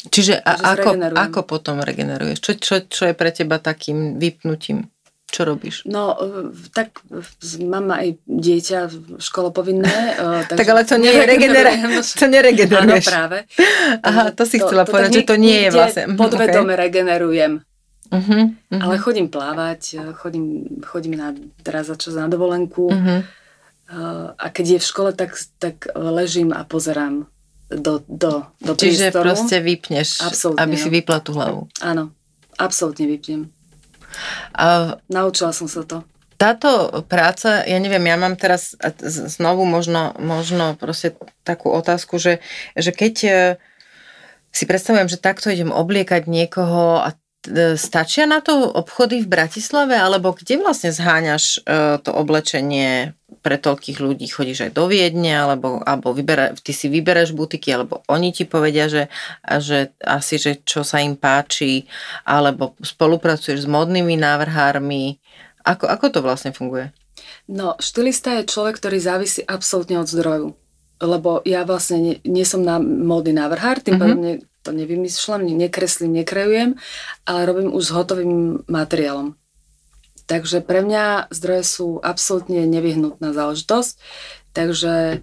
Čiže 0.03 0.37
a 0.45 0.77
ako, 0.77 0.99
ako 1.15 1.41
potom 1.41 1.81
regeneruješ? 1.81 2.37
Čo, 2.37 2.51
čo, 2.61 2.75
čo 2.85 3.03
je 3.09 3.15
pre 3.17 3.33
teba 3.33 3.57
takým 3.57 4.21
vypnutím? 4.21 4.93
Čo 5.33 5.49
robíš? 5.49 5.81
No, 5.89 6.13
e, 6.13 6.53
tak 6.77 7.01
mám 7.65 7.89
aj 7.89 8.21
dieťa 8.29 8.79
školopovinné. 9.17 9.97
E, 10.13 10.53
tak 10.61 10.67
ale 10.69 10.85
to 10.85 11.01
nie 11.01 11.09
je 11.09 11.25
regeneruješ. 11.25 12.21
To 12.21 12.29
neregeneruješ. 12.29 13.05
Áno, 13.09 13.13
práve. 13.17 13.37
Aha, 14.07 14.29
to 14.29 14.45
si 14.45 14.61
to, 14.61 14.69
chcela 14.69 14.85
to, 14.85 14.93
povedať, 14.93 15.09
to 15.09 15.17
že 15.17 15.29
to 15.33 15.35
nie 15.41 15.57
je 15.65 15.69
vlastne... 15.73 16.03
Podvedome 16.21 16.77
okay. 16.77 16.83
regenerujem. 16.85 17.65
Uh-huh, 18.13 18.53
uh-huh. 18.53 18.77
Ale 18.77 19.01
chodím 19.01 19.25
plávať, 19.25 20.13
chodím, 20.21 20.69
chodím 20.85 21.17
na, 21.17 21.33
teraz 21.65 21.89
za 21.89 21.97
čas 21.97 22.13
na 22.13 22.29
dovolenku 22.29 22.93
uh-huh. 22.93 23.25
a 24.37 24.45
keď 24.53 24.77
je 24.77 24.79
v 24.79 24.85
škole, 24.85 25.09
tak, 25.17 25.33
tak 25.57 25.89
ležím 25.97 26.53
a 26.53 26.61
pozerám 26.61 27.25
do, 27.73 28.05
do, 28.05 28.45
do 28.61 28.73
Čiže 28.77 29.09
priestoru. 29.09 29.25
proste 29.25 29.57
vypneš, 29.65 30.21
absolútne, 30.29 30.61
aby 30.61 30.75
si 30.77 30.89
vypla 30.93 31.17
tú 31.25 31.33
hlavu. 31.33 31.65
Áno, 31.81 32.13
absolútne 32.61 33.09
vypnem. 33.09 33.49
A... 34.53 34.97
Naučila 35.09 35.53
som 35.53 35.67
sa 35.69 35.83
to. 35.83 36.03
Táto 36.37 37.03
práca, 37.07 37.63
ja 37.63 37.77
neviem, 37.79 38.03
ja 38.03 38.19
mám 38.19 38.35
teraz 38.35 38.75
znovu 39.07 39.63
možno, 39.63 40.11
možno 40.19 40.75
proste 40.75 41.15
takú 41.47 41.71
otázku, 41.71 42.19
že, 42.19 42.43
že 42.75 42.91
keď 42.91 43.15
e, 43.23 43.31
si 44.51 44.67
predstavujem, 44.67 45.07
že 45.07 45.21
takto 45.23 45.47
idem 45.47 45.71
obliekať 45.71 46.27
niekoho 46.27 46.99
a 46.99 47.15
E, 47.43 47.75
stačia 47.75 48.23
na 48.23 48.39
to 48.39 48.71
obchody 48.71 49.19
v 49.19 49.27
Bratislave, 49.27 49.99
alebo 49.99 50.31
kde 50.31 50.63
vlastne 50.63 50.95
zháňaš 50.95 51.59
e, 51.59 51.99
to 51.99 52.15
oblečenie 52.15 53.19
pre 53.43 53.59
toľkých 53.59 53.99
ľudí? 53.99 54.25
Chodíš 54.31 54.65
aj 54.65 54.71
do 54.71 54.87
Viedne, 54.87 55.35
alebo, 55.35 55.83
alebo 55.83 56.15
vybera, 56.15 56.55
ty 56.55 56.71
si 56.71 56.87
vybereš 56.87 57.35
butiky, 57.35 57.75
alebo 57.75 57.99
oni 58.07 58.31
ti 58.31 58.47
povedia, 58.47 58.87
že, 58.87 59.11
že 59.59 59.91
asi, 59.99 60.39
že 60.39 60.63
čo 60.63 60.87
sa 60.87 61.03
im 61.03 61.19
páči, 61.19 61.83
alebo 62.23 62.79
spolupracuješ 62.79 63.67
s 63.67 63.69
modnými 63.69 64.15
návrhármi. 64.15 65.19
Ako, 65.67 65.91
ako 65.91 66.05
to 66.07 66.19
vlastne 66.23 66.55
funguje? 66.55 66.95
No, 67.51 67.75
štylista 67.77 68.39
je 68.39 68.47
človek, 68.47 68.79
ktorý 68.79 68.97
závisí 69.03 69.43
absolútne 69.43 69.99
od 69.99 70.07
zdroju. 70.07 70.55
Lebo 71.03 71.43
ja 71.43 71.67
vlastne 71.67 71.99
nie, 71.99 72.15
nie 72.23 72.47
som 72.47 72.63
na 72.63 72.79
módny 72.79 73.35
návrhár, 73.35 73.83
tým 73.83 73.99
mm-hmm 73.99 74.53
to 74.63 74.71
nevymýšľam, 74.71 75.43
nekreslím, 75.43 76.23
nekrejujem, 76.23 76.79
ale 77.27 77.39
robím 77.43 77.75
už 77.75 77.83
s 77.83 77.91
hotovým 77.91 78.63
materiálom. 78.71 79.35
Takže 80.23 80.63
pre 80.63 80.79
mňa 80.79 81.27
zdroje 81.35 81.63
sú 81.67 81.87
absolútne 81.99 82.63
nevyhnutná 82.63 83.35
záležitosť, 83.35 83.93
takže 84.55 85.19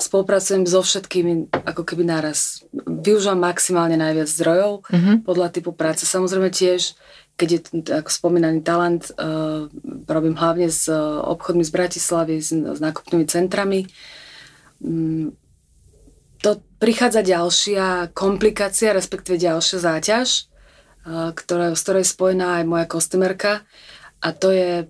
spolupracujem 0.00 0.64
so 0.64 0.80
všetkými 0.80 1.52
ako 1.52 1.84
keby 1.84 2.08
naraz. 2.08 2.64
Využívam 2.72 3.44
maximálne 3.44 4.00
najviac 4.00 4.28
zdrojov 4.28 4.88
mm-hmm. 4.88 5.16
podľa 5.28 5.48
typu 5.52 5.76
práce. 5.76 6.08
Samozrejme 6.08 6.48
tiež, 6.48 6.96
keď 7.36 7.48
je 7.48 7.60
ako 7.92 8.08
spomínaný 8.08 8.64
talent, 8.64 9.12
uh, 9.14 9.68
robím 10.08 10.34
hlavne 10.34 10.72
s 10.72 10.88
uh, 10.88 11.20
obchodmi 11.28 11.60
z 11.60 11.72
Bratislavy, 11.76 12.40
s, 12.40 12.56
s 12.56 12.80
nákupnými 12.80 13.28
centrami. 13.28 13.84
Um, 14.80 15.36
to 16.42 16.58
prichádza 16.82 17.22
ďalšia 17.22 18.10
komplikácia, 18.16 18.90
respektíve 18.90 19.38
ďalšia 19.38 19.78
záťaž, 19.78 20.50
ktorá, 21.06 21.74
s 21.74 21.82
ktorou 21.86 22.02
je 22.02 22.10
spojená 22.10 22.58
aj 22.58 22.64
moja 22.66 22.86
kostymerka 22.90 23.62
a 24.22 24.28
to 24.30 24.54
je, 24.54 24.86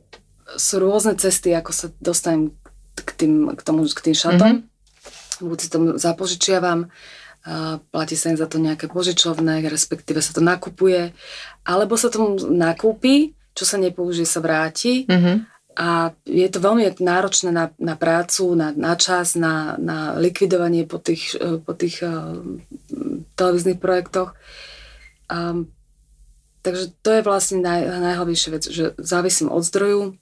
sú 0.61 0.79
rôzne 0.79 1.17
cesty, 1.17 1.57
ako 1.57 1.73
sa 1.73 1.87
dostanem 1.99 2.53
k 2.95 3.11
tým, 3.17 3.57
k 3.57 3.61
tomu, 3.65 3.89
k 3.89 4.05
tým 4.13 4.17
šatom. 4.17 4.53
Mm-hmm. 4.61 5.49
Buď 5.49 5.59
si 5.59 5.69
to 5.73 5.79
zapožičiavam, 5.97 6.93
platí 7.91 8.15
sa 8.15 8.31
im 8.31 8.39
za 8.39 8.47
to 8.47 8.63
nejaké 8.63 8.87
požičovné, 8.87 9.65
respektíve 9.67 10.23
sa 10.23 10.37
to 10.37 10.45
nakupuje, 10.45 11.11
alebo 11.67 11.97
sa 11.97 12.13
to 12.13 12.39
nakúpi, 12.53 13.35
čo 13.57 13.65
sa 13.65 13.81
nepoužije, 13.81 14.29
sa 14.29 14.45
vráti. 14.45 15.09
Mm-hmm 15.09 15.53
a 15.73 16.13
je 16.29 16.49
to 16.53 16.61
veľmi 16.61 16.85
náročné 17.01 17.49
na, 17.49 17.73
na 17.81 17.97
prácu, 17.97 18.53
na, 18.53 18.77
na 18.77 18.93
čas, 18.93 19.33
na, 19.41 19.81
na 19.81 20.13
likvidovanie 20.21 20.85
po 20.85 21.01
tých, 21.01 21.33
po 21.65 21.73
tých 21.73 22.05
uh, 22.05 22.37
televíznych 23.41 23.81
projektoch. 23.81 24.37
Um, 25.33 25.73
takže 26.63 26.95
to 27.03 27.11
je 27.19 27.23
vlastne 27.27 27.59
naj, 27.61 27.85
najhlavnejšia 27.85 28.51
vec, 28.55 28.65
že 28.71 28.85
závisím 28.99 29.51
od 29.51 29.67
zdroju 29.67 30.17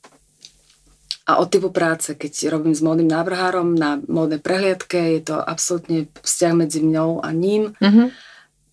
a 1.28 1.38
od 1.38 1.48
typu 1.52 1.70
práce. 1.70 2.16
Keď 2.16 2.50
robím 2.50 2.74
s 2.74 2.82
módnym 2.82 3.06
návrhárom 3.06 3.76
na 3.76 4.00
módnej 4.08 4.42
prehliadke, 4.42 5.20
je 5.20 5.30
to 5.30 5.36
absolútne 5.38 6.10
vzťah 6.24 6.52
medzi 6.56 6.80
mňou 6.82 7.22
a 7.22 7.28
ním. 7.30 7.76
Mm-hmm. 7.78 8.06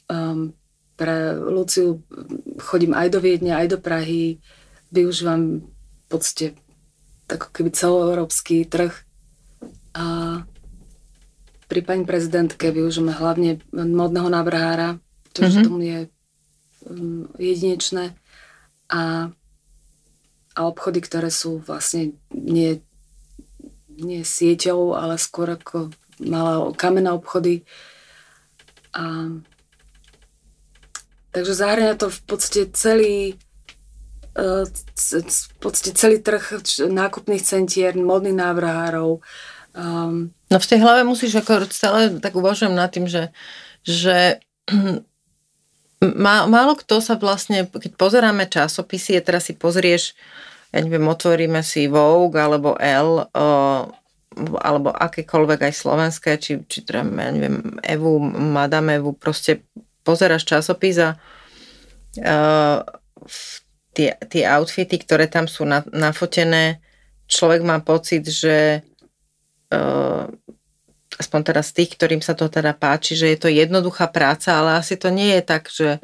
Um, 0.07 0.57
pre 0.97 1.37
Luciu 1.37 2.01
chodím 2.57 2.97
aj 2.97 3.13
do 3.13 3.19
Viedne, 3.21 3.53
aj 3.53 3.77
do 3.77 3.77
Prahy, 3.77 4.41
využívam 4.89 5.61
v 5.61 6.05
podstate 6.09 6.57
ako 7.29 7.53
keby 7.53 7.69
celoeurópsky 7.75 8.65
trh. 8.65 8.95
A 9.93 10.05
pri 11.67 11.81
pani 11.83 12.07
prezidentke 12.07 12.71
využijeme 12.71 13.11
hlavne 13.11 13.59
modného 13.75 14.31
návrhára, 14.31 14.97
čo 15.35 15.45
mm-hmm. 15.45 15.65
tomu 15.67 15.83
je 15.83 15.99
jedinečné. 17.37 18.15
A, 18.87 19.31
a 20.55 20.59
obchody, 20.63 21.03
ktoré 21.03 21.27
sú 21.27 21.59
vlastne 21.59 22.15
nie, 22.31 22.79
nie 23.91 24.21
sieťou, 24.23 24.95
ale 24.95 25.19
skôr 25.19 25.55
ako 25.55 25.91
malé 26.23 26.73
kamenné 26.79 27.11
obchody. 27.11 27.67
A, 28.95 29.35
takže 31.35 31.53
zahrania 31.53 31.99
to 31.99 32.09
v 32.09 32.21
podstate 32.25 32.71
celý 32.73 33.37
v 34.37 35.57
podstate 35.57 35.97
celý 35.97 36.21
trh 36.21 36.61
nákupných 36.93 37.41
centier, 37.41 37.97
modných 37.97 38.37
návrhárov. 38.37 39.17
Um, 39.73 40.33
no 40.49 40.57
v 40.61 40.69
tej 40.69 40.79
hlave 40.81 41.01
musíš 41.05 41.41
ako 41.41 41.65
stále 41.69 42.21
tak 42.21 42.37
uvažujem 42.37 42.73
nad 42.73 42.89
tým, 42.93 43.09
že, 43.09 43.33
že 43.81 44.41
málo 46.47 46.77
kto 46.77 47.01
sa 47.01 47.17
vlastne, 47.17 47.65
keď 47.65 47.97
pozeráme 47.97 48.45
časopisy, 48.45 49.17
teraz 49.25 49.49
si 49.49 49.57
pozrieš, 49.57 50.13
ja 50.69 50.83
neviem, 50.83 51.05
otvoríme 51.07 51.63
si 51.65 51.89
Vogue 51.89 52.37
alebo 52.37 52.77
L, 52.77 53.25
alebo 54.37 54.89
akékoľvek 54.93 55.59
aj 55.65 55.73
slovenské, 55.73 56.31
či, 56.37 56.61
či 56.69 56.85
teda, 56.85 57.01
ja 57.01 57.29
neviem, 57.33 57.81
Evu, 57.81 58.21
Madame 58.21 59.01
Evu, 59.01 59.17
proste 59.17 59.65
pozeráš 60.05 60.45
časopis 60.45 61.01
a 61.01 61.17
uh, 62.21 62.79
tie, 63.97 64.13
tie 64.29 64.43
outfity, 64.45 65.01
ktoré 65.01 65.25
tam 65.25 65.49
sú 65.49 65.65
na, 65.65 65.81
nafotené, 65.89 66.77
človek 67.25 67.65
má 67.65 67.81
pocit, 67.81 68.29
že 68.29 68.85
uh, 69.73 70.29
aspoň 71.17 71.41
teraz 71.53 71.73
tých, 71.73 71.97
ktorým 71.97 72.21
sa 72.21 72.37
to 72.37 72.49
teda 72.49 72.77
páči, 72.77 73.17
že 73.17 73.33
je 73.33 73.37
to 73.37 73.49
jednoduchá 73.49 74.09
práca, 74.09 74.57
ale 74.57 74.77
asi 74.77 74.97
to 74.97 75.09
nie 75.09 75.37
je 75.37 75.43
tak, 75.43 75.69
že 75.69 75.97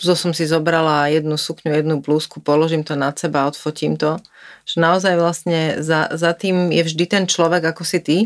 tu 0.00 0.16
som 0.16 0.32
si 0.32 0.48
zobrala 0.48 1.12
jednu 1.12 1.36
sukňu, 1.36 1.76
jednu 1.76 2.00
blúzku, 2.00 2.40
položím 2.40 2.80
to 2.80 2.96
nad 2.96 3.20
seba, 3.20 3.44
odfotím 3.44 4.00
to. 4.00 4.16
Že 4.64 4.76
naozaj 4.80 5.14
vlastne 5.20 5.60
za, 5.84 6.08
za 6.16 6.32
tým 6.32 6.72
je 6.72 6.82
vždy 6.88 7.04
ten 7.04 7.24
človek 7.28 7.60
ako 7.68 7.84
si 7.84 8.00
ty, 8.00 8.18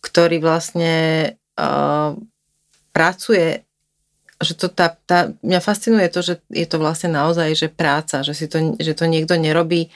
ktorý 0.00 0.40
vlastne 0.40 1.36
uh, 1.60 2.16
pracuje 2.96 3.64
že 4.42 4.54
to 4.58 4.66
tá, 4.68 4.92
tá, 5.06 5.32
mňa 5.40 5.60
fascinuje 5.62 6.06
to, 6.10 6.20
že 6.20 6.34
je 6.50 6.66
to 6.68 6.76
vlastne 6.76 7.14
naozaj, 7.14 7.54
že 7.54 7.68
práca, 7.72 8.20
že, 8.20 8.34
si 8.36 8.46
to, 8.50 8.76
že 8.76 8.92
to 8.92 9.06
niekto 9.06 9.38
nerobí 9.38 9.88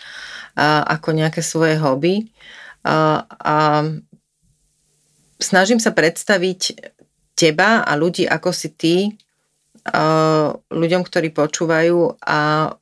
a, 0.54 0.86
ako 0.86 1.12
nejaké 1.12 1.44
svoje 1.44 1.76
hobby. 1.76 2.32
A, 2.86 3.26
a 3.28 3.84
snažím 5.39 5.78
sa 5.78 5.95
predstaviť 5.95 6.61
teba 7.39 7.86
a 7.86 7.93
ľudí 7.95 8.26
ako 8.26 8.51
si 8.51 8.68
ty, 8.74 8.95
ľuďom, 10.68 11.03
ktorí 11.07 11.32
počúvajú 11.32 12.20
a 12.20 12.72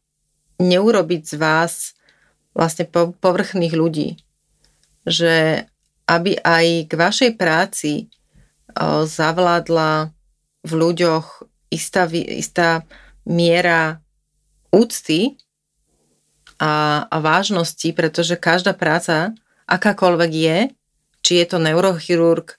neurobiť 0.57 1.23
z 1.23 1.35
vás 1.37 1.95
vlastne 2.57 2.89
po, 2.89 3.13
povrchných 3.21 3.75
ľudí. 3.77 4.17
Že 5.07 5.69
aby 6.07 6.39
aj 6.41 6.67
k 6.89 6.93
vašej 6.97 7.31
práci 7.37 8.09
zavládla 9.05 10.11
v 10.67 10.73
ľuďoch 10.73 11.47
istá, 11.71 12.09
istá 12.11 12.83
miera 13.27 14.01
úcty 14.71 15.39
a, 16.59 17.05
a 17.07 17.17
vážnosti, 17.21 17.91
pretože 17.93 18.39
každá 18.39 18.73
práca, 18.73 19.35
akákoľvek 19.67 20.33
je, 20.33 20.59
či 21.27 21.43
je 21.43 21.47
to 21.51 21.59
neurochirurg, 21.59 22.55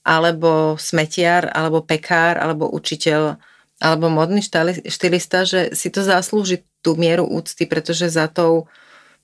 alebo 0.00 0.80
smetiar, 0.80 1.52
alebo 1.52 1.84
pekár, 1.84 2.40
alebo 2.40 2.64
učiteľ, 2.72 3.36
alebo 3.76 4.08
modný 4.08 4.40
štylista, 4.88 5.44
že 5.44 5.76
si 5.76 5.92
to 5.92 6.00
zaslúži 6.00 6.64
tú 6.80 6.96
mieru 6.96 7.28
úcty, 7.28 7.68
pretože 7.68 8.08
za 8.08 8.24
tou 8.32 8.64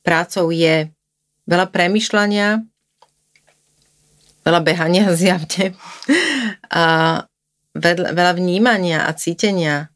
prácou 0.04 0.52
je 0.52 0.92
veľa 1.48 1.72
premyšľania, 1.72 2.60
veľa 4.44 4.60
behania 4.60 5.08
zjavne 5.16 5.72
a 6.72 6.84
veľa 7.76 8.32
vnímania 8.36 9.08
a 9.08 9.16
cítenia, 9.16 9.88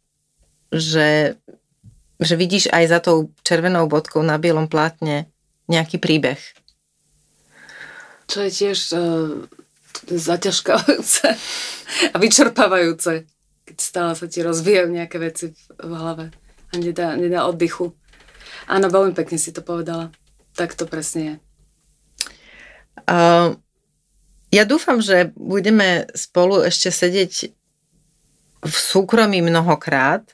že, 0.72 1.36
že 2.16 2.34
vidíš 2.36 2.72
aj 2.72 2.84
za 2.88 2.98
tou 3.04 3.28
červenou 3.44 3.88
bodkou 3.88 4.24
na 4.24 4.40
bielom 4.40 4.68
plátne 4.68 5.28
nejaký 5.68 6.00
príbeh. 6.00 6.40
Čo 8.24 8.38
je 8.44 8.50
tiež 8.50 8.78
uh, 8.96 9.44
zaťažkávajúce 10.08 11.26
a 12.14 12.16
vyčerpávajúce, 12.18 13.28
keď 13.64 13.76
stále 13.80 14.12
sa 14.16 14.26
ti 14.28 14.44
rozvíjajú 14.44 14.88
nejaké 14.90 15.16
veci 15.20 15.44
v 15.80 15.92
hlave 15.92 16.32
a 16.70 16.74
nedá, 16.76 17.14
nedá 17.14 17.46
oddychu. 17.46 17.94
Áno, 18.66 18.88
veľmi 18.88 19.12
pekne 19.12 19.36
si 19.36 19.52
to 19.52 19.60
povedala. 19.60 20.10
Tak 20.54 20.78
to 20.78 20.86
presne 20.86 21.22
je. 21.22 21.34
Uh, 23.04 23.58
ja 24.54 24.62
dúfam, 24.64 25.02
že 25.02 25.34
budeme 25.34 26.06
spolu 26.14 26.62
ešte 26.62 26.94
sedieť 26.94 27.50
v 28.64 28.74
súkromí 28.74 29.44
mnohokrát 29.44 30.24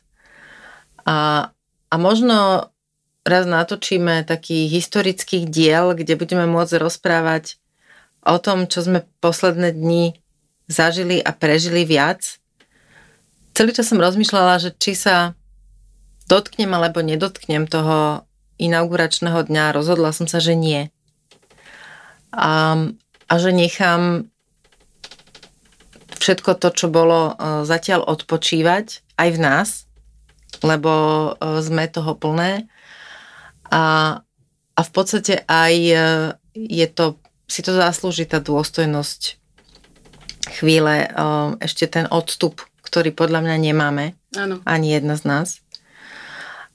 a, 1.03 1.51
a 1.89 1.95
možno 1.97 2.69
raz 3.25 3.45
natočíme 3.49 4.23
taký 4.29 4.69
historických 4.71 5.49
diel, 5.49 5.97
kde 5.97 6.15
budeme 6.21 6.47
môcť 6.47 6.79
rozprávať 6.79 7.59
o 8.27 8.37
tom, 8.37 8.69
čo 8.69 8.85
sme 8.85 9.07
posledné 9.25 9.73
dni 9.73 10.17
zažili 10.71 11.19
a 11.19 11.35
prežili 11.35 11.83
viac. 11.89 12.41
Celý 13.57 13.75
čas 13.75 13.91
som 13.91 13.99
rozmýšľala, 13.99 14.63
že 14.63 14.71
či 14.77 14.95
sa 14.95 15.35
dotknem 16.31 16.71
alebo 16.71 17.03
nedotknem 17.03 17.67
toho 17.67 18.23
inauguračného 18.61 19.51
dňa. 19.51 19.75
Rozhodla 19.75 20.15
som 20.15 20.31
sa, 20.31 20.39
že 20.39 20.55
nie. 20.55 20.93
A, 22.31 22.79
a 23.27 23.35
že 23.35 23.51
nechám 23.51 24.31
všetko 26.21 26.61
to, 26.61 26.69
čo 26.71 26.87
bolo 26.93 27.33
e, 27.33 27.65
zatiaľ 27.67 28.07
odpočívať 28.07 29.17
aj 29.19 29.29
v 29.35 29.39
nás, 29.41 29.69
lebo 30.63 30.93
e, 30.93 31.59
sme 31.65 31.89
toho 31.91 32.15
plné. 32.15 32.69
A, 33.73 33.83
a 34.77 34.81
v 34.85 34.91
podstate 34.93 35.43
aj 35.49 35.75
e, 35.75 35.97
je 36.55 36.87
to, 36.87 37.17
si 37.51 37.67
to 37.67 37.75
zaslúži 37.75 38.31
tá 38.31 38.39
dôstojnosť 38.39 39.43
chvíle, 40.55 41.11
ešte 41.59 41.91
ten 41.91 42.07
odstup, 42.07 42.63
ktorý 42.87 43.11
podľa 43.11 43.43
mňa 43.43 43.57
nemáme. 43.59 44.15
Áno. 44.39 44.63
Ani 44.63 44.95
jedna 44.95 45.19
z 45.19 45.27
nás. 45.27 45.49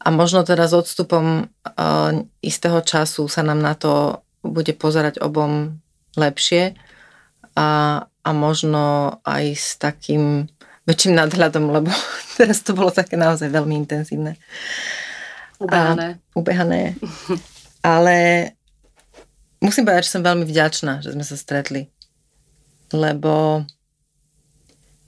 A 0.04 0.12
možno 0.12 0.44
teda 0.44 0.68
s 0.68 0.76
odstupom 0.76 1.48
istého 2.44 2.84
času 2.84 3.26
sa 3.32 3.42
nám 3.42 3.64
na 3.64 3.74
to 3.74 4.22
bude 4.46 4.70
pozerať 4.78 5.18
obom 5.24 5.82
lepšie 6.14 6.78
a, 7.58 8.04
a 8.06 8.30
možno 8.30 9.18
aj 9.26 9.44
s 9.58 9.82
takým 9.82 10.46
väčším 10.86 11.18
nadhľadom, 11.18 11.74
lebo 11.74 11.90
teraz 12.38 12.62
to 12.62 12.78
bolo 12.78 12.94
také 12.94 13.18
naozaj 13.18 13.50
veľmi 13.50 13.74
intenzívne. 13.74 14.38
Ubehané. 15.58 16.22
A, 16.22 16.38
ubehané. 16.38 16.82
Ale 17.82 18.18
musím 19.60 19.86
povedať, 19.86 20.10
že 20.10 20.14
som 20.18 20.24
veľmi 20.26 20.46
vďačná, 20.48 21.04
že 21.04 21.14
sme 21.16 21.24
sa 21.24 21.36
stretli. 21.36 21.92
Lebo 22.94 23.66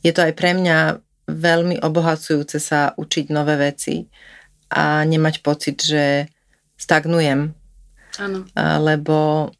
je 0.04 0.12
to 0.14 0.24
aj 0.24 0.34
pre 0.34 0.56
mňa 0.56 1.04
veľmi 1.28 1.84
obohacujúce 1.84 2.58
sa 2.64 2.95
učiť 2.95 3.30
nové 3.36 3.60
veci 3.60 4.08
a 4.72 5.04
nemať 5.04 5.43
pocit, 5.43 5.78
že 5.84 6.32
stagnujem. 6.80 7.52
Áno. 8.18 8.48
Lebo, 8.58 9.52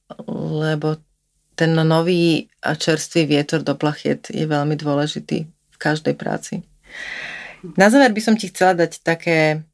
lebo 0.64 0.98
ten 1.58 1.74
nový 1.74 2.48
a 2.62 2.78
čerstvý 2.78 3.26
vietor 3.26 3.66
do 3.66 3.74
plachiet 3.74 4.30
je 4.30 4.46
veľmi 4.46 4.78
dôležitý 4.78 5.38
v 5.50 5.78
každej 5.78 6.14
práci. 6.14 6.64
Na 7.76 7.90
záver 7.90 8.14
by 8.14 8.22
som 8.22 8.38
ti 8.38 8.48
chcela 8.54 8.78
dať 8.78 9.02
také 9.02 9.66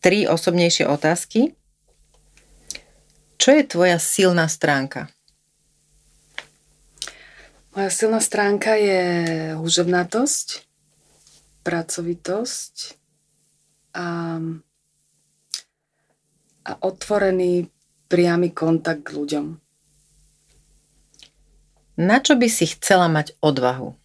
tri 0.00 0.24
osobnejšie 0.24 0.88
otázky. 0.88 1.52
Čo 3.40 3.56
je 3.56 3.64
tvoja 3.64 3.96
silná 3.96 4.44
stránka? 4.52 5.08
Moja 7.72 7.88
silná 7.88 8.20
stránka 8.20 8.76
je 8.76 9.00
húževnatosť, 9.56 10.68
pracovitosť 11.64 13.00
a, 13.96 14.36
a 16.68 16.72
otvorený 16.84 17.72
priamy 18.12 18.52
kontakt 18.52 19.08
k 19.08 19.16
ľuďom. 19.16 19.56
Na 21.96 22.20
čo 22.20 22.36
by 22.36 22.48
si 22.52 22.68
chcela 22.76 23.08
mať 23.08 23.40
odvahu? 23.40 23.96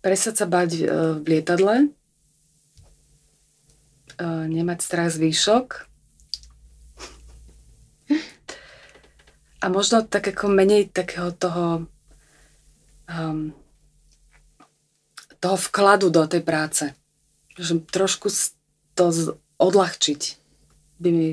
Presať 0.00 0.34
sa 0.40 0.46
bať 0.48 0.70
e, 0.80 0.84
v 1.20 1.24
lietadle, 1.28 1.76
e, 4.16 4.26
nemať 4.48 4.78
strach 4.80 5.12
z 5.12 5.20
výšok 5.28 5.91
a 9.62 9.64
možno 9.70 10.02
tak 10.02 10.34
ako 10.34 10.50
menej 10.50 10.90
takého 10.90 11.30
toho 11.30 11.86
um, 13.06 13.54
toho 15.42 15.58
vkladu 15.58 16.10
do 16.10 16.22
tej 16.26 16.42
práce. 16.46 16.94
Že 17.58 17.82
trošku 17.90 18.30
to 18.94 19.10
odľahčiť 19.58 20.22
by 21.02 21.08
mi 21.10 21.28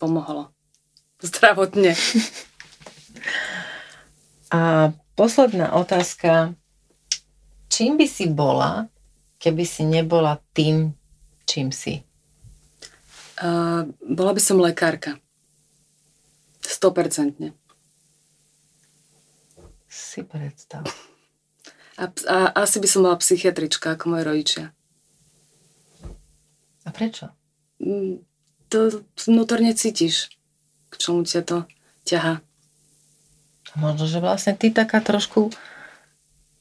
pomohlo. 0.00 0.48
Zdravotne. 1.24 1.92
A 4.50 4.90
posledná 5.14 5.76
otázka. 5.76 6.56
Čím 7.70 8.02
by 8.02 8.06
si 8.08 8.26
bola, 8.26 8.90
keby 9.38 9.62
si 9.62 9.86
nebola 9.86 10.42
tým, 10.50 10.90
čím 11.46 11.70
si? 11.70 12.02
Uh, 13.38 13.86
bola 14.02 14.34
by 14.34 14.42
som 14.42 14.58
lekárka. 14.58 15.22
100%. 16.62 17.52
Si 19.90 20.20
predstav. 20.22 20.86
A, 22.00 22.04
a 22.08 22.36
asi 22.64 22.80
by 22.80 22.88
som 22.88 23.04
bola 23.04 23.20
psychiatrička 23.20 23.92
ako 23.98 24.04
moje 24.16 24.24
rodičia. 24.24 24.64
A 26.86 26.88
prečo? 26.94 27.28
Mm, 27.82 28.24
to 28.72 29.04
vnútorne 29.26 29.74
cítiš, 29.76 30.32
k 30.88 30.94
čomu 30.96 31.26
ťa 31.26 31.42
to 31.44 31.58
ťaha. 32.08 32.40
Možno, 33.76 34.08
že 34.08 34.18
vlastne 34.18 34.56
ty 34.56 34.72
taká 34.72 34.98
trošku 35.04 35.52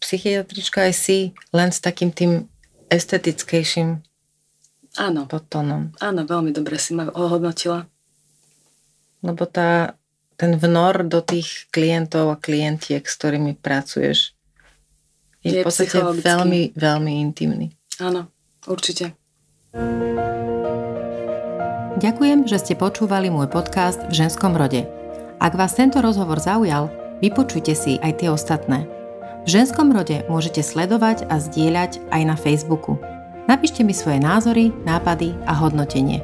psychiatrička 0.04 0.90
aj 0.90 0.94
si 0.94 1.18
len 1.54 1.70
s 1.72 1.80
takým 1.82 2.14
tým 2.14 2.46
estetickejším 2.90 4.02
Áno. 4.98 5.30
podtónom. 5.30 5.94
Áno, 6.02 6.22
veľmi 6.26 6.50
dobre 6.50 6.82
si 6.82 6.98
ma 6.98 7.10
ohodnotila. 7.10 7.86
Lebo 9.20 9.44
tá, 9.46 10.00
ten 10.40 10.56
vnor 10.56 11.04
do 11.08 11.20
tých 11.20 11.68
klientov 11.74 12.32
a 12.32 12.38
klientiek, 12.40 13.04
s 13.04 13.16
ktorými 13.20 13.60
pracuješ, 13.60 14.34
je, 15.44 15.52
je 15.56 15.62
v 15.62 15.68
podstate 15.68 16.00
veľmi, 16.00 16.76
veľmi 16.76 17.14
intimný. 17.24 17.72
Áno, 18.00 18.28
určite. 18.68 19.16
Ďakujem, 22.00 22.48
že 22.48 22.58
ste 22.64 22.74
počúvali 22.80 23.28
môj 23.28 23.52
podcast 23.52 24.00
v 24.08 24.24
ženskom 24.24 24.56
rode. 24.56 24.88
Ak 25.40 25.56
vás 25.56 25.76
tento 25.76 26.00
rozhovor 26.00 26.40
zaujal, 26.40 26.92
Vypočujte 27.20 27.76
si 27.76 28.00
aj 28.00 28.24
tie 28.24 28.32
ostatné. 28.32 28.88
V 29.44 29.48
ženskom 29.60 29.92
rode 29.92 30.24
môžete 30.32 30.64
sledovať 30.64 31.28
a 31.28 31.36
zdieľať 31.40 32.00
aj 32.16 32.22
na 32.24 32.36
Facebooku. 32.40 32.96
Napíšte 33.44 33.84
mi 33.84 33.92
svoje 33.92 34.24
názory, 34.24 34.72
nápady 34.88 35.36
a 35.44 35.52
hodnotenie. 35.52 36.24